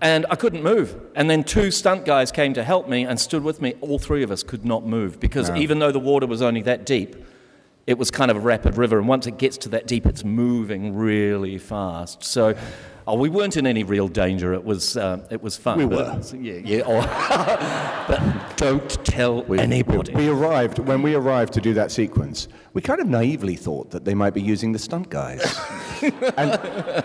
and 0.02 0.26
I 0.30 0.36
couldn't 0.36 0.64
move. 0.64 1.00
And 1.16 1.30
then 1.30 1.44
two 1.44 1.72
stunt 1.72 2.06
guys 2.06 2.32
came 2.32 2.54
to 2.54 2.64
help 2.64 2.88
me 2.88 3.06
and 3.06 3.20
stood 3.20 3.44
with 3.44 3.62
me. 3.62 3.76
All 3.82 4.00
three 4.00 4.24
of 4.24 4.32
us 4.32 4.44
could 4.44 4.66
not 4.66 4.86
move 4.86 5.20
because 5.20 5.50
even 5.52 5.80
though 5.80 5.92
the 5.92 6.00
water 6.00 6.28
was 6.28 6.42
only 6.42 6.62
that 6.64 6.86
deep, 6.86 7.16
it 7.88 7.98
was 7.98 8.12
kind 8.12 8.30
of 8.32 8.38
a 8.38 8.40
rapid 8.40 8.78
river. 8.78 8.98
And 8.98 9.08
once 9.08 9.28
it 9.28 9.38
gets 9.38 9.58
to 9.60 9.70
that 9.70 9.88
deep, 9.88 10.06
it's 10.06 10.24
moving 10.24 10.96
really 10.96 11.58
fast. 11.58 12.24
So. 12.24 12.56
Oh, 13.08 13.16
we 13.18 13.30
weren't 13.30 13.58
in 13.58 13.66
any 13.66 13.84
real 13.84 14.08
danger. 14.08 14.54
It 14.54 14.64
was, 14.64 14.96
uh, 14.96 15.26
it 15.32 15.42
was 15.42 15.58
fun. 15.58 15.78
We 15.80 15.86
but- 15.86 16.34
Yeah, 16.34 16.54
yeah. 16.64 16.82
oh. 16.86 18.06
but 18.08 18.58
don't 18.58 18.90
tell 19.06 19.46
anybody. 19.54 20.14
We 20.14 20.28
arrived 20.30 20.80
when 20.80 21.02
we 21.02 21.16
arrived 21.16 21.54
to 21.54 21.62
do 21.62 21.74
that 21.74 21.92
sequence. 21.92 22.48
We 22.74 22.82
kind 22.82 23.00
of 23.02 23.08
naively 23.08 23.56
thought 23.56 23.90
that 23.92 24.06
they 24.06 24.14
might 24.14 24.34
be 24.34 24.42
using 24.42 24.72
the 24.72 24.80
stunt 24.80 25.10
guys, 25.10 25.60
and, 26.38 26.52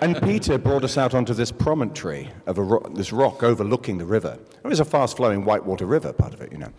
and 0.02 0.22
Peter 0.22 0.58
brought 0.58 0.84
us 0.84 0.98
out 0.98 1.14
onto 1.14 1.32
this 1.32 1.50
promontory 1.50 2.28
of 2.46 2.58
a 2.58 2.62
ro- 2.62 2.86
this 2.94 3.12
rock 3.12 3.42
overlooking 3.42 3.96
the 3.96 4.04
river. 4.04 4.38
It 4.62 4.66
was 4.68 4.80
a 4.80 4.84
fast-flowing 4.84 5.44
whitewater 5.44 5.86
river, 5.86 6.12
part 6.12 6.34
of 6.34 6.42
it, 6.42 6.52
you 6.52 6.58
know. 6.58 6.70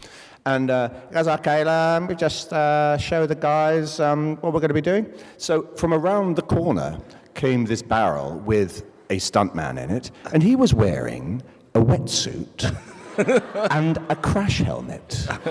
And 0.45 0.69
uh, 0.69 0.89
he 1.10 1.15
goes, 1.15 1.28
"Okay, 1.28 1.63
um, 1.63 2.06
we 2.08 2.13
just 2.15 2.54
uh, 2.54 2.97
show 2.99 3.25
the 3.25 3.34
guys 3.36 3.99
um, 3.99 4.36
what 4.38 4.54
we're 4.54 4.60
going 4.60 4.69
to 4.69 4.75
be 4.75 4.82
doing." 4.82 5.12
So 5.38 5.63
from 5.78 5.93
around 5.93 6.36
the 6.36 6.43
corner 6.43 6.99
came 7.34 7.65
this 7.65 7.82
barrel 7.82 8.38
with 8.39 8.84
a 9.10 9.18
stuntman 9.18 9.82
in 9.82 9.91
it, 9.91 10.12
and 10.34 10.41
he 10.41 10.56
was 10.56 10.74
wearing 10.74 11.41
a 11.74 11.80
wetsuit 11.80 12.76
and 13.72 13.98
a 14.10 14.15
crash 14.15 14.60
helmet. 14.60 15.28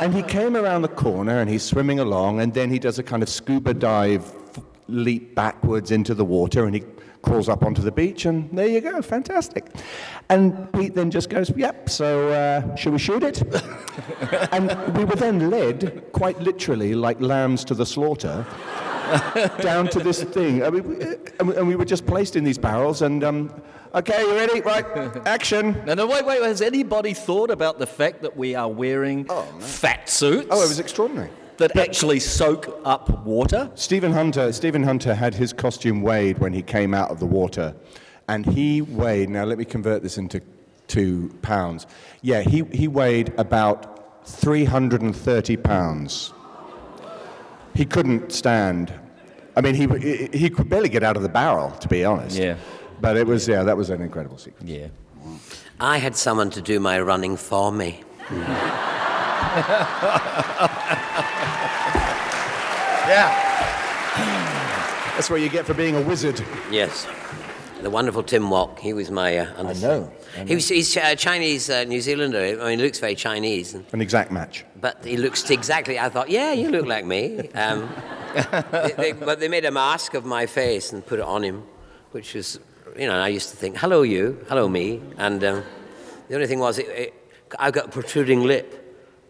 and 0.00 0.14
he 0.14 0.22
came 0.22 0.56
around 0.56 0.82
the 0.82 0.88
corner 0.88 1.40
and 1.40 1.50
he's 1.50 1.62
swimming 1.62 2.00
along, 2.00 2.40
and 2.40 2.54
then 2.54 2.70
he 2.70 2.78
does 2.78 2.98
a 2.98 3.02
kind 3.02 3.22
of 3.22 3.28
scuba 3.28 3.74
dive 3.74 4.32
leap 4.88 5.34
backwards 5.34 5.90
into 5.90 6.14
the 6.14 6.24
water 6.24 6.64
and 6.64 6.74
he 6.74 6.82
crawls 7.22 7.48
up 7.48 7.62
onto 7.62 7.82
the 7.82 7.92
beach, 7.92 8.24
and 8.24 8.50
there 8.56 8.66
you 8.66 8.80
go, 8.80 9.02
fantastic. 9.02 9.66
And 10.28 10.72
Pete 10.72 10.94
then 10.94 11.10
just 11.10 11.28
goes, 11.28 11.50
Yep, 11.50 11.90
so 11.90 12.30
uh, 12.30 12.74
should 12.76 12.92
we 12.92 12.98
shoot 12.98 13.22
it? 13.22 13.42
and 14.52 14.96
we 14.96 15.04
were 15.04 15.16
then 15.16 15.50
led, 15.50 16.12
quite 16.12 16.40
literally, 16.40 16.94
like 16.94 17.20
lambs 17.20 17.64
to 17.66 17.74
the 17.74 17.86
slaughter. 17.86 18.46
down 19.60 19.88
to 19.88 19.98
this 20.00 20.22
thing. 20.22 20.62
I 20.62 20.70
mean, 20.70 20.88
we, 20.88 21.04
and 21.56 21.66
we- 21.68 21.76
were 21.76 21.84
just 21.84 22.06
placed 22.06 22.36
in 22.36 22.44
these 22.44 22.58
barrels, 22.58 23.02
and 23.02 23.22
um, 23.24 23.62
okay, 23.94 24.20
you 24.22 24.34
ready? 24.34 24.60
Right, 24.60 24.84
action. 25.26 25.80
No, 25.86 25.94
no, 25.94 26.06
wait, 26.06 26.24
wait. 26.26 26.42
Has 26.42 26.60
anybody 26.62 27.14
thought 27.14 27.50
about 27.50 27.78
the 27.78 27.86
fact 27.86 28.22
that 28.22 28.36
we 28.36 28.54
are 28.54 28.68
wearing 28.68 29.24
fat 29.58 30.08
suits 30.08 30.48
Oh, 30.50 30.62
it 30.62 30.68
was 30.68 30.78
extraordinary. 30.78 31.30
that 31.58 31.76
actually 31.76 32.20
soak 32.20 32.80
up 32.84 33.24
water? 33.24 33.70
Stephen 33.74 34.12
Hunter, 34.12 34.52
Stephen 34.52 34.82
Hunter 34.82 35.14
had 35.14 35.34
his 35.34 35.52
costume 35.52 36.02
weighed 36.02 36.38
when 36.38 36.52
he 36.52 36.62
came 36.62 36.92
out 36.94 37.10
of 37.10 37.18
the 37.20 37.26
water, 37.26 37.74
and 38.28 38.44
he 38.46 38.82
weighed. 38.82 39.28
Now 39.30 39.44
let 39.44 39.58
me 39.58 39.64
convert 39.64 40.02
this 40.02 40.18
into 40.18 40.40
two 40.86 41.28
pounds. 41.42 41.86
Yeah, 42.22 42.42
he, 42.42 42.64
he 42.72 42.88
weighed 42.88 43.32
about 43.38 44.26
330 44.26 45.56
pounds. 45.56 46.32
He 47.74 47.84
couldn't 47.84 48.32
stand. 48.32 48.92
I 49.56 49.60
mean, 49.60 49.74
he, 49.74 49.86
he 49.86 50.38
he 50.38 50.50
could 50.50 50.68
barely 50.68 50.88
get 50.88 51.02
out 51.02 51.16
of 51.16 51.22
the 51.22 51.28
barrel, 51.28 51.70
to 51.80 51.88
be 51.88 52.04
honest. 52.04 52.36
Yeah. 52.36 52.56
But 53.00 53.16
it 53.16 53.26
was 53.26 53.48
yeah, 53.48 53.62
that 53.62 53.76
was 53.76 53.90
an 53.90 54.02
incredible 54.02 54.38
sequence. 54.38 54.70
Yeah. 54.70 54.88
I 55.80 55.98
had 55.98 56.14
someone 56.16 56.50
to 56.50 56.60
do 56.60 56.78
my 56.80 57.00
running 57.00 57.36
for 57.36 57.72
me. 57.72 58.02
Yeah. 63.10 63.34
That's 65.14 65.28
what 65.28 65.40
you 65.40 65.48
get 65.48 65.66
for 65.66 65.74
being 65.74 65.96
a 65.96 66.00
wizard. 66.00 66.44
Yes. 66.70 67.06
The 67.82 67.88
wonderful 67.88 68.22
Tim 68.22 68.50
Wok. 68.50 68.78
He 68.78 68.92
was 68.92 69.10
my. 69.10 69.38
Uh, 69.38 69.52
under- 69.56 69.74
know, 69.74 70.12
I 70.36 70.44
He 70.44 70.54
was, 70.54 70.68
he's 70.68 70.94
a 70.96 71.16
Chinese 71.16 71.70
uh, 71.70 71.84
New 71.84 72.00
Zealander. 72.00 72.60
I 72.60 72.68
mean, 72.68 72.78
he 72.78 72.84
looks 72.84 72.98
very 72.98 73.14
Chinese, 73.14 73.74
and, 73.74 73.86
An 73.92 74.02
exact 74.02 74.30
match. 74.30 74.64
but 74.80 75.02
he 75.04 75.16
looks 75.16 75.48
exactly. 75.50 75.98
I 75.98 76.10
thought, 76.10 76.28
yeah, 76.28 76.52
you 76.52 76.70
look 76.70 76.86
like 76.86 77.06
me. 77.06 77.48
Um, 77.54 77.88
they, 78.72 78.92
they, 78.96 79.12
but 79.12 79.40
they 79.40 79.48
made 79.48 79.64
a 79.64 79.70
mask 79.70 80.14
of 80.14 80.24
my 80.26 80.46
face 80.46 80.92
and 80.92 81.04
put 81.04 81.18
it 81.18 81.24
on 81.24 81.42
him, 81.42 81.62
which 82.12 82.34
was, 82.34 82.60
you 82.98 83.06
know, 83.06 83.18
I 83.18 83.28
used 83.28 83.50
to 83.50 83.56
think, 83.56 83.78
hello, 83.78 84.02
you, 84.02 84.44
hello, 84.48 84.68
me. 84.68 85.00
And 85.16 85.42
um, 85.42 85.64
the 86.28 86.34
only 86.34 86.46
thing 86.46 86.58
was, 86.58 86.78
it, 86.78 86.88
it, 86.88 87.14
I 87.58 87.70
got 87.70 87.86
a 87.86 87.88
protruding 87.88 88.42
lip. 88.42 88.76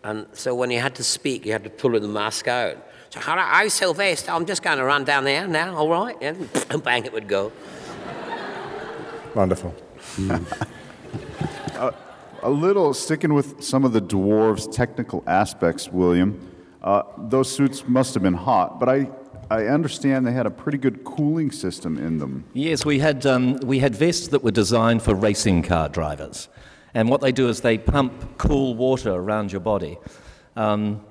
And 0.02 0.26
so 0.32 0.54
when 0.54 0.70
he 0.70 0.76
had 0.76 0.96
to 0.96 1.04
speak, 1.04 1.44
he 1.44 1.50
had 1.50 1.62
to 1.64 1.70
pull 1.70 1.92
the 1.92 2.08
mask 2.08 2.48
out. 2.48 2.76
So, 3.10 3.20
hello, 3.20 3.42
I'm 3.42 3.68
Sylvester. 3.70 4.32
I'm 4.32 4.46
just 4.46 4.62
going 4.62 4.78
to 4.78 4.84
run 4.84 5.04
down 5.04 5.24
there 5.24 5.46
now, 5.46 5.76
all 5.76 5.88
right? 5.88 6.16
And 6.20 6.48
bang, 6.84 7.04
it 7.04 7.12
would 7.12 7.28
go. 7.28 7.52
Wonderful. 9.34 9.74
A 12.42 12.48
little 12.48 12.94
sticking 12.94 13.34
with 13.34 13.62
some 13.62 13.84
of 13.84 13.92
the 13.92 14.00
dwarves' 14.00 14.70
technical 14.72 15.22
aspects, 15.26 15.90
William. 15.90 16.50
Uh, 16.82 17.02
those 17.18 17.54
suits 17.54 17.86
must 17.86 18.14
have 18.14 18.22
been 18.22 18.32
hot, 18.32 18.80
but 18.80 18.88
I, 18.88 19.10
I 19.50 19.66
understand 19.66 20.26
they 20.26 20.32
had 20.32 20.46
a 20.46 20.50
pretty 20.50 20.78
good 20.78 21.04
cooling 21.04 21.52
system 21.52 21.98
in 21.98 22.16
them. 22.16 22.44
Yes, 22.54 22.86
we 22.86 22.98
had, 22.98 23.26
um, 23.26 23.56
we 23.56 23.80
had 23.80 23.94
vests 23.94 24.28
that 24.28 24.42
were 24.42 24.50
designed 24.50 25.02
for 25.02 25.14
racing 25.14 25.64
car 25.64 25.90
drivers. 25.90 26.48
And 26.94 27.10
what 27.10 27.20
they 27.20 27.30
do 27.30 27.48
is 27.48 27.60
they 27.60 27.76
pump 27.76 28.38
cool 28.38 28.74
water 28.74 29.12
around 29.12 29.52
your 29.52 29.60
body. 29.60 29.98
Um, 30.56 31.04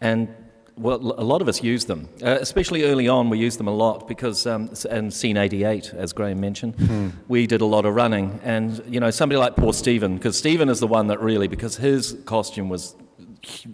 and 0.00 0.34
well, 0.76 0.96
a 0.96 1.22
lot 1.24 1.42
of 1.42 1.48
us 1.48 1.62
use 1.62 1.84
them, 1.84 2.08
uh, 2.22 2.38
especially 2.40 2.84
early 2.84 3.06
on. 3.08 3.28
We 3.30 3.38
used 3.38 3.58
them 3.58 3.68
a 3.68 3.74
lot 3.74 4.08
because, 4.08 4.46
um, 4.46 4.70
and 4.90 5.12
Scene 5.12 5.36
88, 5.36 5.92
as 5.94 6.12
Graham 6.12 6.40
mentioned, 6.40 7.12
we 7.28 7.46
did 7.46 7.60
a 7.60 7.66
lot 7.66 7.84
of 7.84 7.94
running. 7.94 8.40
And, 8.42 8.82
you 8.88 8.98
know, 8.98 9.10
somebody 9.10 9.38
like 9.38 9.54
poor 9.56 9.72
Stephen, 9.72 10.16
because 10.16 10.36
Stephen 10.36 10.68
is 10.68 10.80
the 10.80 10.86
one 10.86 11.08
that 11.08 11.20
really, 11.20 11.46
because 11.46 11.76
his 11.76 12.16
costume 12.24 12.68
was 12.68 12.96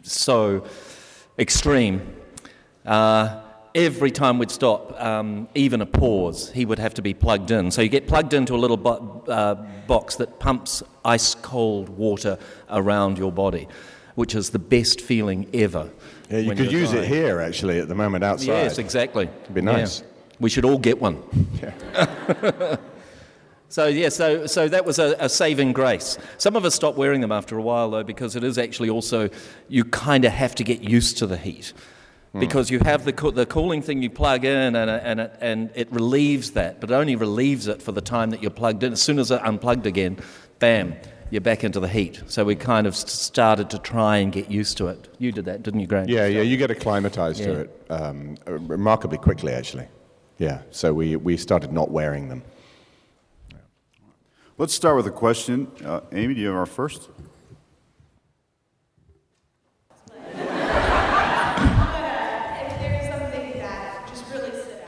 so 0.03 0.65
extreme, 1.39 2.03
uh, 2.85 3.43
every 3.75 4.11
time 4.11 4.39
we'd 4.39 4.51
stop, 4.51 5.01
um, 5.01 5.49
even 5.55 5.81
a 5.81 5.87
pause, 5.87 6.51
he 6.51 6.65
would 6.65 6.79
have 6.79 6.95
to 6.95 7.03
be 7.03 7.15
plugged 7.15 7.51
in. 7.51 7.71
So 7.71 7.81
you 7.83 7.89
get 7.89 8.09
plugged 8.09 8.35
into 8.35 8.55
a 8.55 8.59
little 8.59 8.77
bo- 8.77 9.25
uh, 9.29 9.55
box 9.87 10.17
that 10.17 10.41
pumps 10.41 10.83
ice 11.05 11.35
cold 11.35 11.89
water 11.91 12.39
around 12.71 13.19
your 13.19 13.31
body, 13.31 13.69
which 14.15 14.35
is 14.35 14.51
the 14.51 14.59
best 14.59 15.01
feeling 15.01 15.49
ever. 15.55 15.91
Yeah, 16.31 16.39
you 16.39 16.55
could 16.55 16.73
use 16.73 16.93
it 16.93 17.07
here, 17.09 17.41
actually, 17.41 17.79
at 17.81 17.89
the 17.89 17.95
moment 17.95 18.23
outside. 18.25 18.47
Yes, 18.47 18.79
exactly. 18.79 19.29
It'd 19.43 19.55
be 19.55 19.63
nice. 19.63 20.01
Yeah. 20.01 20.07
We 20.41 20.51
should 20.51 20.65
all 20.65 20.79
get 20.79 21.01
one. 21.01 21.23
Yeah. 21.63 22.77
So 23.71 23.87
yeah, 23.87 24.09
so 24.09 24.47
so 24.47 24.67
that 24.69 24.87
was 24.87 24.99
a, 24.99 25.15
a 25.21 25.29
saving 25.29 25.75
grace. 25.75 26.17
Some 26.39 26.57
of 26.57 26.65
us 26.65 26.75
stopped 26.75 26.97
wearing 26.97 27.21
them 27.21 27.31
after 27.33 27.59
a 27.59 27.63
while 27.63 27.91
though, 27.91 28.03
because 28.03 28.35
it 28.35 28.43
is 28.43 28.57
actually 28.57 28.89
also 28.89 29.29
you 29.69 29.85
kind 29.85 30.25
of 30.25 30.33
have 30.33 30.55
to 30.55 30.65
get 30.65 30.81
used 30.81 31.19
to 31.19 31.27
the 31.27 31.37
heat, 31.37 31.75
hmm. 32.33 32.41
because 32.41 32.71
you 32.71 32.79
have 32.81 33.05
the 33.05 33.13
co- 33.13 33.31
the 33.31 33.45
cooling 33.45 33.83
thing 33.83 34.01
you 34.03 34.09
plug 34.09 34.47
in 34.47 34.75
and 34.75 34.91
it- 34.91 35.03
and 35.05 35.21
it, 35.21 35.37
and 35.43 35.71
it 35.75 35.93
relieves 35.93 36.53
that, 36.53 36.81
but 36.81 36.91
it 36.91 36.95
only 36.95 37.15
relieves 37.15 37.67
it 37.67 37.83
for 37.83 37.93
the 37.93 38.01
time 38.01 38.31
that 38.31 38.41
you're 38.41 38.51
plugged 38.51 38.83
in. 38.85 38.95
As 38.95 39.03
soon 39.03 39.19
as 39.19 39.31
it 39.31 39.41
unplugged 39.45 39.87
again, 39.87 40.17
bam, 40.61 40.95
you're 41.31 41.41
back 41.41 41.65
into 41.65 41.81
the 41.81 41.89
heat. 41.89 42.23
So 42.27 42.45
we 42.45 42.55
kind 42.55 42.87
of 42.87 42.97
started 42.97 43.71
to 43.71 43.79
try 43.79 44.19
and 44.19 44.33
get 44.33 44.51
used 44.51 44.77
to 44.79 44.89
it. 44.89 45.09
You 45.19 45.33
did 45.33 45.45
that, 45.47 45.63
didn't 45.63 45.81
you, 45.81 45.87
Graham? 45.87 46.09
Yeah, 46.09 46.27
yeah, 46.27 46.43
you 46.43 46.57
get 46.57 46.71
acclimatized 46.71 47.43
to 47.43 47.61
it 47.61 47.87
um, 47.91 48.37
remarkably 48.47 49.19
quickly, 49.19 49.53
actually. 49.53 49.89
Yeah, 50.39 50.63
so 50.71 50.95
we, 50.95 51.17
we 51.17 51.37
started 51.37 51.73
not 51.73 51.91
wearing 51.91 52.29
them. 52.29 52.43
Let's 54.57 54.75
start 54.75 54.97
with 54.97 55.07
a 55.07 55.13
question. 55.13 55.71
Uh, 55.85 56.01
Amy, 56.13 56.35
do 56.35 56.41
you 56.41 56.49
have 56.49 56.57
our 56.57 56.67
first? 56.67 57.11
if 60.21 60.35
there's 62.81 63.09
something 63.09 63.53
that 63.59 64.09
just 64.09 64.25
really 64.33 64.51
stood 64.51 64.83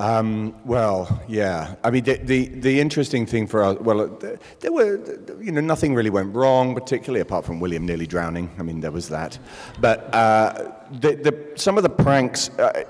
out. 0.00 0.66
Well, 0.66 1.20
yeah. 1.28 1.74
I 1.84 1.90
mean, 1.90 2.04
the, 2.04 2.16
the, 2.16 2.48
the 2.48 2.80
interesting 2.80 3.26
thing 3.26 3.46
for 3.46 3.62
us, 3.62 3.78
well, 3.80 4.02
uh, 4.02 4.36
there 4.60 4.72
were, 4.72 4.98
you 5.40 5.52
know, 5.52 5.60
nothing 5.60 5.94
really 5.94 6.10
went 6.10 6.34
wrong, 6.34 6.74
particularly 6.74 7.20
apart 7.20 7.44
from 7.44 7.60
William 7.60 7.86
nearly 7.86 8.06
drowning. 8.06 8.50
I 8.58 8.62
mean, 8.62 8.80
there 8.80 8.90
was 8.90 9.08
that. 9.08 9.38
But 9.80 10.12
uh, 10.14 10.72
the, 10.92 11.14
the, 11.16 11.52
some 11.56 11.76
of 11.76 11.82
the 11.82 11.90
pranks, 11.90 12.48
uh, 12.58 12.84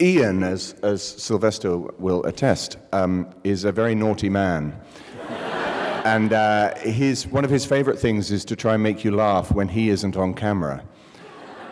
Ian, 0.00 0.42
as, 0.42 0.74
as 0.82 1.02
Sylvester 1.02 1.76
will 1.76 2.24
attest, 2.24 2.76
um, 2.92 3.28
is 3.44 3.64
a 3.64 3.72
very 3.72 3.94
naughty 3.94 4.28
man. 4.28 4.80
and 6.04 6.32
uh, 6.32 6.74
his, 6.78 7.26
one 7.26 7.44
of 7.44 7.50
his 7.50 7.64
favorite 7.64 7.98
things 7.98 8.30
is 8.30 8.44
to 8.44 8.56
try 8.56 8.74
and 8.74 8.82
make 8.82 9.04
you 9.04 9.10
laugh 9.10 9.50
when 9.52 9.68
he 9.68 9.90
isn't 9.90 10.16
on 10.16 10.34
camera. 10.34 10.82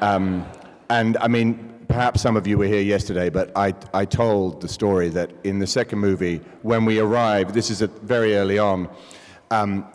Um, 0.01 0.45
and 0.91 1.17
I 1.19 1.29
mean, 1.29 1.76
perhaps 1.89 2.21
some 2.21 2.37
of 2.37 2.47
you 2.47 2.59
were 2.59 2.67
here 2.67 2.81
yesterday, 2.81 3.31
but 3.31 3.51
I, 3.57 3.75
I 3.95 4.05
told 4.05 4.61
the 4.61 4.69
story 4.69 5.09
that 5.11 5.31
in 5.45 5.59
the 5.59 5.67
second 5.67 5.99
movie, 5.99 6.41
when 6.63 6.85
we 6.85 6.99
arrived, 6.99 7.55
this 7.55 7.71
is 7.71 7.81
very 7.81 8.37
early 8.37 8.59
on, 8.59 8.89
um, 9.51 9.87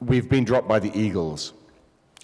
we've 0.00 0.28
been 0.28 0.44
dropped 0.44 0.68
by 0.68 0.78
the 0.78 0.96
Eagles. 0.98 1.52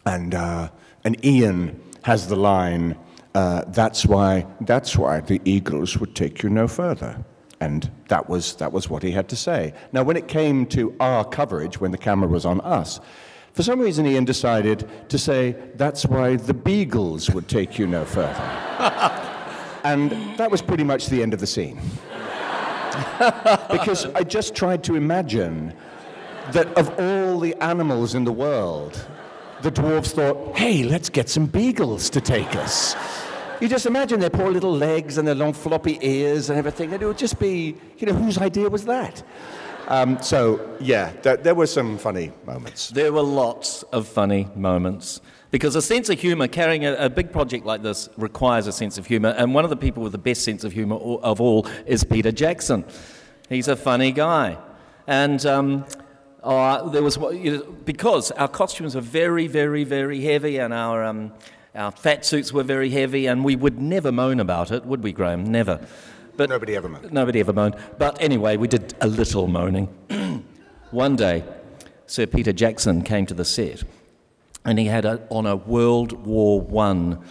And, 0.06 0.34
uh, 0.34 0.70
and 1.04 1.24
Ian 1.24 1.80
has 2.02 2.28
the 2.28 2.36
line, 2.36 2.96
uh, 3.34 3.64
that's, 3.68 4.06
why, 4.06 4.46
that's 4.62 4.96
why 4.96 5.20
the 5.20 5.40
Eagles 5.44 5.98
would 5.98 6.14
take 6.14 6.42
you 6.42 6.50
no 6.50 6.68
further. 6.68 7.24
And 7.60 7.90
that 8.08 8.28
was, 8.28 8.54
that 8.56 8.72
was 8.72 8.88
what 8.88 9.02
he 9.02 9.10
had 9.10 9.28
to 9.30 9.36
say. 9.36 9.74
Now, 9.92 10.04
when 10.04 10.16
it 10.16 10.28
came 10.28 10.64
to 10.66 10.94
our 11.00 11.24
coverage, 11.24 11.80
when 11.80 11.90
the 11.90 11.98
camera 11.98 12.28
was 12.28 12.46
on 12.46 12.60
us, 12.60 13.00
for 13.58 13.64
some 13.64 13.80
reason 13.80 14.06
Ian 14.06 14.24
decided 14.24 14.88
to 15.08 15.18
say, 15.18 15.56
that's 15.74 16.06
why 16.06 16.36
the 16.36 16.54
Beagles 16.54 17.28
would 17.30 17.48
take 17.48 17.76
you 17.76 17.88
no 17.88 18.04
further. 18.04 18.30
and 19.82 20.12
that 20.38 20.48
was 20.48 20.62
pretty 20.62 20.84
much 20.84 21.08
the 21.08 21.20
end 21.20 21.34
of 21.34 21.40
the 21.40 21.46
scene. 21.48 21.76
because 23.68 24.06
I 24.14 24.22
just 24.22 24.54
tried 24.54 24.84
to 24.84 24.94
imagine 24.94 25.74
that 26.52 26.68
of 26.78 27.00
all 27.00 27.40
the 27.40 27.52
animals 27.60 28.14
in 28.14 28.22
the 28.22 28.30
world, 28.30 29.04
the 29.62 29.72
dwarves 29.72 30.12
thought, 30.12 30.56
hey, 30.56 30.84
let's 30.84 31.08
get 31.08 31.28
some 31.28 31.46
beagles 31.46 32.10
to 32.10 32.20
take 32.20 32.54
us. 32.54 32.94
You 33.60 33.66
just 33.66 33.86
imagine 33.86 34.20
their 34.20 34.30
poor 34.30 34.52
little 34.52 34.72
legs 34.72 35.18
and 35.18 35.26
their 35.26 35.34
long 35.34 35.52
floppy 35.52 35.98
ears 36.00 36.48
and 36.48 36.56
everything, 36.60 36.92
and 36.92 37.02
it 37.02 37.06
would 37.06 37.18
just 37.18 37.40
be, 37.40 37.74
you 37.98 38.06
know, 38.06 38.14
whose 38.14 38.38
idea 38.38 38.70
was 38.70 38.84
that? 38.84 39.24
Um, 39.88 40.20
so, 40.22 40.76
yeah, 40.80 41.12
th- 41.22 41.40
there 41.40 41.54
were 41.54 41.66
some 41.66 41.96
funny 41.96 42.30
moments. 42.44 42.90
There 42.90 43.10
were 43.10 43.22
lots 43.22 43.82
of 43.84 44.06
funny 44.06 44.46
moments 44.54 45.22
because 45.50 45.74
a 45.76 45.82
sense 45.82 46.10
of 46.10 46.20
humour, 46.20 46.46
carrying 46.46 46.84
a, 46.84 46.92
a 46.94 47.08
big 47.08 47.32
project 47.32 47.64
like 47.64 47.82
this, 47.82 48.10
requires 48.18 48.66
a 48.66 48.72
sense 48.72 48.98
of 48.98 49.06
humour. 49.06 49.30
And 49.30 49.54
one 49.54 49.64
of 49.64 49.70
the 49.70 49.76
people 49.76 50.02
with 50.02 50.12
the 50.12 50.18
best 50.18 50.44
sense 50.44 50.62
of 50.62 50.72
humour 50.72 50.96
of 50.96 51.40
all 51.40 51.66
is 51.86 52.04
Peter 52.04 52.30
Jackson. 52.30 52.84
He's 53.48 53.66
a 53.66 53.76
funny 53.76 54.12
guy. 54.12 54.58
And 55.06 55.44
um, 55.46 55.86
uh, 56.42 56.90
there 56.90 57.02
was, 57.02 57.16
you 57.16 57.56
know, 57.56 57.62
because 57.86 58.30
our 58.32 58.48
costumes 58.48 58.94
were 58.94 59.00
very, 59.00 59.46
very, 59.46 59.84
very 59.84 60.20
heavy 60.20 60.58
and 60.58 60.74
our, 60.74 61.02
um, 61.02 61.32
our 61.74 61.92
fat 61.92 62.26
suits 62.26 62.52
were 62.52 62.62
very 62.62 62.90
heavy, 62.90 63.26
and 63.26 63.42
we 63.44 63.56
would 63.56 63.80
never 63.80 64.12
moan 64.12 64.40
about 64.40 64.70
it, 64.70 64.84
would 64.84 65.02
we, 65.02 65.12
Graham? 65.12 65.44
Never. 65.44 65.80
But 66.38 66.50
Nobody 66.50 66.76
ever 66.76 66.88
moaned. 66.88 67.12
Nobody 67.12 67.40
ever 67.40 67.52
moaned. 67.52 67.74
But 67.98 68.22
anyway, 68.22 68.56
we 68.56 68.68
did 68.68 68.94
a 69.00 69.08
little 69.08 69.48
moaning. 69.48 69.88
One 70.92 71.16
day, 71.16 71.42
Sir 72.06 72.26
Peter 72.26 72.52
Jackson 72.52 73.02
came 73.02 73.26
to 73.26 73.34
the 73.34 73.44
set, 73.44 73.82
and 74.64 74.78
he 74.78 74.84
had 74.84 75.04
a, 75.04 75.26
on 75.30 75.46
a 75.46 75.56
World 75.56 76.12
War 76.24 76.60
One 76.60 77.24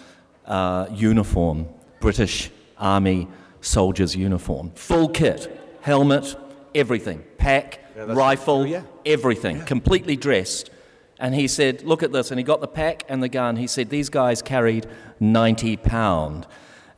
uh, 0.46 0.88
uniform, 0.91 1.70
British 2.02 2.52
Army 2.78 3.30
soldier's 3.62 4.13
uniform, 4.13 4.72
full 4.76 5.08
kit, 5.08 5.58
helmet, 5.80 6.36
everything, 6.76 7.24
pack, 7.38 7.80
rifle, 7.96 8.67
yeah. 8.67 8.84
everything, 9.06 9.63
completely 9.63 10.17
dressed. 10.17 10.70
And 11.17 11.34
he 11.34 11.48
said, 11.48 11.82
"Look 11.84 12.04
at 12.04 12.12
this." 12.12 12.30
And 12.30 12.39
he 12.41 12.43
got 12.43 12.60
the 12.60 12.67
pack 12.67 13.06
and 13.08 13.24
the 13.24 13.30
gun. 13.30 13.56
He 13.56 13.67
said, 13.67 13.89
"These 13.89 14.10
guys 14.10 14.41
carried 14.41 14.86
90 15.22 15.78
pound." 15.78 16.46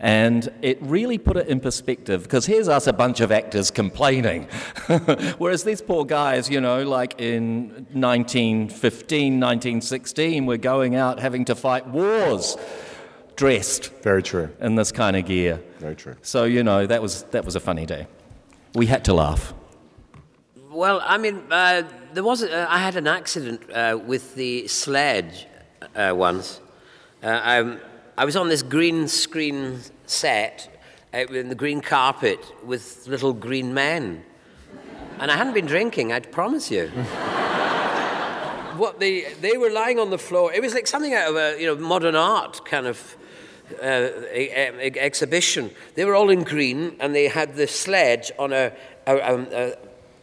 And 0.01 0.47
it 0.61 0.81
really 0.81 1.17
put 1.17 1.35
it 1.35 1.47
in 1.47 1.59
perspective 1.59 2.23
because 2.23 2.45
here's 2.45 2.69
us, 2.69 2.87
a 2.87 2.93
bunch 2.93 3.19
of 3.19 3.33
actors 3.33 3.69
complaining. 3.69 4.47
Whereas 5.37 5.65
these 5.65 5.81
poor 5.81 6.05
guys, 6.05 6.49
you 6.49 6.61
know, 6.61 6.83
like 6.83 7.19
in 7.19 7.69
1915, 7.91 9.33
1916, 9.33 10.45
were 10.45 10.55
going 10.55 10.95
out 10.95 11.19
having 11.19 11.43
to 11.45 11.55
fight 11.55 11.85
wars 11.87 12.55
dressed 13.35 13.91
Very 14.01 14.23
true. 14.23 14.49
in 14.59 14.75
this 14.75 14.91
kind 14.91 15.15
of 15.15 15.25
gear. 15.25 15.61
Very 15.79 15.95
true. 15.95 16.15
So, 16.21 16.43
you 16.45 16.63
know, 16.63 16.85
that 16.85 17.01
was, 17.01 17.23
that 17.31 17.43
was 17.43 17.55
a 17.55 17.59
funny 17.59 17.85
day. 17.85 18.07
We 18.75 18.85
had 18.85 19.03
to 19.05 19.13
laugh. 19.13 19.53
Well, 20.69 21.01
I 21.03 21.17
mean, 21.17 21.41
uh, 21.49 21.83
there 22.13 22.23
was 22.23 22.43
I 22.43 22.77
had 22.77 22.95
an 22.95 23.07
accident 23.07 23.61
uh, 23.71 23.97
with 24.05 24.35
the 24.35 24.67
sledge 24.67 25.47
uh, 25.95 26.13
once. 26.15 26.61
Uh, 27.23 27.41
um, 27.43 27.79
I 28.19 28.25
was 28.25 28.35
on 28.35 28.49
this 28.49 28.63
green 28.63 29.07
screen 29.07 29.79
set 30.05 30.83
uh, 31.13 31.19
in 31.19 31.47
the 31.47 31.55
green 31.55 31.79
carpet 31.79 32.41
with 32.65 33.07
little 33.07 33.31
green 33.31 33.73
men, 33.73 34.25
and 35.19 35.31
I 35.31 35.37
hadn't 35.37 35.53
been 35.53 35.67
drinking. 35.67 36.11
I'd 36.11 36.29
promise 36.29 36.69
you. 36.69 36.89
what 38.75 38.99
they 38.99 39.33
they 39.39 39.55
were 39.55 39.69
lying 39.69 39.99
on 39.99 40.09
the 40.09 40.17
floor. 40.17 40.51
It 40.51 40.61
was 40.61 40.73
like 40.73 40.85
something 40.85 41.13
out 41.13 41.29
of 41.29 41.37
a 41.37 41.61
you 41.61 41.65
know 41.65 41.77
modern 41.77 42.17
art 42.17 42.65
kind 42.65 42.87
of 42.87 43.15
uh, 43.81 44.09
e- 44.35 44.51
e- 44.51 44.99
exhibition. 44.99 45.71
They 45.95 46.03
were 46.03 46.13
all 46.13 46.29
in 46.29 46.43
green, 46.43 46.97
and 46.99 47.15
they 47.15 47.29
had 47.29 47.55
the 47.55 47.67
sledge 47.67 48.33
on 48.37 48.51
a, 48.51 48.73
a, 49.07 49.33
um, 49.33 49.47
a, 49.53 49.71
a, 49.71 49.75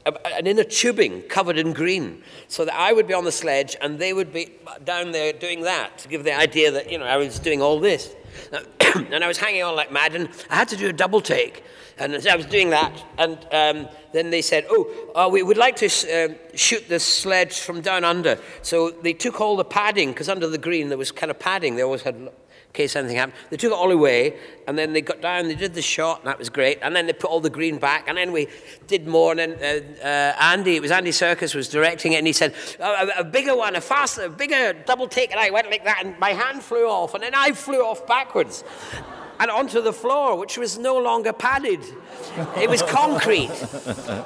an 0.07 0.47
inner 0.47 0.65
tubing 0.65 1.23
covered 1.23 1.59
in 1.59 1.73
green, 1.73 2.23
so 2.49 2.65
that 2.65 2.75
I 2.75 2.93
would 2.93 3.07
be 3.07 3.15
on 3.15 3.25
the 3.25 3.33
sledge 3.33 3.77
and 3.81 3.99
they 3.99 4.13
would 4.13 4.33
be 4.33 4.53
down 4.85 5.13
there 5.13 5.33
doing 5.33 5.63
that 5.63 5.99
to 5.99 6.09
give 6.09 6.25
the 6.25 6.37
idea 6.37 6.71
that 6.71 6.91
you 6.91 6.99
know 6.99 7.05
I 7.05 7.17
was 7.17 7.39
doing 7.39 7.61
all 7.61 7.81
this. 7.81 8.15
And 8.97 9.23
I 9.23 9.29
was 9.29 9.37
hanging 9.37 9.63
on 9.63 9.77
like 9.77 9.93
mad, 9.93 10.15
and 10.15 10.29
I 10.49 10.57
had 10.57 10.69
to 10.69 10.77
do 10.77 10.89
a 10.89 10.93
double 10.93 11.21
take. 11.21 11.63
And 11.99 12.15
as 12.15 12.27
I 12.27 12.37
was 12.37 12.47
doing 12.47 12.71
that, 12.71 12.93
and 13.19 13.37
um, 13.53 13.89
then 14.13 14.31
they 14.31 14.43
said, 14.43 14.67
"Oh, 14.71 15.13
uh, 15.15 15.29
we 15.29 15.43
would 15.43 15.57
like 15.59 15.77
to 15.77 15.87
uh, 15.87 16.35
shoot 16.55 16.89
the 16.89 16.99
sledge 16.99 17.61
from 17.61 17.81
down 17.81 18.05
under." 18.05 18.39
So 18.63 18.91
they 18.91 19.13
took 19.13 19.41
all 19.41 19.57
the 19.57 19.65
padding 19.65 20.11
because 20.11 20.29
under 20.29 20.47
the 20.47 20.59
green 20.59 20.89
there 20.89 20.99
was 20.99 21.13
kind 21.13 21.31
of 21.31 21.39
padding. 21.39 21.77
They 21.77 21.83
always 21.83 22.03
had 22.03 22.31
case 22.77 22.95
anything 22.95 23.17
happened. 23.17 23.37
They 23.51 23.57
took 23.57 23.73
it 23.73 23.75
all 23.75 23.91
away, 23.91 24.39
and 24.67 24.79
then 24.79 24.93
they 24.93 25.01
got 25.01 25.21
down. 25.21 25.49
They 25.49 25.55
did 25.55 25.75
the 25.75 25.83
shot, 25.83 26.21
and 26.21 26.29
that 26.29 26.39
was 26.39 26.49
great. 26.49 26.79
And 26.83 26.95
then 26.95 27.07
they 27.07 27.13
put 27.13 27.31
all 27.31 27.41
the 27.41 27.51
green 27.51 27.79
back, 27.79 28.09
and 28.09 28.17
then 28.17 28.33
we 28.33 28.49
did 28.87 29.07
more. 29.07 29.33
And 29.33 29.41
then 29.41 29.53
uh, 30.03 30.05
uh, 30.07 30.37
Andy, 30.41 30.77
it 30.77 30.83
was 30.83 30.91
Andy 30.91 31.11
Serkis, 31.11 31.55
was 31.55 31.69
directing 31.69 32.13
it, 32.13 32.19
and 32.19 32.27
he 32.27 32.33
said, 32.33 32.55
"A, 32.79 33.21
a 33.21 33.25
bigger 33.25 33.57
one, 33.57 33.75
a 33.75 33.81
faster, 33.81 34.25
a 34.25 34.29
bigger 34.29 34.73
double 34.73 35.09
take." 35.09 35.31
And 35.31 35.41
I 35.41 35.51
went 35.51 35.71
like 35.71 35.85
that, 35.85 36.03
and 36.05 36.19
my 36.19 36.31
hand 36.31 36.63
flew 36.63 36.87
off, 36.87 37.15
and 37.15 37.23
then 37.23 37.35
I 37.35 37.53
flew 37.53 37.83
off 37.83 38.07
backwards 38.07 38.63
and 39.39 39.51
onto 39.51 39.81
the 39.81 39.93
floor, 39.93 40.37
which 40.39 40.59
was 40.59 40.79
no 40.79 40.97
longer 40.99 41.33
padded. 41.33 41.81
It 42.57 42.69
was 42.69 42.83
concrete. 42.83 43.51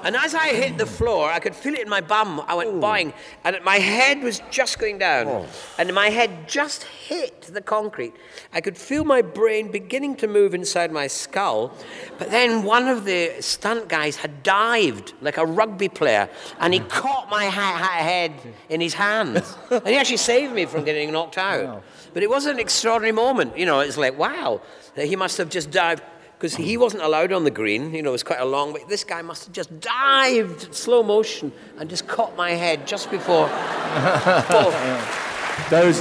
And 0.02 0.16
as 0.16 0.34
I 0.34 0.48
hit 0.48 0.78
the 0.78 0.86
floor, 0.86 1.30
I 1.30 1.38
could 1.38 1.54
feel 1.54 1.74
it 1.74 1.80
in 1.80 1.88
my 1.88 2.00
bum. 2.00 2.42
I 2.46 2.54
went 2.54 2.74
boing, 2.80 3.12
and 3.44 3.58
my 3.64 3.76
head 3.76 4.22
was 4.22 4.40
just 4.50 4.78
going 4.78 4.98
down. 4.98 5.26
Oh. 5.28 5.46
And 5.78 5.92
my 5.94 6.10
head 6.10 6.48
just 6.48 6.84
hit 6.84 7.42
the 7.42 7.60
concrete. 7.60 8.14
I 8.52 8.60
could 8.60 8.76
feel 8.76 9.04
my 9.04 9.22
brain 9.22 9.70
beginning 9.70 10.16
to 10.16 10.26
move 10.26 10.54
inside 10.54 10.92
my 10.92 11.06
skull. 11.06 11.72
But 12.18 12.30
then 12.30 12.64
one 12.64 12.88
of 12.88 13.04
the 13.04 13.34
stunt 13.40 13.88
guys 13.88 14.16
had 14.16 14.42
dived 14.42 15.14
like 15.20 15.36
a 15.36 15.46
rugby 15.46 15.88
player, 15.88 16.28
and 16.58 16.74
he 16.74 16.80
mm. 16.80 16.88
caught 16.88 17.28
my 17.30 17.46
ha- 17.46 17.78
ha- 17.78 18.02
head 18.02 18.32
in 18.68 18.80
his 18.80 18.94
hands. 18.94 19.56
And 19.70 19.86
he 19.86 19.96
actually 19.96 20.16
saved 20.18 20.52
me 20.52 20.66
from 20.66 20.84
getting 20.84 21.12
knocked 21.12 21.38
out. 21.38 21.82
But 22.12 22.24
it 22.24 22.30
was 22.30 22.46
an 22.46 22.58
extraordinary 22.58 23.12
moment. 23.12 23.56
You 23.56 23.66
know, 23.66 23.80
it's 23.80 23.96
like, 23.96 24.18
wow, 24.18 24.60
he 24.96 25.16
must 25.16 25.38
have 25.38 25.48
just 25.48 25.70
dived 25.70 26.02
because 26.36 26.56
he 26.56 26.76
wasn't 26.76 27.02
allowed 27.02 27.32
on 27.32 27.44
the 27.44 27.50
green. 27.50 27.94
You 27.94 28.02
know, 28.02 28.10
it 28.10 28.12
was 28.12 28.22
quite 28.22 28.40
a 28.40 28.44
long 28.46 28.72
way. 28.72 28.82
This 28.88 29.04
guy 29.04 29.20
must 29.22 29.44
have 29.44 29.52
just 29.52 29.78
dived 29.80 30.74
slow 30.74 31.02
motion 31.02 31.52
and 31.78 31.88
just 31.90 32.06
caught 32.08 32.34
my 32.36 32.50
head 32.52 32.86
just 32.86 33.10
before. 33.10 33.48
oh, 33.52 35.66
Those. 35.70 36.00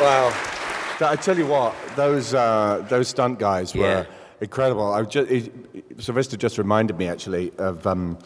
Wow. 0.00 0.32
I 1.00 1.16
tell 1.16 1.36
you 1.38 1.46
what, 1.46 1.74
those 1.96 2.34
uh, 2.34 2.84
those 2.88 3.08
stunt 3.08 3.38
guys 3.38 3.74
were 3.74 3.82
Yeah. 3.82 4.04
incredible. 4.40 4.92
I 4.92 5.02
just, 5.02 5.30
it, 5.30 5.52
Sylvester 5.98 6.36
just 6.36 6.58
reminded 6.58 6.96
me 6.98 7.08
actually 7.08 7.52
of 7.58 7.86
um, 7.86 8.18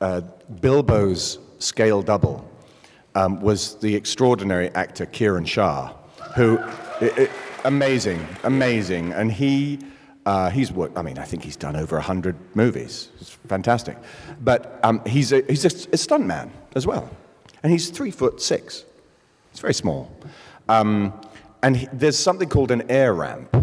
uh, 0.00 0.20
Bilbo's 0.60 1.38
scale 1.58 2.02
double 2.02 2.48
um, 3.14 3.40
was 3.40 3.76
the 3.76 3.94
extraordinary 3.94 4.68
actor 4.70 5.06
Kiran 5.06 5.46
Shah, 5.46 5.92
who 6.34 6.58
i 7.00 7.10
i 7.16 7.28
amazing, 7.64 8.26
amazing, 8.44 9.12
and 9.12 9.32
he. 9.32 9.78
Uh, 10.26 10.48
he's 10.48 10.72
worked, 10.72 10.96
I 10.96 11.02
mean, 11.02 11.18
I 11.18 11.24
think 11.24 11.44
he's 11.44 11.54
done 11.54 11.76
over 11.76 11.96
100 11.96 12.34
movies. 12.56 13.10
It's 13.20 13.28
fantastic. 13.46 13.98
But 14.40 14.80
um, 14.82 15.02
he's, 15.04 15.32
a, 15.32 15.42
he's 15.46 15.66
a, 15.66 15.88
a 15.92 15.98
stunt 15.98 16.24
man 16.24 16.50
as 16.74 16.86
well. 16.86 17.10
And 17.62 17.70
he's 17.70 17.90
three 17.90 18.10
foot 18.10 18.40
six. 18.40 18.86
It's 19.50 19.60
very 19.60 19.74
small. 19.74 20.10
Um, 20.68 21.12
and 21.62 21.76
he, 21.76 21.88
there's 21.92 22.18
something 22.18 22.48
called 22.48 22.70
an 22.70 22.90
air 22.90 23.14
ramp, 23.14 23.54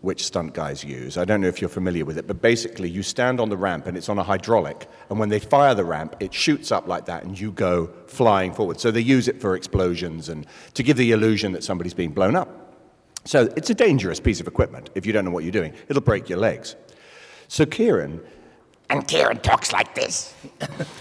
which 0.00 0.24
stunt 0.24 0.54
guys 0.54 0.84
use. 0.84 1.16
I 1.16 1.24
don't 1.24 1.40
know 1.40 1.48
if 1.48 1.60
you're 1.60 1.70
familiar 1.70 2.04
with 2.04 2.18
it, 2.18 2.26
but 2.26 2.42
basically 2.42 2.88
you 2.88 3.02
stand 3.02 3.40
on 3.40 3.48
the 3.48 3.56
ramp 3.56 3.86
and 3.86 3.96
it's 3.96 4.08
on 4.08 4.18
a 4.18 4.22
hydraulic, 4.22 4.88
and 5.10 5.18
when 5.18 5.28
they 5.28 5.38
fire 5.38 5.74
the 5.74 5.84
ramp, 5.84 6.16
it 6.20 6.34
shoots 6.34 6.70
up 6.70 6.86
like 6.86 7.06
that 7.06 7.24
and 7.24 7.38
you 7.38 7.52
go 7.52 7.90
flying 8.06 8.52
forward. 8.52 8.78
So 8.78 8.90
they 8.90 9.00
use 9.00 9.26
it 9.26 9.40
for 9.40 9.56
explosions 9.56 10.28
and 10.28 10.46
to 10.74 10.82
give 10.82 10.96
the 10.96 11.12
illusion 11.12 11.52
that 11.52 11.64
somebody's 11.64 11.94
being 11.94 12.12
blown 12.12 12.36
up. 12.36 12.61
So 13.24 13.52
it's 13.56 13.70
a 13.70 13.74
dangerous 13.74 14.20
piece 14.20 14.40
of 14.40 14.46
equipment 14.48 14.90
if 14.94 15.06
you 15.06 15.12
don't 15.12 15.24
know 15.24 15.30
what 15.30 15.44
you're 15.44 15.52
doing. 15.52 15.72
It'll 15.88 16.02
break 16.02 16.28
your 16.28 16.38
legs. 16.38 16.76
So 17.48 17.64
Kiran 17.64 18.20
And 18.90 19.06
Kiran 19.06 19.42
talks 19.42 19.72
like 19.72 19.94
this. 19.94 20.34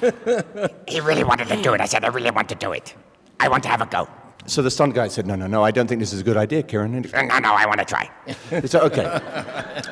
he 0.88 1.00
really 1.00 1.24
wanted 1.24 1.48
to 1.48 1.62
do 1.62 1.74
it. 1.74 1.82
I 1.82 1.86
said, 1.86 2.04
I 2.06 2.10
really 2.10 2.32
want 2.32 2.50
to 2.50 2.56
do 2.56 2.72
it. 2.74 2.94
I 3.40 3.48
want 3.48 3.64
to 3.64 3.70
have 3.70 3.82
a 3.82 3.86
go. 3.86 4.08
So 4.48 4.62
the 4.62 4.72
stunt 4.72 4.96
guy 4.96 5.08
said, 5.08 5.28
No, 5.28 5.36
no, 5.36 5.48
no, 5.48 5.64
I 5.64 5.72
don't 5.72 5.88
think 5.88 6.00
this 6.00 6.14
is 6.14 6.22
a 6.22 6.24
good 6.24 6.38
idea, 6.38 6.64
Kiran. 6.64 6.96
And 6.96 7.28
No, 7.30 7.40
no, 7.40 7.54
I 7.54 7.66
want 7.66 7.80
to 7.80 7.86
try. 7.86 8.10
so, 8.66 8.82
Okay. 8.82 9.20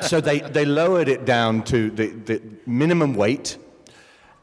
so 0.02 0.20
they, 0.20 0.40
they 0.40 0.64
lowered 0.64 1.08
it 1.08 1.24
down 1.24 1.62
to 1.64 1.90
the, 1.90 2.08
the 2.08 2.42
minimum 2.66 3.14
weight, 3.14 3.58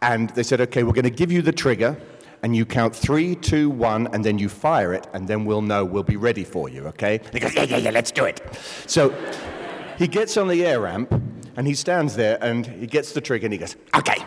and 0.01 0.29
they 0.31 0.43
said, 0.43 0.61
Okay, 0.61 0.83
we're 0.83 0.93
going 0.93 1.03
to 1.03 1.09
give 1.09 1.31
you 1.31 1.41
the 1.41 1.51
trigger, 1.51 1.97
and 2.43 2.55
you 2.55 2.65
count 2.65 2.95
three, 2.95 3.35
two, 3.35 3.69
one, 3.69 4.07
and 4.13 4.23
then 4.23 4.37
you 4.37 4.49
fire 4.49 4.93
it, 4.93 5.07
and 5.13 5.27
then 5.27 5.45
we'll 5.45 5.61
know, 5.61 5.83
we'll 5.83 6.03
be 6.03 6.17
ready 6.17 6.43
for 6.43 6.69
you, 6.69 6.85
okay? 6.87 7.19
He 7.33 7.39
goes, 7.39 7.55
yeah, 7.55 7.63
yeah, 7.63 7.77
yeah, 7.77 7.91
let's 7.91 8.11
do 8.11 8.25
it. 8.25 8.41
So 8.85 9.13
he 9.97 10.07
gets 10.07 10.37
on 10.37 10.47
the 10.47 10.65
air 10.65 10.81
ramp, 10.81 11.11
and 11.55 11.65
he 11.65 11.73
stands 11.73 12.15
there, 12.15 12.37
and 12.41 12.65
he 12.65 12.87
gets 12.87 13.13
the 13.13 13.21
trigger, 13.21 13.45
and 13.45 13.53
he 13.53 13.59
goes, 13.59 13.75
Okay. 13.95 14.17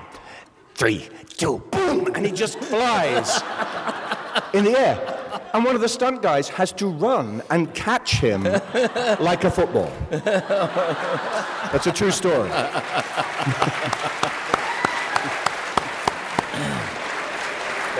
Three, 0.74 1.08
two, 1.36 1.58
boom. 1.70 2.06
and 2.14 2.24
he 2.24 2.32
just 2.32 2.58
flies 2.58 3.36
in 4.54 4.64
the 4.64 4.78
air. 4.78 5.16
And 5.52 5.64
one 5.64 5.74
of 5.74 5.80
the 5.80 5.88
stunt 5.88 6.22
guys 6.22 6.48
has 6.48 6.72
to 6.74 6.86
run 6.86 7.42
and 7.50 7.72
catch 7.74 8.12
him 8.12 8.44
like 9.20 9.44
a 9.44 9.50
football. 9.50 9.92
That's 10.10 11.86
a 11.86 11.92
true 11.92 12.10
story. 12.10 12.50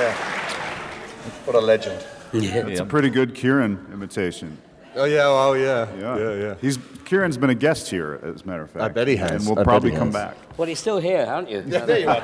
yeah. 0.01 0.15
What 1.45 1.57
a 1.57 1.61
legend. 1.61 2.03
It's 2.33 2.81
a 2.81 2.85
pretty 2.85 3.11
good 3.11 3.35
Kiran 3.35 3.93
imitation. 3.93 4.57
Oh 4.95 5.05
yeah, 5.05 5.23
oh 5.27 5.53
yeah, 5.53 5.87
Yeah. 5.99 6.19
yeah, 6.19 6.35
yeah. 6.35 6.55
He's 6.61 6.79
Kiran's 7.05 7.37
been 7.37 7.51
a 7.51 7.55
guest 7.55 7.91
here, 7.91 8.21
as 8.23 8.43
a 8.43 8.47
matter 8.47 8.63
of 8.63 8.71
fact. 8.71 8.85
I 8.85 8.89
bet 8.89 9.09
he 9.09 9.17
has. 9.17 9.31
And 9.33 9.47
we'll 9.47 9.59
I 9.59 9.65
probably 9.65 9.91
come 9.93 10.11
back. 10.13 10.37
well, 10.57 10.69
he's 10.69 10.79
still 10.79 10.99
here, 11.01 11.25
aren't 11.27 11.51
you? 11.51 11.63
Yeah, 11.67 11.85
there 11.85 11.99
you 12.01 12.09
are. 12.09 12.21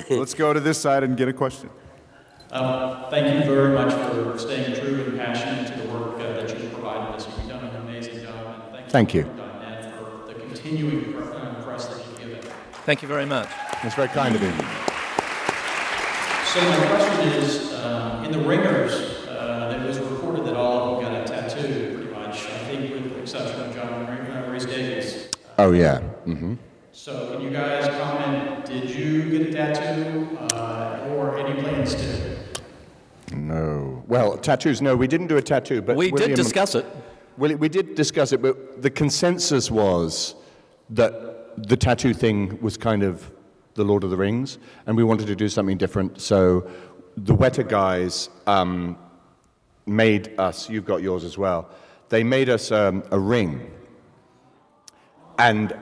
Let's 0.10 0.34
go 0.34 0.52
to 0.52 0.60
this 0.60 0.78
side 0.78 1.02
and 1.02 1.16
get 1.16 1.28
a 1.28 1.32
question. 1.32 1.70
Uh, 2.52 3.08
Thank 3.10 3.44
you 3.44 3.54
very 3.54 3.72
much 3.74 3.92
for 3.92 4.36
staying 4.38 4.74
true 4.80 5.04
and 5.04 5.16
passionate 5.18 5.68
to 5.72 5.80
the 5.80 5.88
work 5.92 6.16
uh, 6.16 6.32
that 6.34 6.50
you've 6.50 6.72
provided 6.72 7.14
us. 7.14 7.26
You've 7.38 7.48
done 7.48 7.64
an 7.64 7.76
amazing 7.76 8.22
job, 8.24 8.74
and 8.76 8.90
Thank 8.90 9.14
you. 9.14 9.22
for 9.22 9.28
Dinette 9.30 9.92
for 9.98 10.26
the 10.26 10.34
continuing 10.34 11.12
pr- 11.12 11.22
uh, 11.22 11.62
press 11.62 11.86
that 11.86 11.98
you 11.98 12.18
give 12.18 12.30
it. 12.38 12.44
Thank 12.86 13.02
you 13.02 13.08
very 13.08 13.26
much. 13.26 13.48
That's 13.82 13.94
very 13.94 14.08
kind 14.08 14.34
of 14.34 14.42
you. 14.42 14.50
So 16.50 16.60
my 16.68 16.86
question 16.88 17.28
is, 17.28 17.72
um, 17.74 18.24
in 18.24 18.32
the 18.32 18.38
ringers, 18.40 18.92
uh, 19.28 19.78
it 19.80 19.86
was 19.86 19.98
reported 20.00 20.44
that 20.46 20.56
all 20.56 20.96
of 20.96 21.02
them 21.02 21.12
got 21.12 21.22
a 21.22 21.26
tattoo, 21.26 21.94
pretty 21.96 22.10
much. 22.12 22.46
I 22.46 22.58
think 22.64 22.92
with 22.92 23.14
the 23.14 23.20
exception 23.20 23.60
of 23.60 23.74
John 23.74 23.92
uh, 24.06 24.48
Rhys 24.50 24.66
Davies. 24.66 25.28
Oh 25.58 25.72
yeah. 25.72 26.00
Mm-hmm. 26.26 26.54
So 26.92 27.32
can 27.32 27.42
you 27.42 27.50
guys 27.50 27.86
comment? 28.00 28.64
Did 28.64 28.90
you 28.90 29.30
get 29.30 29.48
a 29.48 29.52
tattoo, 29.52 30.38
uh, 30.52 31.06
or 31.10 31.38
any 31.38 31.60
plans 31.60 31.94
to? 31.94 32.38
No. 33.32 34.02
Well, 34.08 34.36
tattoos. 34.38 34.82
No, 34.82 34.96
we 34.96 35.06
didn't 35.06 35.28
do 35.28 35.36
a 35.36 35.42
tattoo, 35.42 35.82
but 35.82 35.96
We 35.96 36.10
William- 36.10 36.30
did 36.30 36.36
discuss 36.36 36.74
it. 36.74 36.84
Well, 37.38 37.54
we 37.56 37.68
did 37.68 37.94
discuss 37.94 38.32
it, 38.32 38.42
but 38.42 38.82
the 38.82 38.90
consensus 38.90 39.70
was 39.70 40.34
that 40.90 41.39
the 41.66 41.76
tattoo 41.76 42.14
thing 42.14 42.60
was 42.60 42.76
kind 42.76 43.02
of 43.02 43.30
the 43.74 43.84
Lord 43.84 44.04
of 44.04 44.10
the 44.10 44.16
Rings, 44.16 44.58
and 44.86 44.96
we 44.96 45.04
wanted 45.04 45.26
to 45.28 45.36
do 45.36 45.48
something 45.48 45.78
different. 45.78 46.20
So 46.20 46.68
the 47.16 47.34
Weta 47.34 47.66
guys 47.68 48.28
um, 48.46 48.98
made 49.86 50.38
us, 50.38 50.68
you've 50.68 50.84
got 50.84 51.02
yours 51.02 51.24
as 51.24 51.38
well, 51.38 51.68
they 52.08 52.24
made 52.24 52.48
us 52.48 52.72
um, 52.72 53.02
a 53.10 53.18
ring. 53.18 53.70
And 55.38 55.72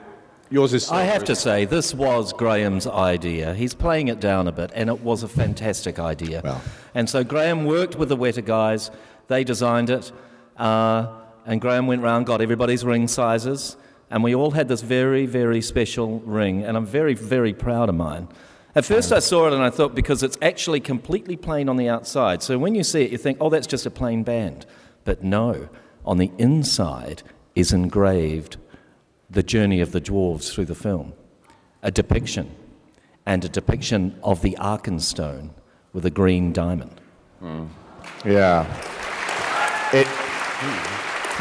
yours 0.51 0.73
is. 0.75 0.91
I 0.91 1.03
have 1.03 1.25
to 1.25 1.35
say, 1.35 1.65
this 1.65 1.95
was 1.95 2.33
Graham's 2.33 2.87
idea. 2.87 3.55
He's 3.55 3.75
playing 3.75 4.09
it 4.09 4.21
down 4.21 4.47
a 4.47 4.53
bit, 4.53 4.71
and 4.75 4.89
it 4.89 5.01
was 5.01 5.23
a 5.23 5.29
fantastic 5.29 5.99
idea. 5.99 6.43
Well. 6.45 6.61
And 6.95 7.09
so 7.09 7.25
Graham 7.25 7.65
worked 7.65 7.97
with 7.97 8.09
the 8.09 8.17
Weta 8.17 8.45
guys. 8.45 8.91
They 9.27 9.45
designed 9.45 9.91
it, 9.91 10.13
uh, 10.57 11.09
and 11.45 11.61
Graham 11.61 11.87
went 11.87 12.03
round, 12.03 12.27
got 12.27 12.41
everybody's 12.41 12.85
ring 12.85 13.09
sizes, 13.09 13.77
and 14.11 14.23
we 14.23 14.35
all 14.35 14.53
had 14.53 14.69
this 14.69 14.81
very, 14.83 15.27
very 15.27 15.61
special 15.61 16.21
ring. 16.21 16.65
And 16.65 16.77
I'm 16.77 16.87
very, 16.87 17.15
very 17.15 17.53
proud 17.53 17.89
of 17.89 17.95
mine. 17.95 18.29
At 18.75 18.85
first, 18.85 19.13
I 19.13 19.19
saw 19.19 19.49
it 19.49 19.53
and 19.53 19.63
I 19.63 19.71
thought 19.71 19.95
because 19.95 20.23
it's 20.23 20.39
actually 20.41 20.81
completely 20.81 21.37
plain 21.37 21.69
on 21.69 21.77
the 21.77 21.89
outside. 21.89 22.43
So 22.43 22.59
when 22.59 22.75
you 22.75 22.85
see 22.85 23.03
it, 23.03 23.11
you 23.11 23.19
think, 23.19 23.39
oh, 23.41 23.51
that's 23.51 23.67
just 23.67 23.87
a 23.87 23.91
plain 23.91 24.23
band. 24.23 24.67
But 25.05 25.23
no, 25.23 25.69
on 26.05 26.19
the 26.19 26.31
inside 26.39 27.23
is 27.55 27.73
engraved 27.73 28.57
the 29.29 29.43
journey 29.43 29.81
of 29.81 29.93
the 29.93 30.01
dwarves 30.01 30.53
through 30.53 30.67
the 30.67 30.75
film, 30.75 31.13
a 31.83 31.91
depiction, 31.91 32.55
and 33.27 33.45
a 33.45 33.49
depiction 33.49 34.19
of 34.23 34.41
the 34.43 34.57
Arkenstone 34.61 35.51
with 35.93 36.07
a 36.07 36.11
green 36.11 36.53
diamond. 36.53 37.01
Yeah. 38.25 38.65
It, 39.93 40.07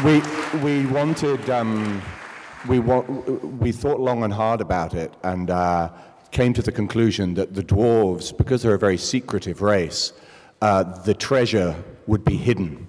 we, 0.04 0.20
we 0.60 0.86
wanted, 0.86 1.48
um, 1.50 2.02
we, 2.68 2.78
wa- 2.78 3.00
we 3.00 3.72
thought 3.72 3.98
long 3.98 4.22
and 4.22 4.32
hard 4.32 4.60
about 4.60 4.94
it 4.94 5.12
and 5.22 5.50
uh, 5.50 5.90
came 6.30 6.52
to 6.52 6.62
the 6.62 6.72
conclusion 6.72 7.34
that 7.34 7.54
the 7.54 7.62
dwarves, 7.62 8.36
because 8.36 8.62
they're 8.62 8.74
a 8.74 8.78
very 8.78 8.98
secretive 8.98 9.62
race, 9.62 10.12
uh, 10.60 10.82
the 11.02 11.14
treasure 11.14 11.74
would 12.06 12.24
be 12.24 12.36
hidden. 12.36 12.86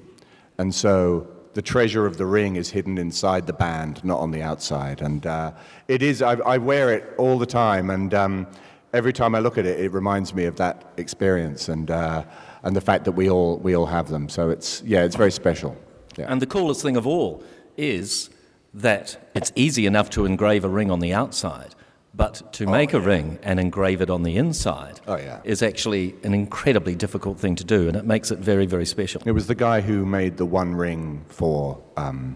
And 0.57 0.75
so 0.75 1.27
the 1.53 1.61
treasure 1.61 2.05
of 2.05 2.17
the 2.17 2.25
ring 2.25 2.57
is 2.57 2.69
hidden 2.69 2.97
inside 2.97 3.47
the 3.47 3.53
band, 3.53 4.03
not 4.03 4.19
on 4.19 4.31
the 4.31 4.41
outside. 4.41 5.01
And 5.01 5.25
uh, 5.25 5.53
it 5.87 6.01
is, 6.01 6.21
I, 6.21 6.33
I 6.33 6.57
wear 6.57 6.93
it 6.93 7.13
all 7.17 7.39
the 7.39 7.45
time. 7.45 7.89
And 7.89 8.13
um, 8.13 8.47
every 8.93 9.13
time 9.13 9.33
I 9.35 9.39
look 9.39 9.57
at 9.57 9.65
it, 9.65 9.79
it 9.79 9.91
reminds 9.93 10.33
me 10.33 10.45
of 10.45 10.57
that 10.57 10.93
experience 10.97 11.69
and, 11.69 11.89
uh, 11.89 12.23
and 12.63 12.75
the 12.75 12.81
fact 12.81 13.05
that 13.05 13.13
we 13.13 13.29
all, 13.29 13.57
we 13.59 13.75
all 13.75 13.85
have 13.85 14.09
them. 14.09 14.27
So 14.27 14.49
it's, 14.49 14.83
yeah, 14.85 15.03
it's 15.03 15.15
very 15.15 15.31
special. 15.31 15.77
Yeah. 16.17 16.25
And 16.27 16.41
the 16.41 16.47
coolest 16.47 16.81
thing 16.81 16.97
of 16.97 17.07
all 17.07 17.43
is 17.77 18.29
that 18.73 19.29
it's 19.35 19.51
easy 19.55 19.85
enough 19.85 20.09
to 20.11 20.25
engrave 20.25 20.63
a 20.63 20.69
ring 20.69 20.91
on 20.91 20.99
the 20.99 21.13
outside, 21.13 21.73
but 22.13 22.51
to 22.53 22.67
make 22.67 22.93
a 22.93 22.99
ring 22.99 23.39
and 23.43 23.59
engrave 23.59 24.01
it 24.01 24.09
on 24.09 24.23
the 24.23 24.35
inside 24.37 24.99
Oh, 25.07 25.15
yeah. 25.17 25.39
is 25.43 25.61
actually 25.63 26.15
an 26.23 26.33
incredibly 26.33 26.95
difficult 26.95 27.39
thing 27.39 27.55
to 27.55 27.63
do, 27.63 27.87
and 27.87 27.95
it 27.97 28.05
makes 28.05 28.31
it 28.31 28.39
very, 28.39 28.65
very 28.65 28.85
special. 28.85 29.21
It 29.25 29.31
was 29.31 29.47
the 29.47 29.55
guy 29.55 29.81
who 29.81 30.05
made 30.05 30.37
the 30.37 30.45
one 30.45 30.75
ring 30.75 31.25
for, 31.29 31.79
um, 31.97 32.35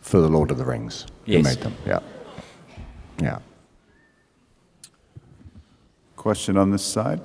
for 0.00 0.20
the 0.20 0.28
Lord 0.28 0.50
of 0.50 0.58
the 0.58 0.64
Rings. 0.64 1.06
Who 1.26 1.32
Yes. 1.32 1.44
made 1.44 1.58
them, 1.62 1.74
yeah. 1.86 2.00
Yeah. 3.20 3.38
Question 6.16 6.56
on 6.56 6.70
this 6.70 6.84
side? 6.84 7.20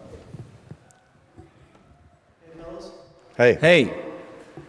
Hey. 3.37 3.53
Hey, 3.61 4.03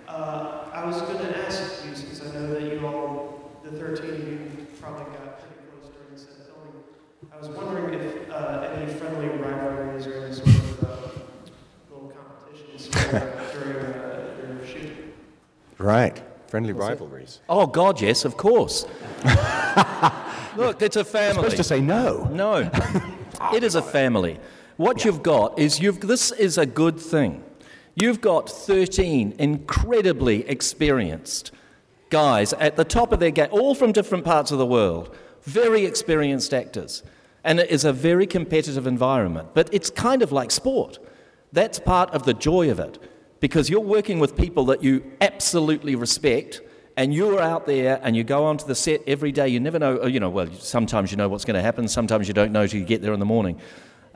Uh, 0.07 0.64
I 0.74 0.84
was 0.84 1.01
going 1.01 1.16
to 1.16 1.39
ask 1.47 1.82
you, 1.86 1.91
because 1.93 2.20
I 2.20 2.34
know 2.39 2.49
that 2.53 2.62
you 2.62 2.86
all, 2.86 3.51
the 3.64 3.70
13 3.70 4.11
of 4.11 4.18
you, 4.28 4.66
probably 4.78 5.05
got 5.05 5.41
pretty 5.41 5.55
close 5.70 5.91
during 5.95 6.12
the 6.12 6.18
set 6.18 6.45
filming. 6.45 6.82
I 7.32 7.39
was 7.39 7.49
wondering 7.49 7.99
if 7.99 8.30
uh, 8.30 8.68
any 8.74 8.93
friendly 8.93 9.28
rivalries 9.28 10.07
or 10.07 10.22
any 10.26 10.34
sort 10.34 10.49
of 10.49 10.84
uh, 10.84 10.86
little 11.91 12.12
competitions 12.12 12.95
uh, 12.95 13.51
during 13.55 13.86
uh, 13.86 14.36
your 14.39 14.66
shoot. 14.66 15.14
Right. 15.79 16.20
Friendly 16.49 16.72
rivalries. 16.72 17.41
oh 17.49 17.66
God, 17.66 18.01
yes, 18.01 18.24
of 18.24 18.37
course. 18.37 18.87
Look, 20.57 20.81
it's 20.81 20.97
a 20.97 21.05
family. 21.05 21.43
Supposed 21.43 21.57
to 21.59 21.64
say 21.64 21.81
no. 21.81 22.24
No, 22.33 22.70
it 23.55 23.62
is 23.62 23.74
a 23.74 23.83
family. 23.83 24.41
What 24.79 25.05
you've 25.05 25.22
got 25.22 25.59
is 25.59 25.79
you've. 25.79 26.01
This 26.01 26.33
is 26.33 26.57
a 26.57 26.64
good 26.64 26.99
thing. 26.99 27.45
You've 27.95 28.20
got 28.20 28.49
13 28.49 29.35
incredibly 29.39 30.49
experienced 30.49 31.51
guys 32.11 32.55
at 32.55 32.76
the 32.76 32.85
top 32.85 33.12
of 33.12 33.20
their 33.20 33.31
game, 33.31 33.49
all 33.51 33.74
from 33.74 33.93
different 33.93 34.24
parts 34.24 34.51
of 34.51 34.59
the 34.59 34.66
world, 34.66 35.14
very 35.43 35.85
experienced 35.85 36.55
actors. 36.55 37.03
And 37.45 37.61
it 37.61 37.70
is 37.70 37.85
a 37.85 37.93
very 37.93 38.26
competitive 38.26 38.87
environment. 38.87 39.49
But 39.53 39.68
it's 39.72 39.91
kind 39.91 40.22
of 40.22 40.33
like 40.33 40.51
sport. 40.51 40.99
That's 41.53 41.79
part 41.79 42.11
of 42.11 42.24
the 42.24 42.35
joy 42.35 42.70
of 42.70 42.81
it 42.81 42.99
because 43.41 43.70
you're 43.70 43.80
working 43.80 44.18
with 44.18 44.36
people 44.36 44.66
that 44.66 44.82
you 44.82 45.05
absolutely 45.20 45.95
respect. 45.95 46.61
And 46.97 47.14
you're 47.14 47.41
out 47.41 47.64
there 47.64 48.01
and 48.03 48.16
you 48.16 48.24
go 48.24 48.47
onto 48.47 48.66
the 48.66 48.74
set 48.74 49.03
every 49.07 49.30
day. 49.30 49.47
You 49.47 49.61
never 49.61 49.78
know, 49.78 50.07
you 50.07 50.18
know, 50.18 50.30
well, 50.30 50.51
sometimes 50.55 51.12
you 51.12 51.16
know 51.16 51.28
what's 51.28 51.45
going 51.45 51.55
to 51.55 51.62
happen, 51.62 51.86
sometimes 51.86 52.26
you 52.26 52.34
don't 52.34 52.51
know 52.51 52.66
till 52.66 52.80
you 52.80 52.84
get 52.84 53.03
there 53.03 53.12
in 53.12 53.20
the 53.20 53.26
morning. 53.26 53.61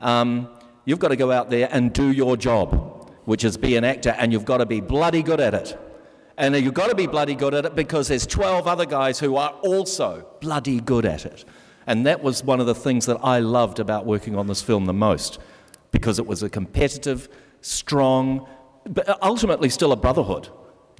Um, 0.01 0.49
you've 0.83 0.99
got 0.99 1.07
to 1.07 1.15
go 1.15 1.31
out 1.31 1.49
there 1.49 1.69
and 1.71 1.93
do 1.93 2.11
your 2.11 2.35
job, 2.35 3.09
which 3.23 3.45
is 3.45 3.55
be 3.55 3.77
an 3.77 3.85
actor, 3.85 4.13
and 4.19 4.33
you've 4.33 4.43
got 4.43 4.57
to 4.57 4.65
be 4.65 4.81
bloody 4.81 5.23
good 5.23 5.39
at 5.39 5.53
it. 5.53 5.79
And 6.37 6.55
you've 6.55 6.73
got 6.73 6.89
to 6.89 6.95
be 6.95 7.07
bloody 7.07 7.35
good 7.35 7.53
at 7.53 7.63
it 7.63 7.73
because 7.73 8.09
there's 8.09 8.27
12 8.27 8.67
other 8.67 8.85
guys 8.85 9.17
who 9.17 9.37
are 9.37 9.51
also 9.63 10.27
bloody 10.41 10.81
good 10.81 11.05
at 11.05 11.25
it. 11.25 11.45
And 11.87 12.05
that 12.05 12.21
was 12.21 12.43
one 12.43 12.59
of 12.59 12.65
the 12.65 12.75
things 12.75 13.05
that 13.05 13.19
I 13.23 13.39
loved 13.39 13.79
about 13.79 14.05
working 14.05 14.35
on 14.35 14.47
this 14.47 14.61
film 14.61 14.85
the 14.85 14.93
most 14.93 15.39
because 15.91 16.19
it 16.19 16.25
was 16.25 16.43
a 16.43 16.49
competitive, 16.49 17.29
strong, 17.61 18.47
but 18.87 19.21
ultimately 19.23 19.69
still 19.69 19.91
a 19.91 19.95
brotherhood. 19.95 20.49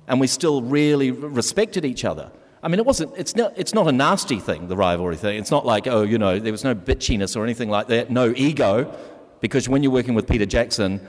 And 0.08 0.20
we 0.20 0.28
still 0.28 0.62
really 0.62 1.12
respected 1.12 1.86
each 1.86 2.04
other. 2.04 2.32
I 2.62 2.68
mean, 2.68 2.80
it 2.80 2.86
wasn't, 2.86 3.14
it's, 3.18 3.36
not, 3.36 3.54
it's 3.58 3.74
not 3.74 3.88
a 3.88 3.92
nasty 3.92 4.40
thing, 4.40 4.68
the 4.68 4.76
rivalry 4.78 5.16
thing. 5.18 5.38
It's 5.38 5.52
not 5.52 5.66
like, 5.66 5.88
oh, 5.88 6.02
you 6.04 6.18
know, 6.18 6.40
there 6.40 6.52
was 6.52 6.64
no 6.64 6.74
bitchiness 6.76 7.36
or 7.36 7.44
anything 7.44 7.70
like 7.70 7.88
that, 7.88 8.10
no 8.10 8.34
ego, 8.36 8.94
because 9.42 9.68
when 9.68 9.84
you're 9.84 9.92
working 9.92 10.14
with 10.14 10.28
Peter 10.28 10.46
Jackson, 10.46 11.06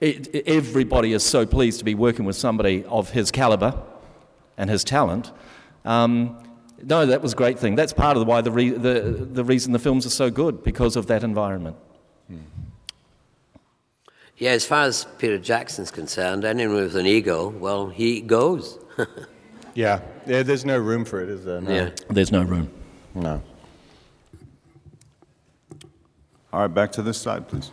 it, 0.00 0.34
it- 0.34 0.48
everybody 0.48 1.12
is 1.12 1.22
so 1.22 1.46
pleased 1.46 1.78
to 1.80 1.84
be 1.84 1.94
working 1.94 2.24
with 2.24 2.34
somebody 2.36 2.84
of 2.88 3.10
his 3.10 3.30
caliber 3.30 3.80
and 4.56 4.68
his 4.70 4.82
talent. 4.84 5.30
Um, 5.84 6.36
no, 6.82 7.06
that 7.06 7.22
was 7.22 7.34
a 7.34 7.36
great 7.36 7.58
thing. 7.58 7.74
That's 7.76 7.92
part 7.92 8.16
of 8.16 8.26
why 8.26 8.40
the, 8.40 8.50
re- 8.50 8.70
the, 8.70 9.00
the 9.32 9.44
reason 9.44 9.72
the 9.72 9.78
films 9.78 10.06
are 10.06 10.10
so 10.10 10.30
good, 10.30 10.62
because 10.64 10.96
of 10.96 11.06
that 11.06 11.22
environment. 11.24 11.76
Yeah, 14.40 14.50
as 14.52 14.64
far 14.66 14.82
as 14.84 15.06
Peter 15.18 15.38
Jackson's 15.38 15.90
concerned, 15.90 16.44
anyone 16.44 16.76
with 16.76 16.96
an 16.96 17.06
ego, 17.06 17.48
well, 17.48 17.88
he 17.88 18.20
goes. 18.20 18.78
Yeah. 19.72 20.00
yeah. 20.26 20.42
There's 20.42 20.64
no 20.64 20.76
room 20.78 21.04
for 21.04 21.22
it, 21.22 21.28
is 21.28 21.44
there? 21.44 21.60
No. 21.60 21.70
Yeah. 21.72 21.90
There's 22.08 22.32
no 22.32 22.42
room. 22.42 22.68
No. 23.14 23.40
All 26.52 26.62
right, 26.62 26.66
back 26.66 26.90
to 26.92 27.02
this 27.02 27.18
side, 27.18 27.46
please. 27.46 27.70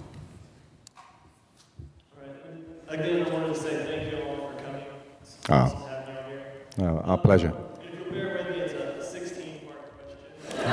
Again, 2.88 3.26
I 3.26 3.30
wanted 3.30 3.48
to 3.48 3.56
say 3.56 3.84
thank 3.84 4.12
you 4.12 4.20
all 4.24 4.52
for 4.52 4.64
coming. 4.64 4.84
Oh. 5.50 5.56
awesome 5.56 5.80
having 5.90 6.14
you 6.14 6.20
all 6.20 6.30
here. 6.30 6.54
No, 6.78 7.00
our 7.00 7.18
pleasure. 7.18 7.52
If 7.82 8.00
you'll 8.00 8.12
bear 8.14 8.38
with 8.38 8.50
me, 8.52 8.60
it's 8.62 8.74
a 8.74 9.04
16 9.04 9.62
part 9.66 9.80
question. 9.98 10.20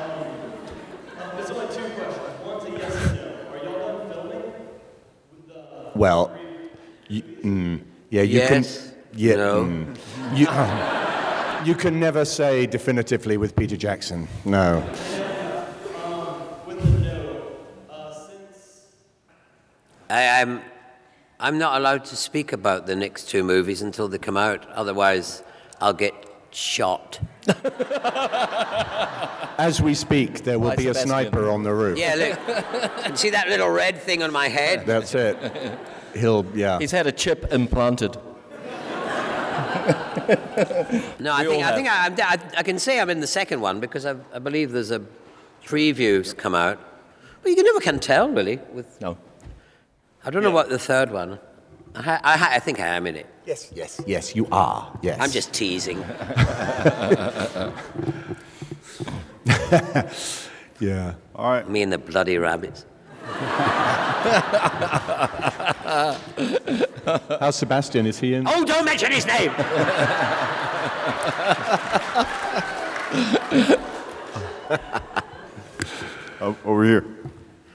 um, 0.00 1.20
uh, 1.20 1.36
there's 1.36 1.50
only 1.50 1.66
two 1.66 1.82
questions. 2.00 2.46
One's 2.46 2.64
a 2.64 2.70
yes 2.70 2.94
and 2.96 3.16
no. 3.16 3.22
Are 3.52 3.58
y'all 3.62 3.98
done 3.98 4.10
filming? 4.10 4.52
Well, 5.94 6.32
you, 7.08 7.22
mm, 7.22 7.80
yeah, 8.10 8.22
you 8.22 8.38
Yes. 8.38 8.48
can. 8.48 8.64
Yeah, 9.16 9.36
No. 9.36 9.62
mm. 9.64 11.64
you, 11.64 11.66
you 11.70 11.74
can 11.76 12.00
never 12.00 12.24
say 12.24 12.66
definitively 12.66 13.36
with 13.36 13.54
Peter 13.54 13.76
Jackson. 13.76 14.26
No. 14.44 14.80
With 16.66 16.82
the 16.82 16.90
no, 16.98 17.42
uh, 17.90 18.12
since 18.12 18.86
I, 20.10 20.40
I'm, 20.40 20.62
I'm 21.38 21.58
not 21.58 21.76
allowed 21.80 22.04
to 22.06 22.16
speak 22.16 22.52
about 22.52 22.86
the 22.86 22.96
next 22.96 23.28
two 23.28 23.44
movies 23.44 23.82
until 23.82 24.08
they 24.08 24.18
come 24.18 24.36
out. 24.36 24.68
Otherwise, 24.70 25.44
I'll 25.80 25.92
get 25.92 26.12
shot. 26.50 27.20
As 29.58 29.80
we 29.80 29.94
speak, 29.94 30.42
there 30.44 30.58
will 30.58 30.70
By 30.70 30.76
be 30.76 30.88
a 30.88 30.94
Sebastian. 30.94 31.08
sniper 31.08 31.48
on 31.50 31.62
the 31.62 31.72
roof. 31.72 31.98
Yeah, 31.98 32.14
look. 32.14 33.16
see 33.16 33.30
that 33.30 33.48
little 33.48 33.68
red 33.70 33.98
thing 33.98 34.22
on 34.22 34.32
my 34.32 34.48
head? 34.48 34.84
That's 34.86 35.14
it. 35.14 35.36
He'll, 36.14 36.44
yeah. 36.54 36.78
He's 36.78 36.90
had 36.90 37.06
a 37.06 37.12
chip 37.12 37.52
implanted. 37.52 38.16
No, 41.20 41.32
I 41.32 41.44
think, 41.44 41.64
I, 41.64 41.74
think 41.74 41.88
I, 41.88 42.04
I'm- 42.04 42.16
I, 42.18 42.38
I 42.58 42.62
can 42.62 42.78
say 42.78 43.00
I'm 43.00 43.10
in 43.10 43.20
the 43.20 43.26
second 43.26 43.60
one 43.60 43.80
because 43.80 44.06
I, 44.06 44.14
I 44.32 44.38
believe 44.38 44.72
there's 44.72 44.90
a 44.90 45.02
previews 45.64 46.34
come 46.36 46.54
out. 46.54 46.78
But 47.42 47.50
you 47.50 47.56
can 47.56 47.64
never 47.66 47.80
can 47.80 47.98
tell, 48.00 48.28
really. 48.30 48.58
With 48.72 49.00
No. 49.00 49.18
I 50.24 50.30
don't 50.30 50.42
know 50.42 50.50
what 50.50 50.70
the 50.70 50.78
third 50.78 51.10
one. 51.12 51.38
I, 51.94 52.18
I, 52.24 52.56
I 52.56 52.58
think 52.58 52.80
I 52.80 52.86
am 52.88 53.06
in 53.06 53.16
it. 53.16 53.26
Yes, 53.46 53.70
yes, 53.74 54.00
yes, 54.06 54.34
you 54.34 54.48
are. 54.50 54.98
Yes. 55.02 55.18
I'm 55.20 55.30
just 55.30 55.52
teasing. 55.52 56.02
Yeah. 60.80 61.14
All 61.36 61.50
right. 61.50 61.68
Me 61.68 61.82
and 61.82 61.92
the 61.92 61.98
bloody 61.98 62.36
rabbits. 62.36 62.84
How's 67.40 67.56
Sebastian? 67.56 68.06
Is 68.06 68.18
he 68.18 68.34
in? 68.34 68.46
Oh, 68.46 68.64
don't 68.64 68.84
mention 68.84 69.12
his 69.12 69.24
name! 69.26 69.52
Oh, 76.40 76.56
over 76.64 76.84
here. 76.84 77.04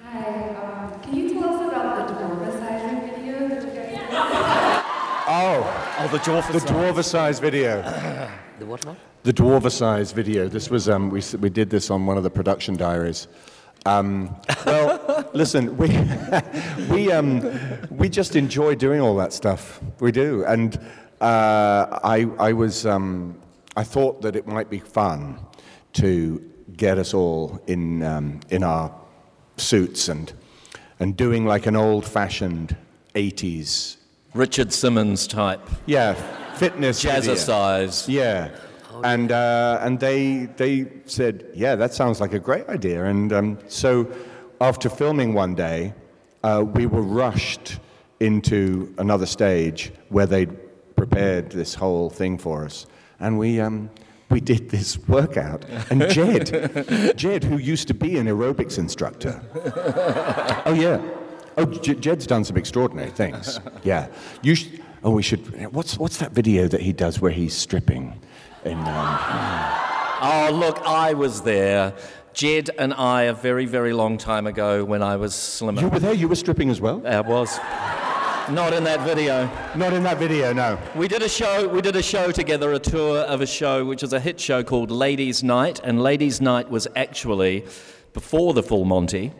Hi, 0.03 0.49
um, 0.91 1.01
can 1.01 1.15
you 1.15 1.29
tell 1.39 1.55
us 1.55 1.71
about 1.71 2.07
the 2.07 2.13
dwarfizing 2.13 3.15
video 3.15 3.47
that 3.47 3.63
you 3.63 3.71
guys? 3.71 4.83
Oh, 5.27 5.95
Oh, 5.99 6.07
the 6.11 6.19
jaw 6.19 6.41
the 6.51 6.59
dwarvicized 6.59 7.41
video. 7.41 7.81
The 8.59 8.65
what? 8.65 8.85
what? 8.85 8.97
The 9.23 9.33
dwarvicized 9.33 10.13
video. 10.13 10.47
This 10.47 10.69
was 10.69 10.87
um, 10.87 11.09
we 11.09 11.21
we 11.39 11.49
did 11.49 11.69
this 11.69 11.89
on 11.89 12.05
one 12.05 12.15
of 12.17 12.23
the 12.23 12.29
production 12.29 12.77
diaries. 12.77 13.27
Um, 13.85 14.33
well, 14.65 15.29
listen, 15.33 15.75
we 15.75 15.89
we 16.89 17.11
um, 17.11 17.43
we 17.89 18.07
just 18.07 18.37
enjoy 18.37 18.75
doing 18.75 19.01
all 19.01 19.17
that 19.17 19.33
stuff. 19.33 19.81
We 19.99 20.13
do, 20.13 20.45
and 20.45 20.77
uh, 21.19 21.99
I 22.01 22.29
I 22.39 22.53
was 22.53 22.85
um, 22.85 23.37
I 23.75 23.83
thought 23.83 24.21
that 24.21 24.37
it 24.37 24.47
might 24.47 24.69
be 24.69 24.79
fun 24.79 25.37
to 25.93 26.41
get 26.77 26.97
us 26.97 27.13
all 27.13 27.61
in 27.67 28.03
um, 28.03 28.39
in 28.49 28.63
our 28.63 28.89
suits 29.57 30.07
and 30.07 30.31
and 31.01 31.17
doing 31.17 31.45
like 31.45 31.65
an 31.65 31.75
old-fashioned 31.75 32.75
'80s 33.15 33.97
Richard 34.33 34.71
Simmons 34.71 35.27
type. 35.27 35.67
yeah 35.85 36.13
fitness 36.59 37.01
video. 37.01 37.33
Jazzercise. 37.33 38.07
Yeah. 38.07 38.51
And, 39.03 39.31
uh, 39.31 39.79
and 39.81 39.99
they, 39.99 40.47
they 40.57 40.87
said, 41.05 41.49
yeah, 41.53 41.75
that 41.75 41.93
sounds 41.93 42.19
like 42.21 42.33
a 42.33 42.39
great 42.39 42.67
idea. 42.69 43.05
And 43.05 43.31
um, 43.33 43.59
so 43.67 44.11
after 44.61 44.89
filming 44.89 45.33
one 45.33 45.55
day, 45.55 45.93
uh, 46.43 46.63
we 46.65 46.85
were 46.85 47.01
rushed 47.01 47.79
into 48.19 48.93
another 48.97 49.25
stage 49.25 49.91
where 50.09 50.25
they'd 50.25 50.55
prepared 50.95 51.51
this 51.51 51.73
whole 51.73 52.09
thing 52.09 52.37
for 52.37 52.65
us. 52.65 52.85
And 53.19 53.37
we, 53.39 53.59
um, 53.59 53.89
we 54.29 54.39
did 54.41 54.69
this 54.69 54.97
workout. 55.07 55.65
And 55.89 56.09
Jed, 56.09 57.13
Jed, 57.17 57.43
who 57.43 57.57
used 57.57 57.87
to 57.87 57.93
be 57.93 58.17
an 58.17 58.27
aerobics 58.27 58.77
instructor. 58.77 59.41
Oh, 60.65 60.73
yeah. 60.73 61.01
Oh, 61.57 61.65
J- 61.65 61.95
Jed's 61.95 62.27
done 62.27 62.43
some 62.43 62.57
extraordinary 62.57 63.09
things. 63.11 63.59
Yeah. 63.83 64.07
You 64.41 64.55
sh- 64.55 64.69
oh, 65.03 65.11
we 65.11 65.23
should. 65.23 65.73
What's, 65.73 65.97
what's 65.97 66.17
that 66.17 66.31
video 66.31 66.67
that 66.67 66.81
he 66.81 66.93
does 66.93 67.19
where 67.19 67.31
he's 67.31 67.53
stripping? 67.55 68.19
In, 68.65 68.77
um, 68.77 69.85
Oh, 70.21 70.49
look, 70.51 70.79
I 70.85 71.13
was 71.13 71.43
there. 71.43 71.93
Jed 72.33 72.71
and 72.77 72.93
I, 72.93 73.23
a 73.23 73.33
very, 73.33 73.65
very 73.65 73.93
long 73.93 74.17
time 74.17 74.47
ago 74.47 74.83
when 74.83 75.01
I 75.01 75.15
was 75.15 75.33
slimmer. 75.33 75.81
you 75.81 75.87
were 75.87 75.99
there, 75.99 76.13
you 76.13 76.27
were 76.27 76.35
stripping 76.35 76.69
as 76.69 76.81
well? 76.81 77.01
I 77.07 77.21
was. 77.21 77.57
Not 78.51 78.73
in 78.73 78.83
that 78.83 78.99
video. 79.01 79.49
Not 79.77 79.93
in 79.93 80.03
that 80.03 80.17
video, 80.17 80.51
no. 80.51 80.77
We 80.95 81.07
did 81.07 81.21
a 81.21 81.29
show. 81.29 81.67
We 81.69 81.81
did 81.81 81.95
a 81.95 82.01
show 82.01 82.31
together, 82.31 82.73
a 82.73 82.79
tour 82.79 83.19
of 83.19 83.39
a 83.39 83.45
show, 83.45 83.85
which 83.85 84.03
is 84.03 84.11
a 84.11 84.19
hit 84.19 84.39
show 84.39 84.61
called 84.63 84.91
Ladies' 84.91 85.41
Night, 85.43 85.79
and 85.83 86.01
Ladies' 86.01 86.41
Night 86.41 86.69
was 86.69 86.85
actually 86.95 87.65
before 88.11 88.53
the 88.53 88.63
Full 88.63 88.83
Monty, 88.85 89.31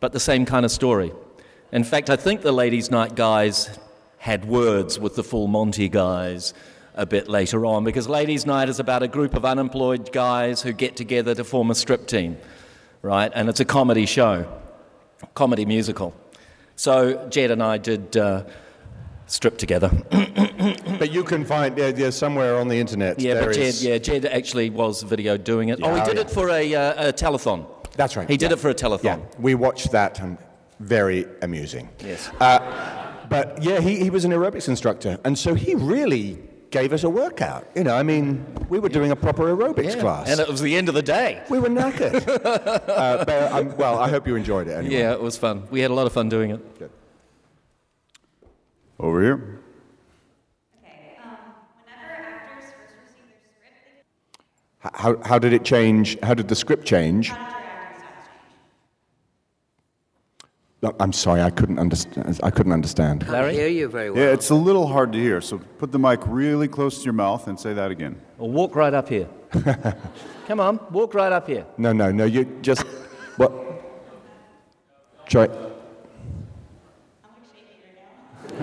but 0.00 0.12
the 0.12 0.20
same 0.20 0.46
kind 0.46 0.64
of 0.64 0.70
story. 0.70 1.12
In 1.72 1.84
fact, 1.84 2.08
I 2.08 2.16
think 2.16 2.40
the 2.40 2.52
Ladies' 2.52 2.90
Night 2.90 3.14
guys 3.14 3.78
had 4.18 4.46
words 4.46 4.98
with 4.98 5.16
the 5.16 5.24
Full 5.24 5.48
Monty 5.48 5.88
guys 5.88 6.54
a 6.94 7.06
bit 7.06 7.28
later 7.28 7.66
on, 7.66 7.84
because 7.84 8.08
Ladies' 8.08 8.46
Night 8.46 8.68
is 8.68 8.78
about 8.80 9.02
a 9.02 9.08
group 9.08 9.34
of 9.34 9.44
unemployed 9.44 10.12
guys 10.12 10.62
who 10.62 10.72
get 10.72 10.96
together 10.96 11.34
to 11.34 11.44
form 11.44 11.70
a 11.70 11.74
strip 11.74 12.06
team, 12.06 12.36
right? 13.02 13.30
And 13.34 13.48
it's 13.48 13.60
a 13.60 13.64
comedy 13.64 14.06
show, 14.06 14.46
comedy 15.34 15.64
musical. 15.64 16.14
So 16.76 17.28
Jed 17.28 17.50
and 17.50 17.62
I 17.62 17.78
did 17.78 18.16
uh, 18.16 18.44
strip 19.26 19.58
together. 19.58 19.90
But 20.98 21.10
you 21.12 21.24
can 21.24 21.44
find, 21.44 21.76
yeah, 21.76 21.88
yeah, 21.94 22.10
somewhere 22.10 22.56
on 22.56 22.68
the 22.68 22.78
internet. 22.78 23.18
Yeah, 23.20 23.44
but 23.44 23.52
Jed, 23.54 23.74
yeah, 23.80 23.98
Jed 23.98 24.24
actually 24.24 24.70
was 24.70 25.02
video 25.02 25.36
doing 25.36 25.68
it. 25.68 25.80
oh, 25.82 25.90
he 25.92 25.96
Yeah, 25.98 26.04
did 26.04 26.14
yeah. 26.14 26.20
it 26.22 26.30
for 26.30 26.48
a, 26.50 26.74
uh, 26.74 27.08
a 27.08 27.12
telethon. 27.12 27.66
That's 27.96 28.16
right. 28.16 28.30
He 28.30 28.36
did 28.36 28.50
yeah. 28.50 28.54
it 28.54 28.60
for 28.60 28.70
a 28.70 28.74
telethon. 28.74 29.02
Yeah, 29.04 29.18
we 29.38 29.54
watched 29.54 29.90
that 29.90 30.20
and 30.20 30.38
very 30.80 31.26
amusing. 31.42 31.88
Yes. 32.02 32.30
Uh, 32.40 32.60
but 33.28 33.60
yeah, 33.62 33.80
he, 33.80 33.98
he 33.98 34.08
was 34.08 34.24
an 34.24 34.30
aerobics 34.30 34.68
instructor, 34.68 35.18
and 35.24 35.36
so 35.38 35.54
he 35.54 35.74
really 35.74 36.38
gave 36.74 36.92
us 36.92 37.04
a 37.04 37.08
workout. 37.08 37.64
You 37.76 37.84
know, 37.84 37.94
I 37.94 38.02
mean, 38.02 38.44
we 38.68 38.80
were 38.80 38.88
doing 38.88 39.12
a 39.12 39.16
proper 39.16 39.44
aerobics 39.54 39.94
Yeah, 39.94 40.00
class. 40.00 40.28
And 40.28 40.40
it 40.40 40.48
was 40.48 40.60
the 40.60 40.74
end 40.74 40.88
of 40.88 40.94
the 40.96 41.02
day. 41.02 41.40
we 41.48 41.60
were 41.60 41.68
knackered. 41.68 42.26
uh, 42.44 43.24
but, 43.24 43.52
um, 43.52 43.76
well, 43.76 43.96
I 43.96 44.08
hope 44.10 44.26
you 44.26 44.34
enjoyed 44.34 44.66
it 44.66 44.72
anyway. 44.72 44.96
Yeah, 44.96 45.12
it 45.12 45.22
was 45.22 45.36
fun. 45.38 45.68
We 45.70 45.78
had 45.80 45.92
a 45.92 45.94
lot 45.94 46.06
of 46.08 46.12
fun 46.12 46.28
doing 46.28 46.50
it. 46.50 46.78
Good. 46.80 46.90
Over 48.98 49.22
here. 49.22 49.60
Okay, 50.82 51.16
um, 51.22 51.30
whenever 51.84 52.22
actors 52.26 52.64
first 52.76 52.94
receive 53.04 53.28
their 53.62 53.70
script, 54.82 54.96
How, 55.00 55.16
how 55.28 55.38
did 55.38 55.52
it 55.52 55.64
change? 55.64 56.18
How 56.24 56.34
did 56.34 56.48
the 56.48 56.56
script 56.56 56.84
change? 56.84 57.28
how 57.28 57.36
did 57.36 57.50
your 57.52 57.70
acting 57.70 57.98
styles 58.00 58.26
change? 58.26 58.50
No, 60.73 60.73
I'm 61.00 61.12
sorry, 61.12 61.40
I 61.42 61.50
couldn't 61.50 61.78
understand. 61.78 62.40
I 62.42 62.50
couldn't 62.50 62.72
understand. 62.72 63.20
Can't 63.20 63.32
Larry? 63.32 63.54
hear 63.54 63.68
you 63.68 63.88
very 63.88 64.10
well. 64.10 64.22
Yeah, 64.22 64.32
it's 64.32 64.50
a 64.50 64.54
little 64.54 64.86
hard 64.86 65.12
to 65.12 65.18
hear, 65.18 65.40
so 65.40 65.58
put 65.78 65.92
the 65.92 65.98
mic 65.98 66.20
really 66.26 66.68
close 66.68 66.98
to 66.98 67.04
your 67.04 67.14
mouth 67.14 67.46
and 67.48 67.58
say 67.58 67.72
that 67.74 67.90
again. 67.90 68.20
Well, 68.38 68.50
walk 68.50 68.74
right 68.74 68.92
up 68.92 69.08
here. 69.08 69.28
Come 70.46 70.60
on, 70.60 70.78
walk 70.90 71.14
right 71.14 71.32
up 71.32 71.46
here. 71.46 71.64
No, 71.78 71.92
no, 71.92 72.10
no. 72.10 72.24
You 72.24 72.44
just 72.60 72.82
what? 73.36 73.52
Try. 75.26 75.48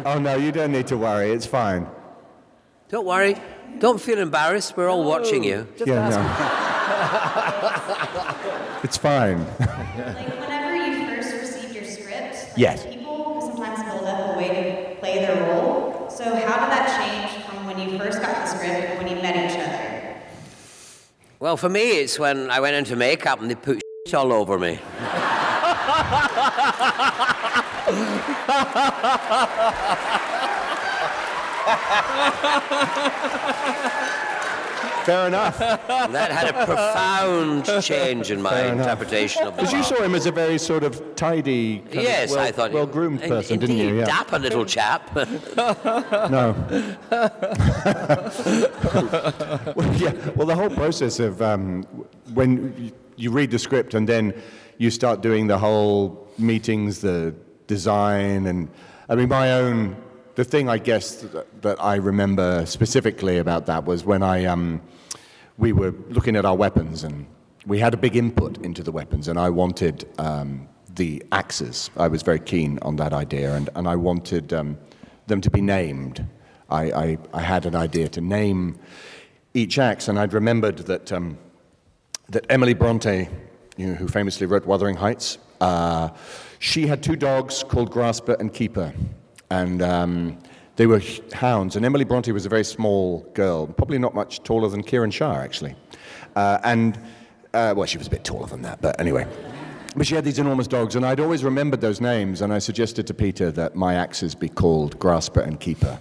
Oh 0.05 0.19
no, 0.19 0.35
you 0.35 0.51
don't 0.51 0.71
need 0.71 0.87
to 0.87 0.97
worry. 0.97 1.31
It's 1.31 1.45
fine. 1.45 1.87
Don't 2.89 3.05
worry. 3.05 3.35
Don't 3.79 3.99
feel 4.01 4.19
embarrassed. 4.19 4.75
We're 4.77 4.89
all 4.89 5.03
watching 5.03 5.43
you. 5.43 5.67
yeah, 5.85 6.09
no. 6.09 6.19
it's 8.83 8.97
fine. 8.97 9.45
Like, 9.61 10.39
whenever 10.39 10.75
you 10.75 11.05
first 11.07 11.33
received 11.33 11.73
your 11.75 11.85
script, 11.85 12.33
like, 12.33 12.40
Yes. 12.57 12.85
people 12.85 13.41
sometimes 13.41 13.83
build 13.83 14.05
up 14.05 14.35
a 14.35 14.37
way 14.37 14.47
to 14.49 14.99
play 14.99 15.19
their 15.19 15.41
role. 15.49 16.09
So, 16.09 16.25
how 16.25 16.59
did 16.59 16.71
that 16.71 16.87
change 16.99 17.45
from 17.45 17.65
when 17.65 17.79
you 17.79 17.97
first 17.97 18.21
got 18.21 18.35
the 18.35 18.45
script 18.45 18.89
and 18.89 18.97
when 18.97 19.07
you 19.07 19.21
met 19.21 19.35
each 19.35 19.57
other? 19.57 20.15
Well, 21.39 21.57
for 21.57 21.69
me, 21.69 22.01
it's 22.01 22.19
when 22.19 22.51
I 22.51 22.59
went 22.59 22.75
into 22.75 22.95
makeup 22.95 23.41
and 23.41 23.49
they 23.49 23.55
put 23.55 23.81
shit 24.05 24.15
all 24.15 24.33
over 24.33 24.59
me. 24.59 24.79
Fair 35.05 35.27
enough. 35.27 35.57
That 36.11 36.31
had 36.31 36.47
a 36.49 36.65
profound 36.65 37.65
change 37.83 38.31
in 38.31 38.41
my 38.41 38.71
interpretation 38.71 39.43
of 39.43 39.55
the 39.55 39.61
Because 39.61 39.73
you 39.73 39.83
saw 39.83 40.01
him 40.03 40.15
as 40.15 40.25
a 40.25 40.31
very 40.31 40.57
sort 40.57 40.83
of 40.83 41.15
tidy, 41.15 41.79
kind 41.79 41.97
of 41.97 42.03
Yes, 42.03 42.31
well, 42.31 42.39
I 42.39 42.51
thought 42.51 42.71
well 42.71 42.85
groomed 42.85 43.21
person, 43.21 43.59
didn't 43.59 43.77
you? 43.77 43.97
Yeah. 43.99 44.05
dapper 44.05 44.39
little 44.39 44.65
chap. 44.65 45.09
No. 46.31 46.55
well, 49.75 49.93
yeah. 49.95 50.13
Well, 50.35 50.47
the 50.47 50.55
whole 50.55 50.69
process 50.69 51.19
of 51.19 51.41
um, 51.41 51.83
when 52.33 52.91
you 53.15 53.31
read 53.31 53.51
the 53.51 53.59
script 53.59 53.93
and 53.93 54.07
then 54.07 54.33
you 54.77 54.89
start 54.89 55.21
doing 55.21 55.47
the 55.47 55.57
whole 55.57 56.27
meetings, 56.37 57.01
the 57.01 57.33
design, 57.67 58.47
and 58.47 58.69
I 59.09 59.15
mean, 59.15 59.29
my 59.29 59.53
own. 59.53 59.95
The 60.35 60.43
thing 60.45 60.69
I 60.69 60.77
guess 60.77 61.15
that, 61.15 61.61
that 61.61 61.83
I 61.83 61.95
remember 61.95 62.65
specifically 62.65 63.37
about 63.37 63.65
that 63.65 63.85
was 63.85 64.05
when 64.05 64.23
I 64.23 64.45
um, 64.45 64.81
we 65.57 65.73
were 65.73 65.93
looking 66.09 66.35
at 66.35 66.45
our 66.45 66.55
weapons 66.55 67.03
and 67.03 67.25
we 67.65 67.79
had 67.79 67.93
a 67.93 67.97
big 67.97 68.15
input 68.15 68.57
into 68.63 68.81
the 68.81 68.91
weapons, 68.91 69.27
and 69.27 69.37
I 69.37 69.49
wanted 69.49 70.07
um, 70.17 70.67
the 70.95 71.23
axes. 71.31 71.89
I 71.95 72.07
was 72.07 72.23
very 72.23 72.39
keen 72.39 72.79
on 72.81 72.95
that 72.95 73.13
idea, 73.13 73.53
and, 73.53 73.69
and 73.75 73.87
I 73.87 73.95
wanted 73.95 74.51
um, 74.53 74.77
them 75.27 75.41
to 75.41 75.49
be 75.49 75.61
named. 75.61 76.25
I, 76.69 76.91
I, 76.91 77.17
I 77.33 77.41
had 77.41 77.65
an 77.65 77.75
idea 77.75 78.07
to 78.09 78.21
name 78.21 78.79
each 79.53 79.77
axe, 79.77 80.07
and 80.07 80.17
I'd 80.17 80.33
remembered 80.33 80.79
that, 80.79 81.11
um, 81.11 81.37
that 82.29 82.45
Emily 82.49 82.73
Bronte, 82.73 83.29
you 83.77 83.87
know, 83.87 83.93
who 83.93 84.07
famously 84.07 84.47
wrote 84.47 84.65
Wuthering 84.65 84.95
Heights, 84.95 85.37
uh, 85.59 86.09
she 86.59 86.87
had 86.87 87.03
two 87.03 87.15
dogs 87.15 87.63
called 87.63 87.91
Grasper 87.91 88.35
and 88.39 88.51
Keeper, 88.51 88.93
and 89.51 89.81
um, 89.81 90.37
they 90.77 90.87
were 90.87 91.01
hounds. 91.33 91.75
And 91.75 91.85
Emily 91.85 92.05
Bronte 92.05 92.31
was 92.31 92.45
a 92.45 92.49
very 92.49 92.63
small 92.63 93.19
girl, 93.33 93.67
probably 93.67 93.99
not 93.99 94.15
much 94.15 94.41
taller 94.43 94.69
than 94.69 94.81
Kiran 94.81 95.11
Shah, 95.11 95.35
actually. 95.35 95.75
Uh, 96.35 96.57
and, 96.63 96.97
uh, 97.53 97.73
well, 97.75 97.85
she 97.85 97.97
was 97.97 98.07
a 98.07 98.09
bit 98.09 98.23
taller 98.23 98.47
than 98.47 98.61
that, 98.63 98.81
but 98.81 98.99
anyway. 98.99 99.27
But 99.95 100.07
she 100.07 100.15
had 100.15 100.23
these 100.23 100.39
enormous 100.39 100.67
dogs, 100.67 100.95
and 100.95 101.05
I'd 101.05 101.19
always 101.19 101.43
remembered 101.43 101.81
those 101.81 101.99
names, 101.99 102.41
and 102.41 102.53
I 102.53 102.59
suggested 102.59 103.05
to 103.07 103.13
Peter 103.13 103.51
that 103.51 103.75
my 103.75 103.95
axes 103.95 104.33
be 104.33 104.47
called 104.47 104.97
Grasper 104.97 105.41
and 105.41 105.59
Keeper. 105.59 105.99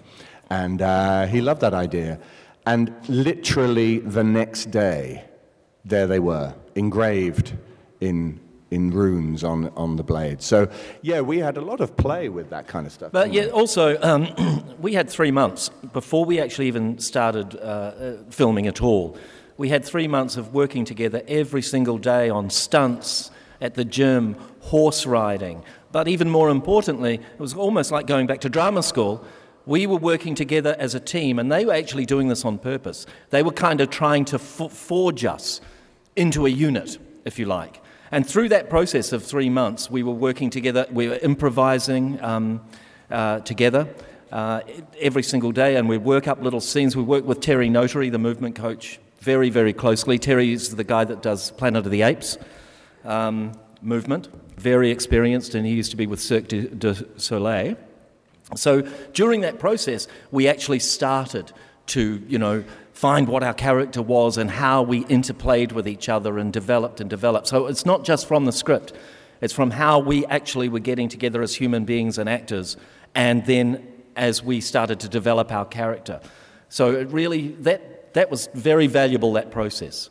And 0.48 0.80
uh, 0.80 1.26
he 1.26 1.40
loved 1.40 1.60
that 1.62 1.74
idea. 1.74 2.20
And 2.66 2.94
literally 3.08 3.98
the 3.98 4.22
next 4.22 4.70
day, 4.70 5.24
there 5.84 6.06
they 6.06 6.20
were, 6.20 6.54
engraved 6.76 7.54
in, 8.00 8.38
in 8.70 8.90
runes 8.90 9.42
on, 9.42 9.68
on 9.76 9.96
the 9.96 10.02
blade. 10.02 10.42
So, 10.42 10.68
yeah, 11.02 11.20
we 11.20 11.38
had 11.38 11.56
a 11.56 11.60
lot 11.60 11.80
of 11.80 11.96
play 11.96 12.28
with 12.28 12.50
that 12.50 12.68
kind 12.68 12.86
of 12.86 12.92
stuff. 12.92 13.12
But 13.12 13.32
yeah, 13.32 13.46
we? 13.46 13.50
also, 13.50 14.00
um, 14.00 14.74
we 14.80 14.94
had 14.94 15.10
three 15.10 15.30
months 15.30 15.70
before 15.92 16.24
we 16.24 16.40
actually 16.40 16.68
even 16.68 16.98
started 16.98 17.56
uh, 17.56 17.58
uh, 17.58 18.16
filming 18.30 18.66
at 18.66 18.80
all. 18.80 19.16
We 19.56 19.68
had 19.68 19.84
three 19.84 20.08
months 20.08 20.36
of 20.36 20.54
working 20.54 20.84
together 20.84 21.22
every 21.28 21.62
single 21.62 21.98
day 21.98 22.30
on 22.30 22.48
stunts, 22.48 23.30
at 23.60 23.74
the 23.74 23.84
gym, 23.84 24.36
horse 24.60 25.06
riding. 25.06 25.62
But 25.92 26.08
even 26.08 26.30
more 26.30 26.48
importantly, 26.48 27.14
it 27.14 27.40
was 27.40 27.54
almost 27.54 27.90
like 27.90 28.06
going 28.06 28.26
back 28.26 28.40
to 28.40 28.48
drama 28.48 28.82
school. 28.82 29.24
We 29.66 29.86
were 29.86 29.96
working 29.96 30.34
together 30.34 30.74
as 30.78 30.94
a 30.94 31.00
team, 31.00 31.38
and 31.38 31.52
they 31.52 31.64
were 31.64 31.74
actually 31.74 32.06
doing 32.06 32.28
this 32.28 32.44
on 32.44 32.58
purpose. 32.58 33.06
They 33.30 33.42
were 33.42 33.52
kind 33.52 33.80
of 33.80 33.90
trying 33.90 34.24
to 34.26 34.36
f- 34.36 34.72
forge 34.72 35.24
us 35.24 35.60
into 36.16 36.46
a 36.46 36.48
unit, 36.48 36.98
if 37.24 37.38
you 37.38 37.46
like. 37.46 37.82
And 38.12 38.26
through 38.26 38.48
that 38.48 38.68
process 38.68 39.12
of 39.12 39.24
three 39.24 39.48
months, 39.48 39.90
we 39.90 40.02
were 40.02 40.12
working 40.12 40.50
together, 40.50 40.86
we 40.90 41.08
were 41.08 41.18
improvising 41.22 42.22
um, 42.22 42.60
uh, 43.10 43.40
together 43.40 43.88
uh, 44.32 44.62
every 45.00 45.22
single 45.22 45.52
day, 45.52 45.76
and 45.76 45.88
we'd 45.88 45.98
work 45.98 46.26
up 46.26 46.42
little 46.42 46.60
scenes. 46.60 46.96
We 46.96 47.02
worked 47.02 47.26
with 47.26 47.40
Terry 47.40 47.68
Notary, 47.68 48.10
the 48.10 48.18
movement 48.18 48.56
coach, 48.56 48.98
very, 49.20 49.48
very 49.48 49.72
closely. 49.72 50.18
Terry 50.18 50.52
is 50.52 50.74
the 50.74 50.84
guy 50.84 51.04
that 51.04 51.22
does 51.22 51.52
Planet 51.52 51.86
of 51.86 51.92
the 51.92 52.02
Apes 52.02 52.36
um, 53.04 53.52
movement, 53.80 54.28
very 54.56 54.90
experienced, 54.90 55.54
and 55.54 55.64
he 55.64 55.72
used 55.72 55.92
to 55.92 55.96
be 55.96 56.06
with 56.06 56.20
Cirque 56.20 56.48
du, 56.48 56.68
du 56.68 56.94
Soleil. 57.16 57.76
So 58.56 58.82
during 59.12 59.42
that 59.42 59.60
process, 59.60 60.08
we 60.32 60.48
actually 60.48 60.80
started 60.80 61.52
to, 61.86 62.22
you 62.28 62.38
know, 62.38 62.64
find 63.00 63.28
what 63.28 63.42
our 63.42 63.54
character 63.54 64.02
was 64.02 64.36
and 64.36 64.50
how 64.50 64.82
we 64.82 65.04
interplayed 65.04 65.72
with 65.72 65.88
each 65.88 66.06
other 66.10 66.36
and 66.36 66.52
developed 66.52 67.00
and 67.00 67.08
developed. 67.08 67.46
So 67.46 67.66
it's 67.66 67.86
not 67.86 68.04
just 68.04 68.28
from 68.28 68.44
the 68.44 68.52
script. 68.52 68.92
It's 69.40 69.54
from 69.54 69.70
how 69.70 70.00
we 70.00 70.26
actually 70.26 70.68
were 70.68 70.80
getting 70.80 71.08
together 71.08 71.40
as 71.40 71.54
human 71.54 71.86
beings 71.86 72.18
and 72.18 72.28
actors, 72.28 72.76
and 73.14 73.46
then 73.46 73.88
as 74.16 74.42
we 74.42 74.60
started 74.60 75.00
to 75.00 75.08
develop 75.08 75.50
our 75.50 75.64
character. 75.64 76.20
So 76.68 76.92
it 76.92 77.10
really, 77.10 77.48
that, 77.60 78.12
that 78.12 78.30
was 78.30 78.50
very 78.52 78.86
valuable, 78.86 79.32
that 79.32 79.50
process. 79.50 80.10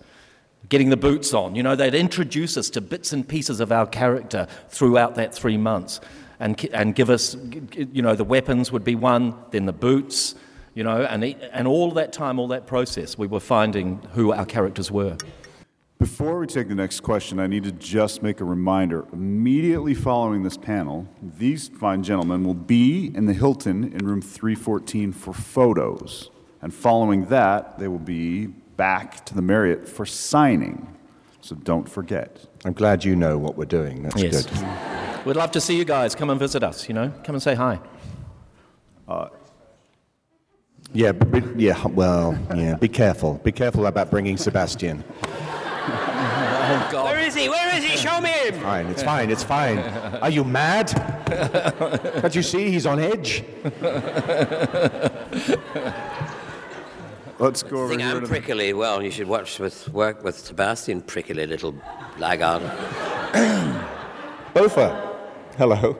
Getting 0.68 0.90
the 0.90 0.98
boots 0.98 1.32
on. 1.32 1.54
You 1.54 1.62
know, 1.62 1.76
they'd 1.76 1.94
introduce 1.94 2.58
us 2.58 2.72
to 2.72 2.82
bits 2.82 3.14
and 3.14 3.28
pieces 3.28 3.60
of 3.60 3.72
our 3.72 3.86
character 3.86 4.48
throughout 4.70 5.14
that 5.14 5.32
three 5.36 5.58
months 5.58 6.02
and, 6.40 6.60
and 6.74 6.96
give 6.96 7.12
us, 7.12 7.38
you 7.76 8.02
know, 8.02 8.16
the 8.16 8.24
weapons 8.24 8.72
would 8.72 8.84
be 8.84 8.96
one, 8.96 9.36
then 9.52 9.68
the 9.68 9.74
boots, 9.74 10.34
you 10.80 10.86
know, 10.86 11.02
and, 11.04 11.26
e- 11.26 11.36
and 11.52 11.68
all 11.68 11.92
that 11.92 12.14
time, 12.14 12.40
all 12.40 12.48
that 12.48 12.66
process, 12.66 13.18
we 13.18 13.28
were 13.28 13.42
finding 13.42 14.02
who 14.14 14.32
our 14.32 14.46
characters 14.46 14.90
were. 14.90 15.18
Before 15.98 16.40
we 16.40 16.48
take 16.48 16.70
the 16.70 16.74
next 16.76 17.02
question, 17.02 17.38
I 17.38 17.48
need 17.48 17.66
to 17.66 17.74
just 17.74 18.24
make 18.24 18.40
a 18.40 18.46
reminder. 18.46 19.06
Immediately 19.12 19.94
following 19.94 20.44
this 20.44 20.56
panel, 20.56 21.06
these 21.38 21.68
fine 21.68 22.02
gentlemen 22.02 22.46
will 22.46 22.54
be 22.54 23.12
in 23.14 23.26
the 23.26 23.34
Hilton 23.34 23.92
in 23.92 24.08
room 24.08 24.22
314 24.22 25.12
for 25.12 25.34
photos. 25.34 26.30
And 26.62 26.74
following 26.74 27.26
that, 27.26 27.78
they 27.78 27.90
will 27.90 28.00
be 28.00 28.46
back 28.48 29.26
to 29.26 29.36
the 29.36 29.42
Marriott 29.42 29.86
for 29.86 30.06
signing. 30.06 30.96
So 31.42 31.58
don't 31.58 31.90
forget. 31.90 32.46
I'm 32.64 32.72
glad 32.72 33.04
you 33.04 33.18
know 33.18 33.38
what 33.38 33.58
we're 33.58 33.66
doing. 33.66 34.04
That's 34.04 34.24
Yes. 34.24 34.46
good. 34.46 35.26
We'd 35.26 35.36
love 35.36 35.52
to 35.52 35.60
see 35.60 35.76
you 35.76 35.84
guys. 35.84 36.16
Come 36.16 36.30
and 36.30 36.40
visit 36.40 36.64
us, 36.64 36.88
you 36.88 36.94
know, 36.94 37.12
come 37.26 37.36
and 37.36 37.44
say 37.44 37.56
hi. 37.56 37.82
Uh, 39.10 39.28
Yeah, 40.94 41.12
but, 41.12 41.32
but- 41.32 41.60
yeah. 41.60 41.86
Well, 41.88 42.38
yeah. 42.56 42.76
Be 42.76 42.88
careful. 42.88 43.36
Be 43.44 43.52
careful 43.52 43.86
about 43.86 44.10
bringing 44.10 44.38
Sebastian. 44.38 45.04
Oh, 46.72 46.90
God. 46.92 47.04
Where 47.06 47.20
is 47.20 47.36
he? 47.36 47.50
Where 47.50 47.76
is 47.76 47.84
he? 47.84 47.98
Show 47.98 48.22
me 48.22 48.30
him. 48.30 48.54
Fine. 48.62 48.86
It's 48.88 49.02
fine. 49.04 49.32
It's 49.32 49.44
fine. 49.44 49.80
Are 50.22 50.30
you 50.30 50.44
mad? 50.44 50.88
Can't 52.22 52.36
you 52.36 52.44
see 52.44 52.70
he's 52.72 52.86
on 52.86 53.00
edge? 53.00 53.44
Let's 57.40 57.64
go 57.64 57.78
I 57.78 57.80
over 57.80 57.90
think 57.90 58.02
here 58.02 58.10
I'm 58.12 58.16
to 58.16 58.22
the 58.22 58.28
prickly. 58.28 58.74
Well, 58.74 59.02
you 59.02 59.12
should 59.12 59.28
watch 59.28 59.60
with 59.60 59.88
work 59.94 60.24
with 60.24 60.38
Sebastian, 60.38 61.02
prickly 61.02 61.48
little 61.48 61.74
laggard. 62.18 62.62
Bofa. 64.54 65.16
Hello. 65.58 65.98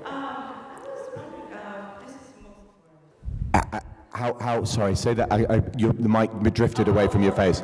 Uh, 3.54 3.62
uh, 3.74 3.80
How, 4.20 4.34
how, 4.34 4.66
sorry, 4.66 4.98
say 4.98 5.14
that. 5.14 5.32
I, 5.32 5.46
I, 5.50 5.62
you, 5.78 5.94
the 5.94 6.10
mic 6.10 6.30
drifted 6.54 6.90
away 6.90 7.08
from 7.08 7.24
your 7.24 7.32
face. 7.32 7.64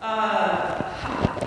Uh, 0.00 0.80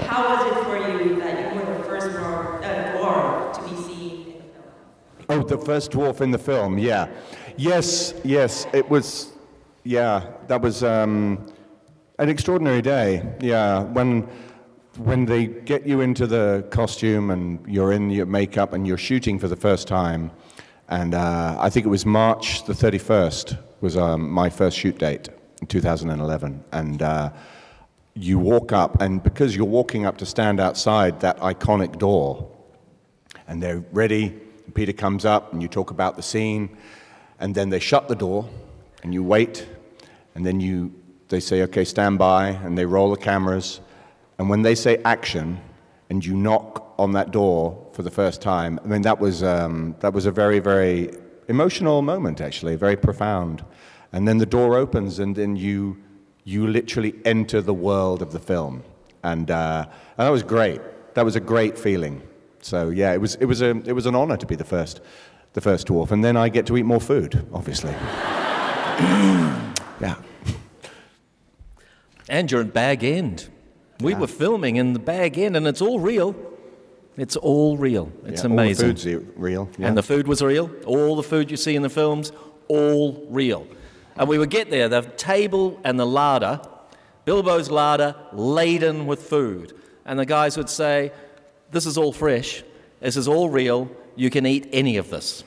How 0.06 0.36
was 0.36 0.52
it 0.52 0.66
for 0.66 0.78
you 0.78 1.16
that 1.22 1.54
you 1.54 1.62
were 1.62 1.78
the 1.78 1.84
first 1.86 2.08
dwarf, 2.18 2.62
uh, 2.62 2.98
dwarf 2.98 3.54
to 3.54 3.62
be 3.70 3.82
seen 3.82 4.26
in 4.26 4.34
the 4.36 5.24
film? 5.24 5.40
Oh, 5.40 5.44
the 5.44 5.58
first 5.58 5.92
dwarf 5.92 6.20
in 6.20 6.30
the 6.30 6.38
film, 6.38 6.78
yeah. 6.78 7.08
Yes, 7.56 8.14
yes, 8.26 8.68
it 8.74 8.90
was, 8.90 9.32
yeah, 9.86 10.28
that 10.48 10.62
was 10.62 10.84
um, 10.84 11.50
an 12.20 12.28
extraordinary 12.28 12.82
day, 12.82 13.26
yeah. 13.40 13.84
When, 13.84 14.28
when 14.98 15.24
they 15.24 15.46
get 15.48 15.88
you 15.88 16.02
into 16.02 16.28
the 16.28 16.68
costume 16.70 17.32
and 17.32 17.66
you're 17.66 17.94
in 17.94 18.10
your 18.10 18.26
makeup 18.26 18.74
and 18.74 18.86
you're 18.86 18.98
shooting 18.98 19.40
for 19.40 19.48
the 19.48 19.56
first 19.56 19.88
time, 19.88 20.32
and 20.90 21.14
uh, 21.14 21.56
I 21.62 21.70
think 21.70 21.86
it 21.86 21.90
was 21.90 22.06
March 22.06 22.66
the 22.66 22.74
31st 22.74 23.58
was 23.82 23.98
um, 23.98 24.30
my 24.30 24.50
first 24.50 24.78
shoot 24.78 24.98
date 24.98 25.30
in 25.60 25.68
2011, 25.68 26.64
and 26.72 27.02
uh, 27.02 27.32
you 28.14 28.38
walk 28.38 28.72
up, 28.72 29.02
and 29.02 29.24
because 29.24 29.56
you're 29.56 29.66
walking 29.66 30.06
up 30.06 30.18
to 30.18 30.26
stand 30.26 30.60
outside 30.60 31.20
that 31.22 31.38
iconic 31.40 31.98
door, 31.98 32.50
and 33.48 33.62
they're 33.62 33.84
ready. 33.92 34.28
And 34.66 34.76
Peter 34.76 34.94
comes 34.94 35.26
up, 35.26 35.52
and 35.52 35.62
you 35.62 35.68
talk 35.68 35.90
about 35.90 36.16
the 36.16 36.22
scene, 36.22 36.78
and 37.40 37.56
then 37.56 37.70
they 37.70 37.80
shut 37.80 38.08
the 38.08 38.16
door, 38.16 38.48
and 39.04 39.14
you 39.14 39.24
wait, 39.24 39.68
and 40.36 40.46
then 40.46 40.60
you 40.60 40.94
they 41.30 41.40
say, 41.40 41.64
"Okay, 41.64 41.86
stand 41.86 42.20
by," 42.20 42.50
and 42.50 42.78
they 42.78 42.86
roll 42.86 43.10
the 43.10 43.22
cameras, 43.22 43.82
and 44.38 44.50
when 44.50 44.62
they 44.62 44.76
say 44.76 45.02
action, 45.06 45.60
and 46.10 46.24
you 46.24 46.36
knock 46.36 46.94
on 47.00 47.14
that 47.14 47.32
door 47.32 47.88
for 47.94 48.04
the 48.04 48.12
first 48.12 48.42
time, 48.42 48.80
I 48.84 48.88
mean 48.88 49.02
that 49.04 49.20
was 49.20 49.42
um, 49.42 49.96
that 50.02 50.14
was 50.14 50.26
a 50.26 50.32
very 50.32 50.60
very 50.60 51.12
emotional 51.52 52.02
moment, 52.02 52.42
actually, 52.42 52.76
very 52.76 52.98
profound, 52.98 53.64
and 54.12 54.28
then 54.28 54.40
the 54.40 54.46
door 54.48 54.76
opens, 54.76 55.20
and 55.20 55.36
then 55.36 55.56
you 55.56 55.98
you 56.44 56.66
literally 56.66 57.14
enter 57.24 57.62
the 57.62 57.74
world 57.74 58.24
of 58.24 58.32
the 58.32 58.40
film, 58.40 58.84
and 59.24 59.52
uh, 59.52 59.86
and 60.18 60.28
that 60.28 60.32
was 60.32 60.42
great. 60.44 60.82
That 61.14 61.26
was 61.26 61.36
a 61.36 61.40
great 61.40 61.78
feeling. 61.78 62.24
So 62.62 62.90
yeah, 62.90 63.14
it 63.14 63.22
was 63.22 63.36
it 63.36 63.46
was 63.46 63.62
a 63.62 63.70
it 63.86 63.94
was 63.94 64.08
an 64.08 64.16
honor 64.16 64.38
to 64.38 64.46
be 64.46 64.56
the 64.56 64.66
first 64.66 65.02
the 65.54 65.62
first 65.62 65.88
dwarf, 65.88 66.12
and 66.12 66.24
then 66.24 66.36
I 66.36 66.50
get 66.50 66.66
to 66.68 66.78
eat 66.78 66.84
more 66.84 67.02
food, 67.02 67.46
obviously. 67.54 67.92
yeah. 70.02 70.16
And 72.30 72.50
you're 72.50 72.62
in 72.62 72.70
Bag 72.70 73.04
End. 73.04 73.50
We 74.00 74.16
were 74.16 74.28
filming 74.28 74.78
in 74.78 74.94
the 74.94 75.00
Bag 75.00 75.38
End, 75.38 75.56
and 75.56 75.68
it's 75.68 75.82
all 75.82 76.00
real. 76.00 76.51
It's 77.22 77.36
all 77.36 77.78
real. 77.78 78.12
It's 78.26 78.42
Yeah, 78.42 78.48
amazing. 78.48 78.88
All 78.88 78.94
the 78.96 79.00
food's 79.04 79.28
real. 79.38 79.70
Yeah. 79.78 79.90
And 79.90 79.96
the 79.96 80.02
food 80.02 80.28
was 80.28 80.42
real. 80.42 80.72
All 80.88 81.16
the 81.16 81.22
food 81.22 81.52
you 81.52 81.58
see 81.58 81.76
in 81.76 81.84
the 81.84 81.90
films, 81.90 82.32
all 82.68 83.28
real. 83.30 83.68
And 84.16 84.28
we 84.28 84.40
would 84.40 84.50
get 84.50 84.72
there, 84.72 84.90
the 84.90 85.04
table 85.04 85.80
and 85.84 86.00
the 86.00 86.06
larder, 86.06 86.60
Bilbo's 87.26 87.70
larder, 87.70 88.16
laden 88.34 89.06
with 89.06 89.22
food. 89.22 89.74
And 90.04 90.18
the 90.18 90.26
guys 90.26 90.58
would 90.58 90.68
say, 90.68 91.12
This 91.70 91.86
is 91.86 91.96
all 91.96 92.12
fresh. 92.12 92.64
This 93.02 93.16
is 93.16 93.28
all 93.28 93.52
real. 93.52 93.92
You 94.16 94.32
can 94.32 94.48
eat 94.48 94.68
any 94.72 94.98
of 94.98 95.12
this. 95.12 95.44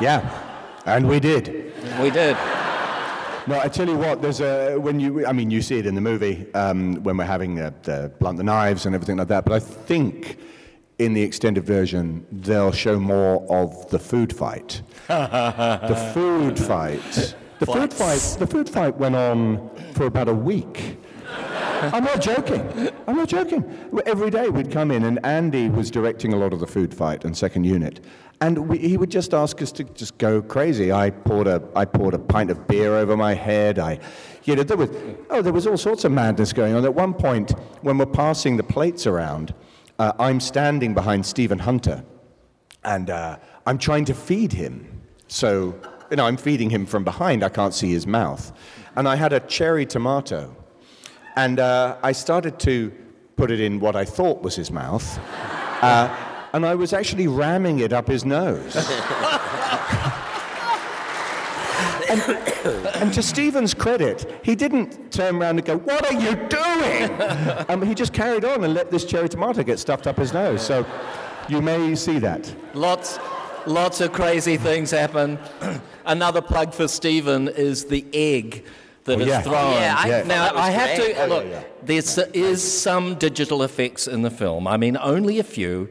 yeah, 0.00 0.22
and 0.86 1.06
we 1.10 1.20
did. 1.20 1.74
We 2.00 2.08
did. 2.08 2.38
No, 3.46 3.58
I 3.58 3.68
tell 3.68 3.88
you 3.88 3.96
what. 3.96 4.22
There's 4.22 4.40
a 4.40 4.76
when 4.76 5.00
you. 5.00 5.26
I 5.26 5.32
mean, 5.32 5.50
you 5.50 5.62
see 5.62 5.78
it 5.78 5.86
in 5.86 5.94
the 5.94 6.00
movie 6.00 6.46
um, 6.54 7.02
when 7.02 7.16
we're 7.16 7.24
having 7.24 7.58
uh, 7.58 7.72
the 7.82 8.12
blunt 8.20 8.38
the 8.38 8.44
knives 8.44 8.86
and 8.86 8.94
everything 8.94 9.16
like 9.16 9.28
that. 9.28 9.44
But 9.44 9.52
I 9.54 9.58
think 9.58 10.38
in 10.98 11.14
the 11.14 11.22
extended 11.22 11.64
version 11.64 12.24
they'll 12.30 12.72
show 12.72 13.00
more 13.00 13.44
of 13.50 13.90
the 13.90 13.98
food 13.98 14.32
fight. 14.34 14.82
the 15.08 16.10
food 16.14 16.58
fight. 16.58 17.34
The 17.58 17.66
food 17.66 17.92
fight. 17.92 18.36
The 18.38 18.46
food 18.46 18.68
fight 18.68 18.96
went 18.96 19.16
on 19.16 19.70
for 19.94 20.06
about 20.06 20.28
a 20.28 20.34
week. 20.34 20.98
I'm 21.92 22.04
not 22.04 22.20
joking. 22.20 22.92
I'm 23.08 23.16
not 23.16 23.28
joking. 23.28 23.64
Every 24.06 24.30
day 24.30 24.48
we'd 24.48 24.70
come 24.70 24.92
in, 24.92 25.02
and 25.02 25.18
Andy 25.26 25.68
was 25.68 25.90
directing 25.90 26.32
a 26.32 26.36
lot 26.36 26.52
of 26.52 26.60
the 26.60 26.66
food 26.66 26.94
fight 26.94 27.24
and 27.24 27.36
second 27.36 27.64
unit, 27.64 27.98
and 28.40 28.68
we, 28.68 28.78
he 28.78 28.96
would 28.96 29.10
just 29.10 29.34
ask 29.34 29.60
us 29.60 29.72
to 29.72 29.84
just 29.84 30.16
go 30.16 30.40
crazy. 30.40 30.92
I 30.92 31.10
poured 31.10 31.48
a 31.48 31.60
I 31.74 31.84
poured 31.84 32.14
a 32.14 32.20
pint 32.20 32.52
of 32.52 32.68
beer 32.68 32.94
over 32.94 33.16
my 33.16 33.34
head. 33.34 33.80
I, 33.80 33.98
you 34.44 34.54
know, 34.54 34.62
there 34.62 34.76
was 34.76 34.90
oh 35.30 35.42
there 35.42 35.52
was 35.52 35.66
all 35.66 35.76
sorts 35.76 36.04
of 36.04 36.12
madness 36.12 36.52
going 36.52 36.72
on. 36.76 36.84
At 36.84 36.94
one 36.94 37.14
point, 37.14 37.50
when 37.80 37.98
we're 37.98 38.06
passing 38.06 38.56
the 38.56 38.62
plates 38.62 39.04
around, 39.08 39.52
uh, 39.98 40.12
I'm 40.20 40.38
standing 40.38 40.94
behind 40.94 41.26
Stephen 41.26 41.58
Hunter, 41.58 42.04
and 42.84 43.10
uh, 43.10 43.38
I'm 43.66 43.78
trying 43.78 44.04
to 44.04 44.14
feed 44.14 44.52
him. 44.52 45.02
So 45.26 45.74
you 46.12 46.16
know, 46.16 46.26
I'm 46.26 46.36
feeding 46.36 46.70
him 46.70 46.86
from 46.86 47.02
behind. 47.02 47.42
I 47.42 47.48
can't 47.48 47.74
see 47.74 47.90
his 47.90 48.06
mouth, 48.06 48.52
and 48.94 49.08
I 49.08 49.16
had 49.16 49.32
a 49.32 49.40
cherry 49.40 49.84
tomato. 49.84 50.56
And 51.36 51.58
uh, 51.60 51.96
I 52.02 52.12
started 52.12 52.58
to 52.60 52.92
put 53.36 53.50
it 53.50 53.60
in 53.60 53.80
what 53.80 53.96
I 53.96 54.04
thought 54.04 54.42
was 54.42 54.54
his 54.54 54.70
mouth. 54.70 55.18
Uh, 55.82 56.14
and 56.52 56.66
I 56.66 56.74
was 56.74 56.92
actually 56.92 57.26
ramming 57.28 57.78
it 57.78 57.92
up 57.92 58.06
his 58.06 58.24
nose. 58.24 58.76
and, 62.10 62.20
and 62.96 63.14
to 63.14 63.22
Stephen's 63.22 63.72
credit, 63.72 64.40
he 64.44 64.54
didn't 64.54 65.10
turn 65.10 65.36
around 65.36 65.58
and 65.58 65.64
go, 65.64 65.78
What 65.78 66.04
are 66.12 66.20
you 66.20 66.34
doing? 66.48 67.68
um, 67.68 67.82
he 67.82 67.94
just 67.94 68.12
carried 68.12 68.44
on 68.44 68.62
and 68.64 68.74
let 68.74 68.90
this 68.90 69.04
cherry 69.04 69.28
tomato 69.28 69.62
get 69.62 69.78
stuffed 69.78 70.06
up 70.06 70.18
his 70.18 70.32
nose. 70.34 70.64
So 70.64 70.86
you 71.48 71.62
may 71.62 71.94
see 71.94 72.18
that. 72.18 72.54
Lots, 72.74 73.18
lots 73.66 74.00
of 74.00 74.12
crazy 74.12 74.58
things 74.58 74.90
happen. 74.90 75.38
Another 76.04 76.42
plug 76.42 76.74
for 76.74 76.86
Stephen 76.86 77.48
is 77.48 77.86
the 77.86 78.04
egg 78.12 78.64
that 79.04 79.18
Oh, 79.18 79.20
is 79.20 79.26
yeah. 79.28 79.40
thrown. 79.42 79.72
Yeah, 79.72 79.94
I 79.98 80.10
thought 80.10 80.26
now 80.26 80.50
I 80.54 80.70
have 80.70 80.96
great. 80.98 81.16
to 81.16 81.26
look. 81.26 81.46
There 81.84 82.02
is 82.34 82.62
some 82.82 83.14
digital 83.16 83.62
effects 83.62 84.06
in 84.06 84.22
the 84.22 84.30
film. 84.30 84.66
I 84.66 84.76
mean, 84.76 84.96
only 84.96 85.38
a 85.38 85.44
few. 85.44 85.88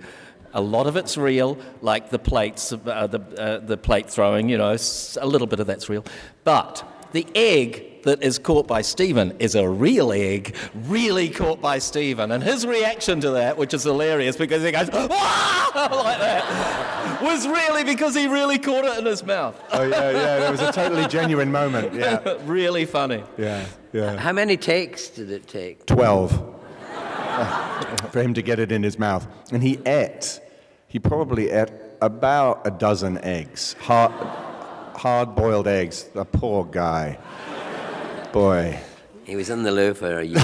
A 0.53 0.62
lot 0.62 0.86
of 0.88 0.97
it's 0.97 1.18
real, 1.18 1.57
like 1.82 2.09
the 2.09 2.20
plates, 2.20 2.74
uh, 2.74 3.07
the 3.07 3.20
uh, 3.41 3.59
the 3.59 3.78
plate 3.78 4.09
throwing. 4.09 4.49
You 4.49 4.57
know, 4.57 4.76
a 5.22 5.26
little 5.28 5.47
bit 5.47 5.59
of 5.62 5.68
that's 5.68 5.88
real. 5.89 6.03
But 6.43 6.84
the 7.14 7.26
egg 7.36 7.86
that 8.04 8.24
is 8.24 8.39
caught 8.39 8.68
by 8.68 8.82
Stephen 8.82 9.36
is 9.39 9.56
a 9.56 9.68
real 9.68 10.12
egg, 10.12 10.56
really 10.74 11.30
caught 11.30 11.62
by 11.62 11.80
Stephen, 11.80 12.32
and 12.32 12.43
his 12.43 12.66
reaction 12.66 13.22
to 13.22 13.32
that, 13.32 13.58
which 13.58 13.74
is 13.74 13.84
hilarious 13.84 14.38
because 14.38 14.64
he 14.64 14.72
goes 14.72 14.89
"Ah!" 14.91 15.72
like 16.04 16.20
that, 16.20 17.22
was 17.22 17.47
really 17.47 17.84
because 17.84 18.16
he 18.16 18.28
really 18.28 18.58
caught 18.58 18.86
it 18.86 18.97
in 18.99 19.06
his 19.06 19.24
mouth. 19.24 19.62
Oh, 19.72 19.84
yeah, 19.84 20.12
yeah. 20.12 20.39
There 20.39 20.52
was 20.52 20.62
a 20.62 20.72
totally 20.72 21.08
genuine 21.08 21.52
moment. 21.52 21.93
Yeah, 21.93 22.38
really 22.45 22.86
funny. 22.86 23.24
yeah, 23.38 23.66
yeah. 23.93 24.18
How 24.18 24.34
many 24.34 24.58
takes 24.58 25.10
did 25.10 25.32
it 25.32 25.47
take? 25.47 25.86
12. 25.86 26.58
for 28.12 28.22
him 28.22 28.34
to 28.34 28.41
get 28.41 28.60
it 28.60 28.72
in 28.72 28.84
his 28.84 28.99
mouth. 28.99 29.26
And 29.52 29.64
he 29.64 29.80
ate, 29.86 30.41
he 30.88 30.99
probably 30.99 31.49
ate 31.49 31.72
about 32.02 32.66
a 32.66 32.72
dozen 32.72 33.18
eggs, 33.20 33.76
hard, 33.80 34.12
hard 34.97 35.36
boiled 35.36 35.68
eggs. 35.68 36.10
A 36.16 36.26
poor 36.26 36.66
guy. 36.66 37.18
Boy. 38.34 38.80
He 39.26 39.36
was 39.36 39.50
in 39.50 39.64
the 39.64 39.72
loo 39.72 39.94
for 39.94 40.20
a 40.20 40.24
year. 40.24 40.40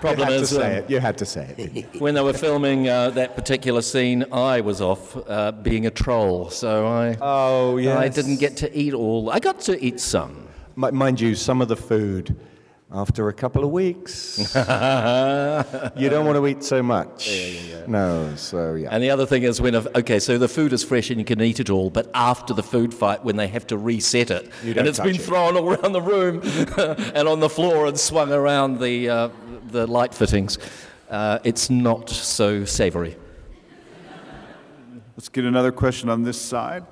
Problem 0.00 0.18
you 0.28 0.32
had 0.34 0.42
is, 0.42 0.48
to 0.48 0.54
say 0.54 0.78
um, 0.78 0.84
it. 0.84 0.90
You 0.90 0.98
had 1.00 1.18
to 1.18 1.26
say 1.26 1.42
it. 1.44 1.56
didn't 1.56 1.76
you? 1.76 1.82
when 2.00 2.14
they 2.14 2.22
were 2.22 2.32
filming 2.32 2.88
uh, 2.88 3.10
that 3.10 3.36
particular 3.36 3.82
scene, 3.82 4.24
I 4.32 4.60
was 4.62 4.80
off 4.80 5.16
uh, 5.28 5.52
being 5.52 5.86
a 5.86 5.90
troll, 5.90 6.48
so 6.50 6.86
I 6.86 7.16
Oh, 7.20 7.78
I 7.78 8.08
didn't 8.08 8.36
get 8.40 8.56
to 8.58 8.76
eat 8.76 8.94
all. 8.94 9.30
I 9.30 9.38
got 9.40 9.60
to 9.62 9.82
eat 9.84 10.00
some. 10.00 10.48
Mi- 10.76 10.90
Mind 10.90 11.20
you, 11.20 11.34
some 11.34 11.60
of 11.60 11.68
the 11.68 11.76
food, 11.76 12.34
after 12.92 13.28
a 13.28 13.32
couple 13.32 13.62
of 13.62 13.70
weeks, 13.70 14.38
you 15.96 16.08
don't 16.08 16.26
want 16.26 16.36
to 16.36 16.46
eat 16.46 16.64
so 16.64 16.82
much. 16.82 17.30
No, 17.86 18.34
so 18.36 18.74
yeah. 18.74 18.88
And 18.90 19.02
the 19.02 19.10
other 19.10 19.26
thing 19.26 19.44
is 19.44 19.60
when, 19.60 19.74
a, 19.76 19.98
okay, 19.98 20.18
so 20.18 20.38
the 20.38 20.48
food 20.48 20.72
is 20.72 20.82
fresh 20.82 21.08
and 21.10 21.18
you 21.18 21.24
can 21.24 21.40
eat 21.40 21.60
it 21.60 21.70
all, 21.70 21.90
but 21.90 22.10
after 22.14 22.52
the 22.52 22.62
food 22.64 22.92
fight, 22.92 23.24
when 23.24 23.36
they 23.36 23.46
have 23.48 23.66
to 23.68 23.78
reset 23.78 24.30
it, 24.30 24.50
You 24.62 24.70
and 24.70 24.74
don't 24.76 24.86
it's 24.88 24.98
been 24.98 25.14
it. 25.14 25.20
thrown 25.22 25.56
all 25.56 25.72
around 25.72 25.92
the 25.92 26.02
room 26.02 26.40
and 27.14 27.28
on 27.28 27.38
the 27.40 27.48
floor 27.48 27.86
and 27.86 27.98
swung 27.98 28.32
around 28.32 28.80
the, 28.80 29.08
uh, 29.08 29.28
the 29.68 29.86
light 29.86 30.12
fittings, 30.12 30.58
uh, 31.10 31.38
it's 31.44 31.70
not 31.70 32.10
so 32.10 32.64
savoury. 32.64 33.16
Let's 35.16 35.28
get 35.28 35.44
another 35.44 35.70
question 35.72 36.08
on 36.08 36.22
this 36.24 36.40
side. 36.40 36.84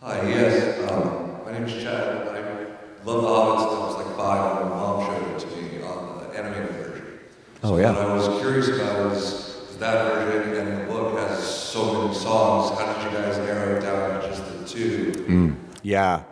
Hi, 0.00 0.26
yes. 0.28 0.90
Um, 0.90 1.38
my 1.44 1.52
name 1.52 1.64
is 1.64 1.82
Chad. 1.82 2.08
I 2.08 3.04
love 3.04 3.22
The 3.22 3.28
Hobbit 3.28 3.58
since 3.60 3.72
I 3.72 3.86
was 3.86 4.06
like 4.06 4.16
five 4.16 4.60
when 4.60 4.68
my 4.70 4.76
mom 4.76 5.04
showed 5.06 5.30
it 5.36 5.38
to 5.40 5.46
me 5.56 5.82
on 5.82 6.18
the 6.20 6.38
animated 6.38 6.70
version. 6.70 7.06
Oh, 7.64 7.78
yeah. 7.78 7.92
What 7.92 8.00
I 8.00 8.14
was 8.14 8.40
curious 8.40 8.68
about 8.68 9.12
is, 9.12 9.52
that 9.78 10.14
version 10.14 10.66
and 10.66 10.82
the 10.82 10.92
book 10.92 11.18
has 11.18 11.42
so 11.42 12.02
many 12.02 12.14
songs. 12.14 12.78
How 12.78 12.92
did 12.92 13.04
you 13.04 13.18
guys 13.18 13.36
narrow 13.38 13.76
it 13.76 13.80
down 13.80 14.20
to 14.20 14.28
just 14.28 14.44
the 14.46 14.68
two? 14.68 15.56
Yeah, 15.82 16.22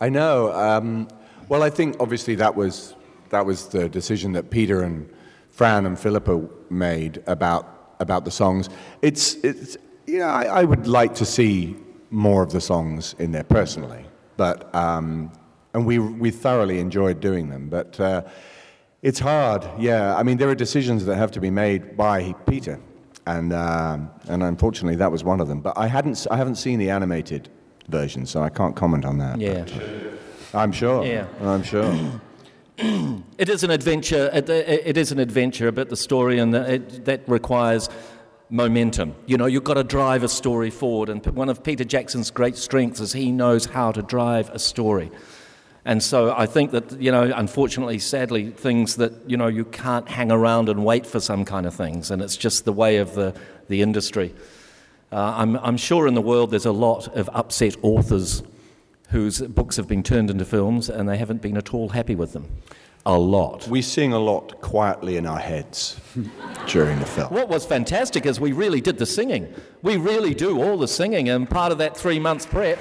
I 0.00 0.08
know. 0.08 0.52
Um, 0.52 1.08
well, 1.48 1.62
I 1.62 1.70
think 1.70 1.96
obviously 1.98 2.36
that 2.36 2.54
was 2.54 2.94
that 3.30 3.44
was 3.44 3.68
the 3.68 3.88
decision 3.88 4.32
that 4.32 4.50
Peter 4.50 4.82
and 4.82 5.08
Fran 5.50 5.86
and 5.86 5.98
Philippa 5.98 6.48
made 6.70 7.22
about 7.26 7.94
about 7.98 8.24
the 8.24 8.30
songs. 8.30 8.68
It's 9.02 9.34
it's 9.44 9.76
yeah, 10.06 10.32
I, 10.32 10.44
I 10.60 10.64
would 10.64 10.86
like 10.86 11.14
to 11.16 11.24
see 11.24 11.76
more 12.10 12.42
of 12.42 12.52
the 12.52 12.60
songs 12.60 13.14
in 13.18 13.32
there 13.32 13.44
personally, 13.44 14.04
but 14.36 14.72
um, 14.74 15.32
and 15.74 15.84
we 15.84 15.98
we 15.98 16.30
thoroughly 16.30 16.78
enjoyed 16.78 17.20
doing 17.20 17.48
them, 17.48 17.68
but. 17.68 17.98
Uh, 17.98 18.22
it's 19.02 19.18
hard, 19.18 19.66
yeah. 19.78 20.16
I 20.16 20.22
mean, 20.22 20.36
there 20.36 20.48
are 20.48 20.54
decisions 20.54 21.04
that 21.06 21.16
have 21.16 21.30
to 21.32 21.40
be 21.40 21.50
made 21.50 21.96
by 21.96 22.34
Peter, 22.46 22.78
and 23.26 23.52
um, 23.52 24.10
and 24.28 24.42
unfortunately, 24.42 24.96
that 24.96 25.10
was 25.10 25.24
one 25.24 25.40
of 25.40 25.48
them. 25.48 25.60
But 25.60 25.78
I 25.78 25.86
hadn't, 25.86 26.26
I 26.30 26.36
haven't 26.36 26.56
seen 26.56 26.78
the 26.78 26.90
animated 26.90 27.48
version, 27.88 28.26
so 28.26 28.42
I 28.42 28.48
can't 28.48 28.76
comment 28.76 29.04
on 29.04 29.18
that. 29.18 29.40
Yeah. 29.40 29.64
I'm 30.52 30.72
sure. 30.72 31.04
Yeah. 31.04 31.26
I'm 31.42 31.62
sure. 31.62 32.20
It 33.38 33.48
is 33.48 33.62
an 33.62 33.70
adventure. 33.70 34.30
It, 34.32 34.48
it 34.48 34.96
is 34.96 35.12
an 35.12 35.18
adventure, 35.18 35.70
but 35.70 35.90
the 35.90 35.96
story 35.96 36.38
and 36.38 36.54
the, 36.54 36.74
it, 36.74 37.04
that 37.04 37.28
requires 37.28 37.88
momentum. 38.48 39.14
You 39.26 39.36
know, 39.36 39.46
you've 39.46 39.64
got 39.64 39.74
to 39.74 39.84
drive 39.84 40.22
a 40.22 40.28
story 40.28 40.70
forward. 40.70 41.08
And 41.08 41.24
one 41.26 41.48
of 41.48 41.62
Peter 41.62 41.84
Jackson's 41.84 42.30
great 42.30 42.56
strengths 42.56 43.00
is 43.00 43.12
he 43.12 43.30
knows 43.30 43.66
how 43.66 43.92
to 43.92 44.02
drive 44.02 44.50
a 44.50 44.58
story. 44.58 45.10
And 45.84 46.02
so 46.02 46.34
I 46.36 46.46
think 46.46 46.72
that, 46.72 47.00
you 47.00 47.10
know, 47.10 47.32
unfortunately, 47.34 47.98
sadly, 47.98 48.50
things 48.50 48.96
that, 48.96 49.12
you 49.28 49.36
know, 49.36 49.46
you 49.46 49.64
can't 49.64 50.08
hang 50.08 50.30
around 50.30 50.68
and 50.68 50.84
wait 50.84 51.06
for 51.06 51.20
some 51.20 51.44
kind 51.44 51.66
of 51.66 51.74
things. 51.74 52.10
And 52.10 52.20
it's 52.20 52.36
just 52.36 52.64
the 52.64 52.72
way 52.72 52.98
of 52.98 53.14
the, 53.14 53.34
the 53.68 53.80
industry. 53.80 54.34
Uh, 55.10 55.34
I'm, 55.36 55.56
I'm 55.56 55.76
sure 55.76 56.06
in 56.06 56.14
the 56.14 56.20
world 56.20 56.50
there's 56.50 56.66
a 56.66 56.72
lot 56.72 57.08
of 57.16 57.30
upset 57.32 57.76
authors 57.82 58.42
whose 59.08 59.40
books 59.40 59.76
have 59.76 59.88
been 59.88 60.02
turned 60.02 60.30
into 60.30 60.44
films 60.44 60.88
and 60.88 61.08
they 61.08 61.16
haven't 61.16 61.42
been 61.42 61.56
at 61.56 61.74
all 61.74 61.88
happy 61.88 62.14
with 62.14 62.32
them. 62.32 62.46
A 63.06 63.18
lot. 63.18 63.66
We 63.66 63.80
sing 63.80 64.12
a 64.12 64.18
lot 64.18 64.60
quietly 64.60 65.16
in 65.16 65.24
our 65.24 65.38
heads 65.38 65.98
during 66.66 66.98
the 66.98 67.06
film. 67.06 67.32
What 67.32 67.48
was 67.48 67.64
fantastic 67.64 68.26
is 68.26 68.38
we 68.38 68.52
really 68.52 68.82
did 68.82 68.98
the 68.98 69.06
singing. 69.06 69.52
We 69.80 69.96
really 69.96 70.34
do 70.34 70.62
all 70.62 70.76
the 70.76 70.86
singing, 70.86 71.30
and 71.30 71.48
part 71.48 71.72
of 71.72 71.78
that 71.78 71.96
three 71.96 72.18
months 72.20 72.44
prep 72.44 72.78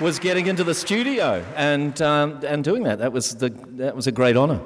was 0.00 0.18
getting 0.18 0.46
into 0.46 0.64
the 0.64 0.74
studio 0.74 1.44
and, 1.56 2.00
um, 2.02 2.40
and 2.46 2.62
doing 2.62 2.84
that. 2.84 2.98
That 2.98 3.12
was, 3.12 3.34
the, 3.36 3.50
that 3.76 3.96
was 3.96 4.06
a 4.06 4.12
great 4.12 4.36
honour. 4.36 4.60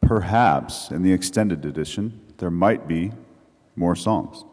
Perhaps 0.00 0.90
in 0.90 1.02
the 1.02 1.12
extended 1.12 1.64
edition, 1.64 2.20
there 2.38 2.50
might 2.50 2.88
be 2.88 3.12
more 3.76 3.94
songs. 3.94 4.44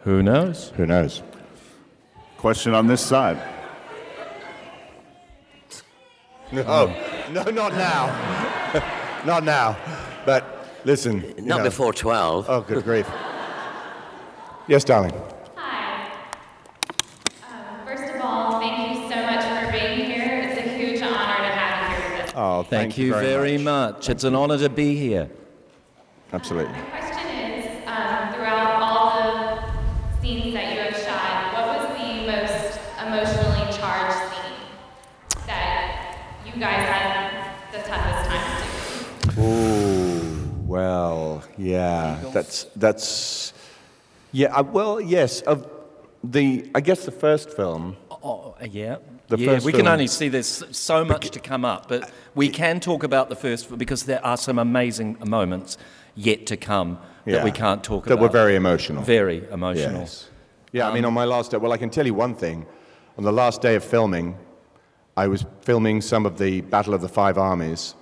Who 0.00 0.22
knows? 0.22 0.72
Who 0.76 0.86
knows? 0.86 1.22
Question 2.36 2.74
on 2.74 2.86
this 2.86 3.00
side. 3.04 3.40
No, 6.52 6.94
no, 7.32 7.42
not 7.44 7.72
now. 7.74 9.22
not 9.26 9.42
now. 9.42 9.76
But 10.24 10.68
listen. 10.84 11.22
you 11.36 11.42
Not 11.42 11.58
know- 11.58 11.64
before 11.64 11.92
12. 11.92 12.46
Oh, 12.48 12.60
good 12.60 12.84
grief. 12.84 13.08
yes, 14.68 14.84
darling. 14.84 15.12
Oh, 22.38 22.62
Thank, 22.64 22.98
you 22.98 23.14
very, 23.14 23.56
much. 23.56 24.10
It's 24.10 24.22
an 24.22 24.36
honour 24.36 24.58
to 24.58 24.68
be 24.68 24.94
here. 24.94 25.30
Absolutely. 26.34 26.70
My 26.70 27.00
question 27.00 27.28
is, 27.30 27.64
um, 27.86 28.34
throughout 28.34 28.82
all 28.82 29.62
the 29.62 30.20
scenes 30.20 30.52
that 30.52 30.74
you 30.74 30.80
have 30.82 30.96
shot, 31.02 31.54
what 31.54 31.66
was 31.78 31.96
the 31.96 32.26
most 32.26 32.78
emotionally 33.00 33.72
charged 33.72 34.34
scene 34.34 35.46
that 35.46 36.18
you 36.44 36.60
guys 36.60 36.86
had 36.86 37.54
the 37.72 37.78
toughest 37.88 38.28
time 38.28 39.20
to 39.22 39.34
do? 39.34 39.40
Ooh, 39.40 40.50
well, 40.66 41.42
yeah, 41.56 42.22
that's 42.34 42.64
that's 42.76 43.54
yeah. 44.32 44.54
Uh, 44.54 44.62
well, 44.62 45.00
yes. 45.00 45.40
Of 45.40 45.70
the, 46.22 46.70
I 46.74 46.80
guess 46.82 47.06
the 47.06 47.12
first 47.12 47.50
film. 47.50 47.96
Oh, 48.10 48.54
yeah. 48.62 48.96
The 49.28 49.38
yeah, 49.38 49.60
we 49.64 49.72
can 49.72 49.88
only 49.88 50.06
see 50.06 50.28
there's 50.28 50.64
so 50.70 51.04
much 51.04 51.30
to 51.30 51.40
come 51.40 51.64
up, 51.64 51.88
but 51.88 52.10
we 52.34 52.48
can 52.48 52.78
talk 52.78 53.02
about 53.02 53.28
the 53.28 53.34
first 53.34 53.76
because 53.76 54.04
there 54.04 54.24
are 54.24 54.36
some 54.36 54.58
amazing 54.58 55.18
moments 55.26 55.78
yet 56.14 56.46
to 56.46 56.56
come 56.56 56.98
that 57.24 57.32
Yeah, 57.32 57.44
we 57.44 57.50
can't 57.50 57.82
talk 57.82 58.04
that 58.04 58.12
about. 58.12 58.20
That 58.20 58.22
were 58.22 58.44
very 58.44 58.54
emotional. 58.54 59.02
Very 59.02 59.44
emotional. 59.50 60.00
Yes. 60.00 60.28
Yeah, 60.72 60.88
I 60.88 60.94
mean, 60.94 61.04
on 61.04 61.12
my 61.12 61.24
last 61.24 61.50
day, 61.50 61.56
well, 61.56 61.72
I 61.72 61.76
can 61.76 61.90
tell 61.90 62.06
you 62.06 62.14
one 62.14 62.34
thing. 62.34 62.66
On 63.18 63.24
the 63.24 63.32
last 63.32 63.62
day 63.62 63.74
of 63.74 63.82
filming, 63.82 64.36
I 65.16 65.26
was 65.26 65.44
filming 65.62 66.02
some 66.02 66.26
of 66.26 66.38
the 66.38 66.60
Battle 66.60 66.94
of 66.94 67.00
the 67.00 67.08
Five 67.08 67.38
Armies, 67.38 67.94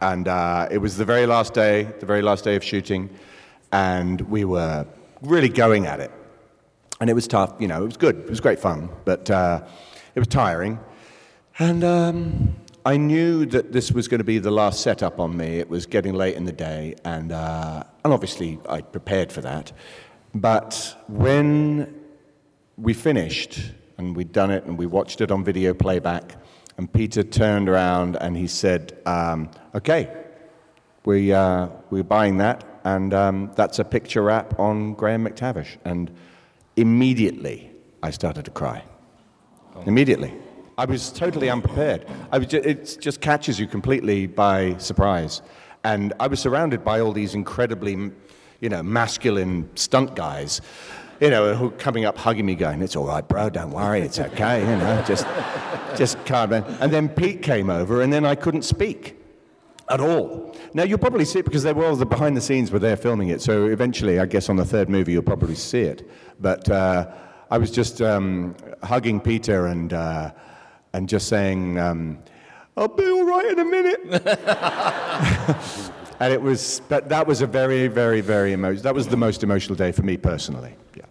and 0.00 0.28
uh, 0.28 0.68
it 0.70 0.78
was 0.78 0.96
the 0.96 1.04
very 1.04 1.26
last 1.26 1.54
day, 1.54 1.84
the 2.00 2.06
very 2.06 2.22
last 2.22 2.44
day 2.44 2.54
of 2.54 2.62
shooting, 2.62 3.08
and 3.72 4.20
we 4.22 4.44
were 4.44 4.86
really 5.22 5.48
going 5.48 5.86
at 5.86 6.00
it. 6.00 6.10
And 7.00 7.08
it 7.10 7.14
was 7.14 7.26
tough, 7.26 7.54
you 7.58 7.66
know, 7.66 7.82
it 7.82 7.86
was 7.86 7.96
good, 7.96 8.16
it 8.20 8.30
was 8.30 8.40
great 8.40 8.60
fun, 8.60 8.90
but 9.04 9.30
uh, 9.30 9.62
it 10.14 10.18
was 10.18 10.28
tiring. 10.28 10.78
And 11.58 11.84
um, 11.84 12.56
I 12.84 12.96
knew 12.96 13.46
that 13.46 13.72
this 13.72 13.92
was 13.92 14.08
going 14.08 14.18
to 14.18 14.24
be 14.24 14.38
the 14.38 14.50
last 14.50 14.80
setup 14.80 15.20
on 15.20 15.36
me. 15.36 15.58
It 15.58 15.68
was 15.68 15.86
getting 15.86 16.14
late 16.14 16.34
in 16.34 16.44
the 16.44 16.52
day, 16.52 16.94
and, 17.04 17.30
uh, 17.32 17.84
and 18.04 18.12
obviously 18.12 18.58
I'd 18.68 18.90
prepared 18.90 19.30
for 19.30 19.40
that. 19.42 19.72
But 20.34 20.96
when 21.08 22.00
we 22.76 22.94
finished 22.94 23.72
and 23.98 24.16
we'd 24.16 24.32
done 24.32 24.50
it 24.50 24.64
and 24.64 24.76
we 24.78 24.86
watched 24.86 25.20
it 25.20 25.30
on 25.30 25.44
video 25.44 25.74
playback, 25.74 26.36
and 26.78 26.92
Peter 26.92 27.22
turned 27.22 27.68
around 27.68 28.16
and 28.16 28.36
he 28.36 28.46
said, 28.46 28.98
um, 29.06 29.50
Okay, 29.74 30.10
we, 31.04 31.32
uh, 31.32 31.68
we're 31.90 32.02
buying 32.02 32.38
that, 32.38 32.64
and 32.84 33.12
um, 33.14 33.52
that's 33.54 33.78
a 33.78 33.84
picture 33.84 34.22
wrap 34.22 34.58
on 34.58 34.94
Graham 34.94 35.26
McTavish. 35.26 35.76
And 35.84 36.10
immediately 36.76 37.70
I 38.02 38.10
started 38.10 38.44
to 38.46 38.50
cry. 38.50 38.84
Immediately. 39.86 40.32
I 40.78 40.84
was 40.84 41.10
totally 41.12 41.50
unprepared. 41.50 42.06
Was 42.32 42.52
it 42.54 42.98
just 43.00 43.20
catches 43.20 43.60
you 43.60 43.66
completely 43.66 44.26
by 44.26 44.76
surprise. 44.78 45.42
And 45.84 46.12
I 46.20 46.28
was 46.28 46.40
surrounded 46.40 46.84
by 46.84 47.00
all 47.00 47.12
these 47.12 47.34
incredibly, 47.34 48.10
you 48.60 48.68
know, 48.68 48.82
masculine 48.82 49.68
stunt 49.74 50.14
guys, 50.14 50.60
you 51.20 51.30
know, 51.30 51.54
who 51.54 51.70
coming 51.72 52.04
up 52.04 52.16
hugging 52.16 52.46
me, 52.46 52.54
going, 52.54 52.80
"It's 52.82 52.96
all 52.96 53.06
right, 53.06 53.26
bro. 53.26 53.50
Don't 53.50 53.72
worry. 53.72 54.00
It's 54.00 54.18
okay. 54.18 54.60
You 54.60 54.76
know, 54.76 55.04
just, 55.06 55.26
just 55.96 56.24
calm 56.24 56.50
down." 56.50 56.64
And 56.80 56.92
then 56.92 57.08
Pete 57.08 57.42
came 57.42 57.68
over, 57.68 58.02
and 58.02 58.12
then 58.12 58.24
I 58.24 58.34
couldn't 58.34 58.62
speak 58.62 59.18
at 59.90 60.00
all. 60.00 60.56
Now 60.74 60.84
you'll 60.84 60.98
probably 60.98 61.24
see 61.24 61.40
it 61.40 61.44
because 61.44 61.64
they 61.64 61.72
were 61.72 61.84
all 61.84 61.96
the 61.96 62.06
behind 62.06 62.36
the 62.36 62.40
scenes 62.40 62.70
were 62.70 62.78
there 62.78 62.96
filming 62.96 63.28
it. 63.28 63.42
So 63.42 63.66
eventually, 63.66 64.20
I 64.20 64.26
guess 64.26 64.48
on 64.48 64.56
the 64.56 64.64
third 64.64 64.88
movie, 64.88 65.12
you'll 65.12 65.22
probably 65.22 65.54
see 65.54 65.82
it. 65.82 66.08
But 66.40 66.68
uh, 66.70 67.10
I 67.52 67.58
was 67.58 67.70
just 67.70 68.00
um, 68.00 68.56
hugging 68.82 69.20
Peter 69.20 69.66
and 69.66 69.92
uh, 69.92 70.32
and 70.94 71.06
just 71.06 71.28
saying, 71.28 71.78
um, 71.78 72.18
I'll 72.78 72.88
be 72.88 73.04
all 73.04 73.26
right 73.26 73.44
in 73.44 73.58
a 73.58 73.64
minute. 73.66 74.00
and 76.18 76.32
it 76.32 76.40
was, 76.40 76.80
but 76.88 77.10
that 77.10 77.26
was 77.26 77.42
a 77.42 77.46
very, 77.46 77.88
very, 77.88 78.22
very 78.22 78.54
emotional, 78.54 78.84
that 78.84 78.94
was 78.94 79.08
the 79.08 79.18
most 79.18 79.42
emotional 79.42 79.76
day 79.76 79.92
for 79.92 80.00
me 80.00 80.16
personally. 80.16 80.74
Yeah. 80.96 81.04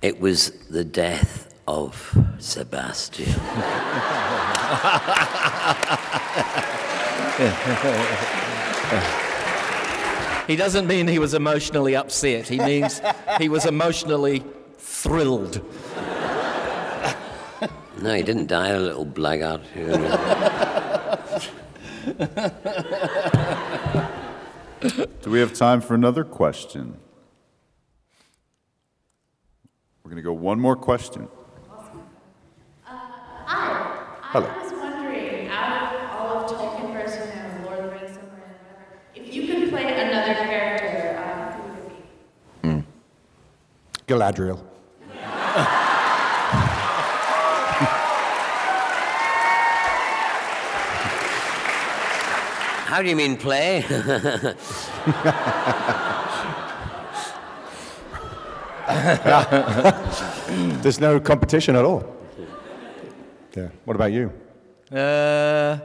It 0.00 0.18
was 0.18 0.50
the 0.70 0.84
death 0.84 1.54
of 1.66 2.16
Sebastian. 2.38 3.34
He 10.48 10.56
doesn't 10.56 10.88
mean 10.88 11.06
he 11.06 11.20
was 11.20 11.34
emotionally 11.34 11.94
upset. 11.94 12.48
He 12.48 12.58
means 12.58 13.00
he 13.38 13.48
was 13.48 13.66
emotionally 13.66 14.42
thrilled. 14.78 15.62
No, 18.00 18.14
he 18.14 18.22
didn't 18.22 18.46
die, 18.46 18.68
a 18.68 18.78
little 18.78 19.04
blackguard. 19.04 19.62
Do 25.22 25.30
we 25.30 25.40
have 25.40 25.52
time 25.52 25.80
for 25.80 25.94
another 25.94 26.22
question? 26.22 26.96
We're 30.04 30.10
going 30.12 30.22
to 30.22 30.26
go 30.26 30.32
one 30.32 30.60
more 30.60 30.76
question. 30.76 31.26
Hi. 32.86 33.72
Uh, 33.72 34.06
Hello. 34.22 34.46
I 34.46 34.62
was 34.62 34.72
wondering, 34.72 35.48
out 35.48 35.94
of 35.94 36.00
all 36.20 36.44
of 36.44 36.50
Tolkien 36.50 36.92
versus 36.92 37.28
you 37.34 37.42
know, 37.42 37.64
Lord 37.66 37.80
of 37.80 37.84
the 37.86 37.90
Rings, 37.96 38.16
Silmarillion, 38.16 38.62
whatever, 38.62 38.86
if 39.16 39.34
you 39.34 39.46
could 39.48 39.68
play 39.70 39.84
another 40.08 40.34
character, 40.34 41.18
um, 41.18 41.60
who 41.60 41.62
would 41.68 41.82
it 41.82 41.88
be? 42.62 42.84
Galadriel. 44.08 44.58
How 52.88 53.02
do 53.02 53.08
you 53.10 53.16
mean 53.16 53.36
play? 53.36 53.84
There's 60.82 60.98
no 60.98 61.20
competition 61.20 61.76
at 61.76 61.84
all. 61.84 62.02
Yeah. 63.54 63.68
What 63.84 63.94
about 63.94 64.12
you? 64.12 64.32
Uh, 64.90 65.78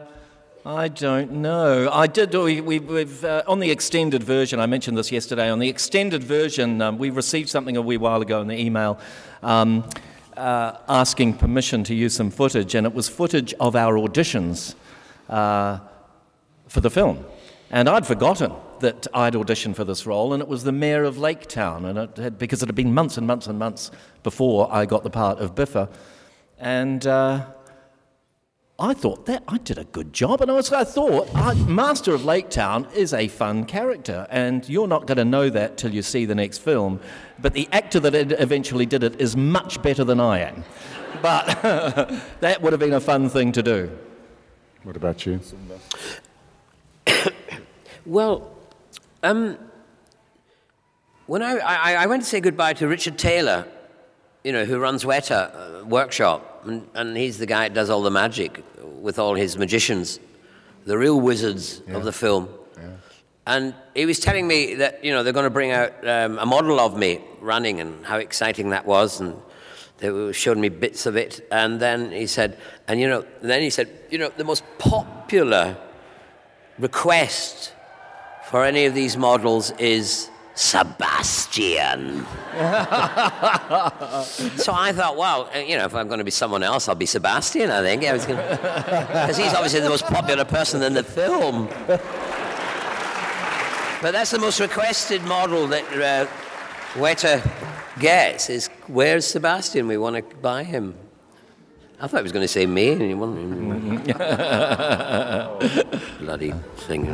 I 0.66 0.88
don't 0.88 1.30
know. 1.34 1.89
I 1.91 2.07
did. 2.07 2.34
We, 2.34 2.61
we've 2.61 3.26
uh, 3.26 3.43
on 3.47 3.59
the 3.59 3.70
extended 3.70 4.24
version. 4.24 4.61
I 4.61 4.66
mentioned 4.66 4.97
this 4.97 5.11
yesterday. 5.11 5.49
On 5.49 5.59
the 5.59 5.68
extended 5.68 6.24
version, 6.24 6.82
um, 6.82 6.97
we 6.97 7.09
received 7.09 7.49
something 7.49 7.76
a 7.76 7.82
wee 7.82 7.97
while 7.97 8.22
ago 8.22 8.39
in 8.39 8.47
the 8.47 8.57
email. 8.57 8.97
Um, 9.41 9.84
uh, 10.38 10.78
asking 10.88 11.34
permission 11.34 11.84
to 11.84 11.93
use 11.93 12.16
some 12.16 12.32
footage, 12.32 12.76
and 12.76 12.88
it 12.88 12.93
was 12.93 13.09
footage 13.09 13.53
of 13.59 13.76
our 13.76 13.95
auditions 13.95 14.76
uh, 15.28 15.80
for 16.70 16.80
the 16.80 16.89
film. 16.89 17.26
And 17.70 17.89
I'd 17.89 18.07
forgotten 18.07 18.53
that 18.80 19.05
I'd 19.14 19.34
auditioned 19.34 19.76
for 19.76 19.84
this 19.84 20.05
role, 20.05 20.32
and 20.32 20.41
it 20.41 20.47
was 20.47 20.64
the 20.64 20.72
mayor 20.72 21.03
of 21.03 21.18
Lake 21.18 21.47
Town, 21.47 21.84
and 21.84 21.99
it 21.99 22.16
had, 22.16 22.38
because 22.38 22.64
it 22.64 22.68
had 22.68 22.76
been 22.76 22.93
months 22.93 23.18
and 23.18 23.28
months 23.28 23.47
and 23.47 23.59
months 23.59 23.91
before 24.24 24.74
I 24.74 24.86
got 24.86 25.03
the 25.03 25.09
part 25.09 25.39
of 25.39 25.55
Bifur. 25.55 25.89
And 26.57 27.05
uh, 27.05 27.47
I 28.80 28.94
thought 28.94 29.28
that 29.28 29.44
I 29.48 29.60
did 29.60 29.78
a 29.78 29.84
good 29.84 30.14
job, 30.14 30.42
and 30.42 30.50
I, 30.50 30.56
was, 30.56 30.72
I 30.74 30.84
thought 30.84 31.30
I, 31.36 31.54
Master 31.54 32.14
of 32.14 32.26
Lake 32.26 32.50
Town 32.50 32.88
is 32.96 33.14
a 33.14 33.28
fun 33.28 33.66
character, 33.66 34.28
and 34.32 34.68
you're 34.68 34.88
not 34.88 35.06
going 35.06 35.20
to 35.20 35.26
know 35.26 35.50
that 35.50 35.78
till 35.78 35.94
you 35.94 36.02
see 36.02 36.26
the 36.26 36.36
next 36.36 36.58
film. 36.58 37.00
But 37.40 37.54
the 37.54 37.70
actor 37.72 38.00
that 38.00 38.16
eventually 38.16 38.88
did 38.88 39.04
it 39.04 39.22
is 39.22 39.38
much 39.38 39.82
better 39.84 40.04
than 40.04 40.20
I 40.20 40.40
am. 40.40 40.64
But 41.22 41.46
that 42.42 42.62
would 42.62 42.74
have 42.74 42.80
been 42.80 42.94
a 42.94 43.00
fun 43.00 43.30
thing 43.30 43.52
to 43.52 43.62
do. 43.62 43.92
What 44.84 44.98
about 44.98 45.26
you? 45.26 45.40
Well, 48.06 48.52
um, 49.22 49.58
when 51.26 51.42
I, 51.42 51.58
I, 51.58 51.94
I 52.04 52.06
went 52.08 52.24
to 52.24 52.30
say 52.30 52.42
goodbye 52.42 52.74
to 52.74 52.88
Richard 52.88 53.18
Taylor, 53.18 53.66
you 54.44 54.52
know, 54.52 54.66
who 54.66 54.78
runs 54.78 55.06
Weta 55.06 55.82
uh, 55.82 55.86
Workshop, 55.86 56.53
and, 56.66 56.88
and 56.93 57.18
he's 57.18 57.38
the 57.38 57.45
guy 57.45 57.68
that 57.68 57.74
does 57.74 57.89
all 57.89 58.01
the 58.01 58.11
magic 58.11 58.64
with 59.01 59.20
all 59.20 59.36
his 59.36 59.57
magicians, 59.57 60.20
the 60.86 60.97
real 60.97 61.20
wizards 61.20 61.82
of 61.89 62.03
the 62.03 62.11
film. 62.11 62.49
And 63.45 63.76
he 63.93 64.05
was 64.05 64.20
telling 64.20 64.47
me 64.47 64.76
that, 64.76 65.03
you 65.03 65.11
know, 65.11 65.22
they're 65.22 65.34
going 65.34 65.43
to 65.43 65.49
bring 65.49 65.72
out 65.72 66.07
um, 66.07 66.39
a 66.39 66.45
model 66.45 66.80
of 66.80 66.97
me 66.97 67.20
running 67.41 67.82
and 67.82 68.05
how 68.05 68.18
exciting 68.18 68.70
that 68.70 68.86
was. 68.86 69.20
And 69.20 69.36
they 69.97 70.09
were 70.09 70.32
showing 70.32 70.61
me 70.61 70.70
bits 70.70 71.05
of 71.05 71.18
it. 71.18 71.45
And 71.51 71.80
then 71.80 72.11
he 72.11 72.26
said, 72.26 72.57
and, 72.88 73.01
you 73.01 73.09
know, 73.09 73.26
and 73.41 73.49
then 73.49 73.61
he 73.61 73.70
said, 73.70 73.89
you 74.09 74.18
know, 74.18 74.32
the 74.38 74.45
most 74.45 74.64
popular 74.78 75.76
request 76.80 77.74
for 78.49 78.64
any 78.64 78.86
of 78.86 78.93
these 78.93 79.18
models 79.18 79.72
is 79.72 80.30
Sebastian. 80.56 82.26
so 84.58 84.72
I 84.72 84.91
thought, 84.93 85.18
well, 85.18 85.49
uh, 85.54 85.60
you 85.60 85.78
know, 85.78 85.86
if 85.86 85.95
I'm 85.95 86.08
going 86.08 86.20
to 86.20 86.24
be 86.24 86.32
someone 86.32 86.62
else, 86.62 86.88
I'll 86.88 86.95
be 86.95 87.08
Sebastian, 87.08 87.72
I 87.72 87.82
think. 87.82 88.01
Because 88.01 89.38
he's 89.38 89.54
obviously 89.54 89.80
the 89.80 89.89
most 89.89 90.06
popular 90.06 90.45
person 90.45 90.84
in 90.84 90.93
the 90.93 91.04
film. 91.04 91.68
But 94.01 94.12
that's 94.12 94.32
the 94.32 94.39
most 94.39 94.60
requested 94.60 95.24
model 95.24 95.66
that 95.68 95.86
uh, 95.93 96.28
Weta 96.99 97.41
gets 97.99 98.49
is, 98.49 98.68
where's 98.88 99.26
Sebastian? 99.26 99.88
We 99.88 99.97
want 99.97 100.18
to 100.18 100.24
buy 100.38 100.64
him. 100.64 100.95
I 101.99 102.08
thought 102.08 102.18
he 102.18 102.24
was 102.24 102.34
going 102.34 102.43
to 102.43 102.49
say 102.49 102.66
me, 102.66 102.91
and 102.91 103.01
he 103.01 103.14
wasn't. 103.14 104.08
Bloody 106.20 106.51
thing. 106.76 107.08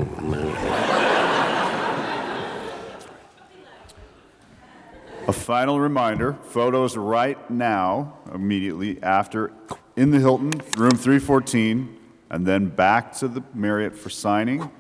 A 5.30 5.32
final 5.32 5.80
reminder 5.80 6.34
photos 6.42 6.98
right 6.98 7.38
now, 7.52 8.18
immediately 8.34 8.98
after, 9.04 9.54
in 9.96 10.10
the 10.10 10.18
Hilton, 10.18 10.50
room 10.76 10.90
314, 10.90 11.98
and 12.32 12.48
then 12.48 12.70
back 12.70 13.14
to 13.18 13.28
the 13.28 13.44
Marriott 13.54 13.96
for 13.96 14.10
signing. 14.10 14.72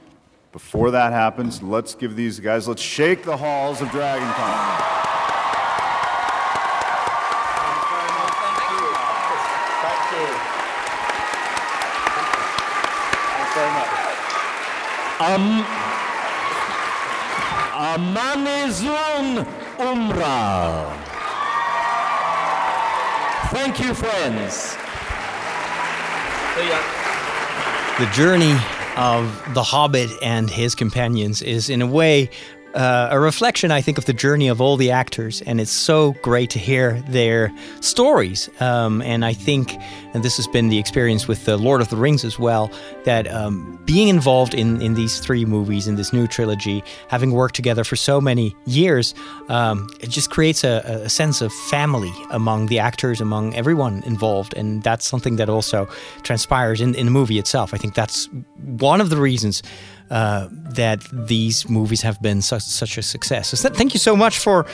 Before 0.51 0.89
that 0.89 1.13
happens, 1.13 1.61
let's 1.61 1.93
give 1.93 2.15
these 2.15 2.39
guys, 2.39 2.67
let's 2.67 2.81
shake 2.81 3.21
the 3.21 3.37
halls 3.37 3.79
of 3.79 3.91
Dragon 3.91 4.27
Con. 4.27 4.85
Um, 15.19 15.63
Umra. 19.79 20.93
Thank 23.51 23.79
you, 23.79 23.93
friends. 23.93 24.75
Oh, 26.57 27.95
the 27.97 28.05
journey 28.07 28.57
of 28.97 29.53
the 29.53 29.63
Hobbit 29.63 30.11
and 30.21 30.49
his 30.49 30.75
companions 30.75 31.41
is, 31.41 31.69
in 31.69 31.81
a 31.81 31.87
way, 31.87 32.29
uh, 32.73 33.09
a 33.11 33.19
reflection, 33.19 33.71
I 33.71 33.81
think, 33.81 33.97
of 33.97 34.05
the 34.05 34.13
journey 34.13 34.47
of 34.47 34.61
all 34.61 34.77
the 34.77 34.91
actors, 34.91 35.41
and 35.41 35.59
it's 35.59 35.71
so 35.71 36.13
great 36.21 36.49
to 36.51 36.59
hear 36.59 37.01
their 37.09 37.51
stories. 37.81 38.49
Um, 38.59 39.01
and 39.01 39.25
I 39.25 39.33
think, 39.33 39.75
and 40.13 40.23
this 40.23 40.37
has 40.37 40.47
been 40.47 40.69
the 40.69 40.77
experience 40.77 41.27
with 41.27 41.45
the 41.45 41.57
Lord 41.57 41.81
of 41.81 41.89
the 41.89 41.95
Rings 41.95 42.23
as 42.23 42.37
well, 42.37 42.71
that 43.05 43.27
um, 43.31 43.79
being 43.85 44.07
involved 44.07 44.53
in 44.53 44.81
in 44.81 44.93
these 44.93 45.19
three 45.19 45.45
movies 45.45 45.87
in 45.87 45.95
this 45.95 46.13
new 46.13 46.27
trilogy, 46.27 46.83
having 47.07 47.31
worked 47.31 47.55
together 47.55 47.83
for 47.83 47.95
so 47.95 48.21
many 48.21 48.55
years, 48.65 49.15
um, 49.49 49.87
it 49.99 50.09
just 50.09 50.29
creates 50.29 50.63
a, 50.63 50.81
a 51.05 51.09
sense 51.09 51.41
of 51.41 51.51
family 51.51 52.13
among 52.31 52.67
the 52.67 52.79
actors, 52.79 53.21
among 53.21 53.55
everyone 53.55 54.03
involved, 54.05 54.53
and 54.55 54.83
that's 54.83 55.07
something 55.07 55.37
that 55.37 55.49
also 55.49 55.87
transpires 56.23 56.81
in 56.81 56.95
in 56.95 57.05
the 57.05 57.11
movie 57.11 57.39
itself. 57.39 57.73
I 57.73 57.77
think 57.77 57.95
that's 57.95 58.29
one 58.57 59.01
of 59.01 59.09
the 59.09 59.17
reasons 59.17 59.63
uh, 60.09 60.47
that 60.51 61.03
these 61.11 61.69
movies 61.69 62.01
have 62.01 62.21
been 62.21 62.41
such, 62.41 62.63
such 62.63 62.97
a 62.97 63.01
success. 63.01 63.49
So 63.59 63.69
thank 63.69 63.93
you 63.93 63.99
so 63.99 64.15
much 64.15 64.39
for 64.39 64.65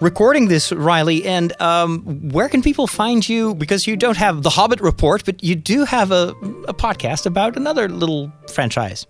recording 0.00 0.48
this, 0.48 0.72
Riley. 0.72 1.24
And 1.24 1.60
um, 1.60 2.30
where 2.30 2.48
can 2.48 2.62
people 2.62 2.86
find 2.86 3.26
you? 3.28 3.54
Because 3.54 3.86
you 3.86 3.96
don't 3.96 4.16
have 4.16 4.42
the 4.42 4.50
Hobbit 4.50 4.80
report, 4.80 5.24
but 5.24 5.42
you 5.42 5.54
do 5.54 5.84
have 5.84 6.10
a, 6.10 6.34
a 6.68 6.74
podcast 6.74 7.26
about 7.26 7.56
another 7.56 7.88
little 7.88 8.32
franchise. 8.48 9.06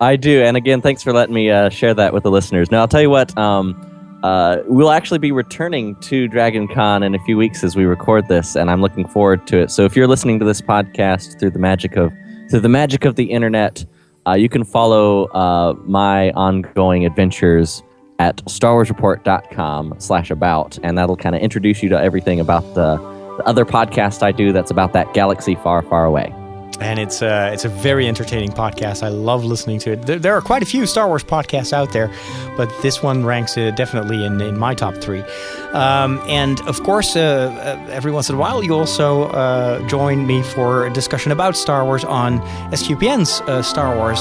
I 0.00 0.14
do, 0.14 0.42
and 0.42 0.56
again, 0.56 0.80
thanks 0.80 1.02
for 1.02 1.12
letting 1.12 1.34
me 1.34 1.50
uh, 1.50 1.70
share 1.70 1.92
that 1.94 2.12
with 2.12 2.22
the 2.22 2.30
listeners. 2.30 2.70
Now, 2.70 2.80
I'll 2.80 2.88
tell 2.88 3.02
you 3.02 3.10
what. 3.10 3.36
Um, 3.36 3.84
uh, 4.22 4.58
we'll 4.66 4.90
actually 4.90 5.18
be 5.18 5.30
returning 5.30 5.94
to 5.96 6.26
Dragon 6.26 6.66
Con 6.66 7.04
in 7.04 7.14
a 7.14 7.18
few 7.20 7.36
weeks 7.36 7.62
as 7.62 7.76
we 7.76 7.84
record 7.84 8.26
this, 8.26 8.56
and 8.56 8.68
I'm 8.70 8.80
looking 8.80 9.06
forward 9.06 9.46
to 9.48 9.58
it. 9.58 9.70
So, 9.70 9.84
if 9.84 9.96
you're 9.96 10.08
listening 10.08 10.38
to 10.40 10.44
this 10.44 10.60
podcast 10.60 11.38
through 11.38 11.50
the 11.50 11.58
magic 11.58 11.96
of 11.96 12.12
through 12.50 12.60
the 12.60 12.68
magic 12.68 13.04
of 13.04 13.16
the 13.16 13.24
internet, 13.24 13.84
uh, 14.28 14.34
you 14.34 14.48
can 14.48 14.64
follow 14.64 15.24
uh, 15.26 15.74
my 15.84 16.30
ongoing 16.32 17.06
adventures 17.06 17.82
at 18.18 18.36
starwarsreport.com 18.46 19.94
slash 19.98 20.30
about 20.30 20.78
and 20.82 20.98
that'll 20.98 21.16
kind 21.16 21.34
of 21.34 21.40
introduce 21.40 21.82
you 21.82 21.88
to 21.88 22.00
everything 22.00 22.40
about 22.40 22.62
the 22.74 22.96
the 23.38 23.46
other 23.46 23.64
podcast 23.64 24.24
I 24.24 24.32
do 24.32 24.52
that's 24.52 24.72
about 24.72 24.92
that 24.94 25.14
galaxy 25.14 25.54
far, 25.54 25.80
far 25.82 26.04
away. 26.04 26.34
And 26.80 26.98
it's 26.98 27.22
uh, 27.22 27.50
it's 27.52 27.64
a 27.64 27.68
very 27.68 28.06
entertaining 28.06 28.50
podcast. 28.50 29.02
I 29.02 29.08
love 29.08 29.44
listening 29.44 29.80
to 29.80 29.92
it. 29.92 30.02
There, 30.02 30.18
there 30.18 30.34
are 30.34 30.40
quite 30.40 30.62
a 30.62 30.66
few 30.66 30.86
Star 30.86 31.08
Wars 31.08 31.24
podcasts 31.24 31.72
out 31.72 31.92
there, 31.92 32.10
but 32.56 32.72
this 32.82 33.02
one 33.02 33.24
ranks 33.24 33.58
uh, 33.58 33.72
definitely 33.72 34.24
in, 34.24 34.40
in 34.40 34.56
my 34.58 34.74
top 34.74 34.94
three. 34.96 35.24
Um, 35.72 36.20
and 36.28 36.60
of 36.62 36.82
course, 36.82 37.14
uh, 37.16 37.20
uh, 37.20 37.86
every 37.90 38.10
once 38.12 38.28
in 38.28 38.36
a 38.36 38.38
while, 38.38 38.62
you 38.62 38.74
also 38.74 39.24
uh, 39.24 39.86
join 39.88 40.26
me 40.26 40.42
for 40.42 40.86
a 40.86 40.92
discussion 40.92 41.32
about 41.32 41.56
Star 41.56 41.84
Wars 41.84 42.04
on 42.04 42.40
SQPN's 42.70 43.42
Star 43.66 43.96
Wars 43.96 44.18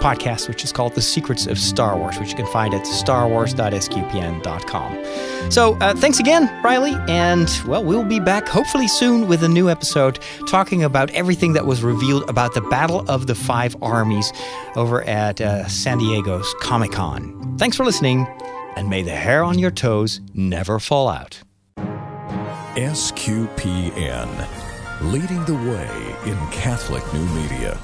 podcast, 0.00 0.48
which 0.48 0.64
is 0.64 0.72
called 0.72 0.94
The 0.94 1.02
Secrets 1.02 1.46
of 1.46 1.58
Star 1.58 1.96
Wars, 1.96 2.18
which 2.18 2.30
you 2.30 2.36
can 2.36 2.46
find 2.46 2.74
at 2.74 2.84
starwars.sqpn.com. 2.84 5.50
So 5.50 5.76
thanks 5.96 6.18
again, 6.18 6.50
Riley, 6.62 6.94
and 7.08 7.48
well, 7.66 7.84
we'll 7.84 8.04
be 8.04 8.20
back 8.20 8.48
hopefully 8.48 8.88
soon 8.88 9.28
with 9.28 9.42
a 9.42 9.48
new 9.48 9.70
episode 9.70 10.18
talking 10.48 10.84
about 10.84 11.10
everything 11.10 11.52
that 11.54 11.66
was 11.68 11.82
revealed 11.82 12.28
about 12.30 12.54
the 12.54 12.62
Battle 12.62 13.04
of 13.08 13.26
the 13.26 13.34
Five 13.34 13.76
Armies 13.82 14.32
over 14.74 15.02
at 15.02 15.38
uh, 15.38 15.68
San 15.68 15.98
Diego's 15.98 16.52
Comic 16.60 16.92
Con. 16.92 17.56
Thanks 17.58 17.76
for 17.76 17.84
listening, 17.84 18.26
and 18.74 18.88
may 18.88 19.02
the 19.02 19.10
hair 19.10 19.44
on 19.44 19.58
your 19.58 19.70
toes 19.70 20.22
never 20.32 20.78
fall 20.78 21.10
out. 21.10 21.42
SQPN, 22.74 24.30
leading 25.12 25.44
the 25.44 25.54
way 25.54 26.16
in 26.24 26.38
Catholic 26.50 27.04
new 27.12 27.26
media. 27.34 27.78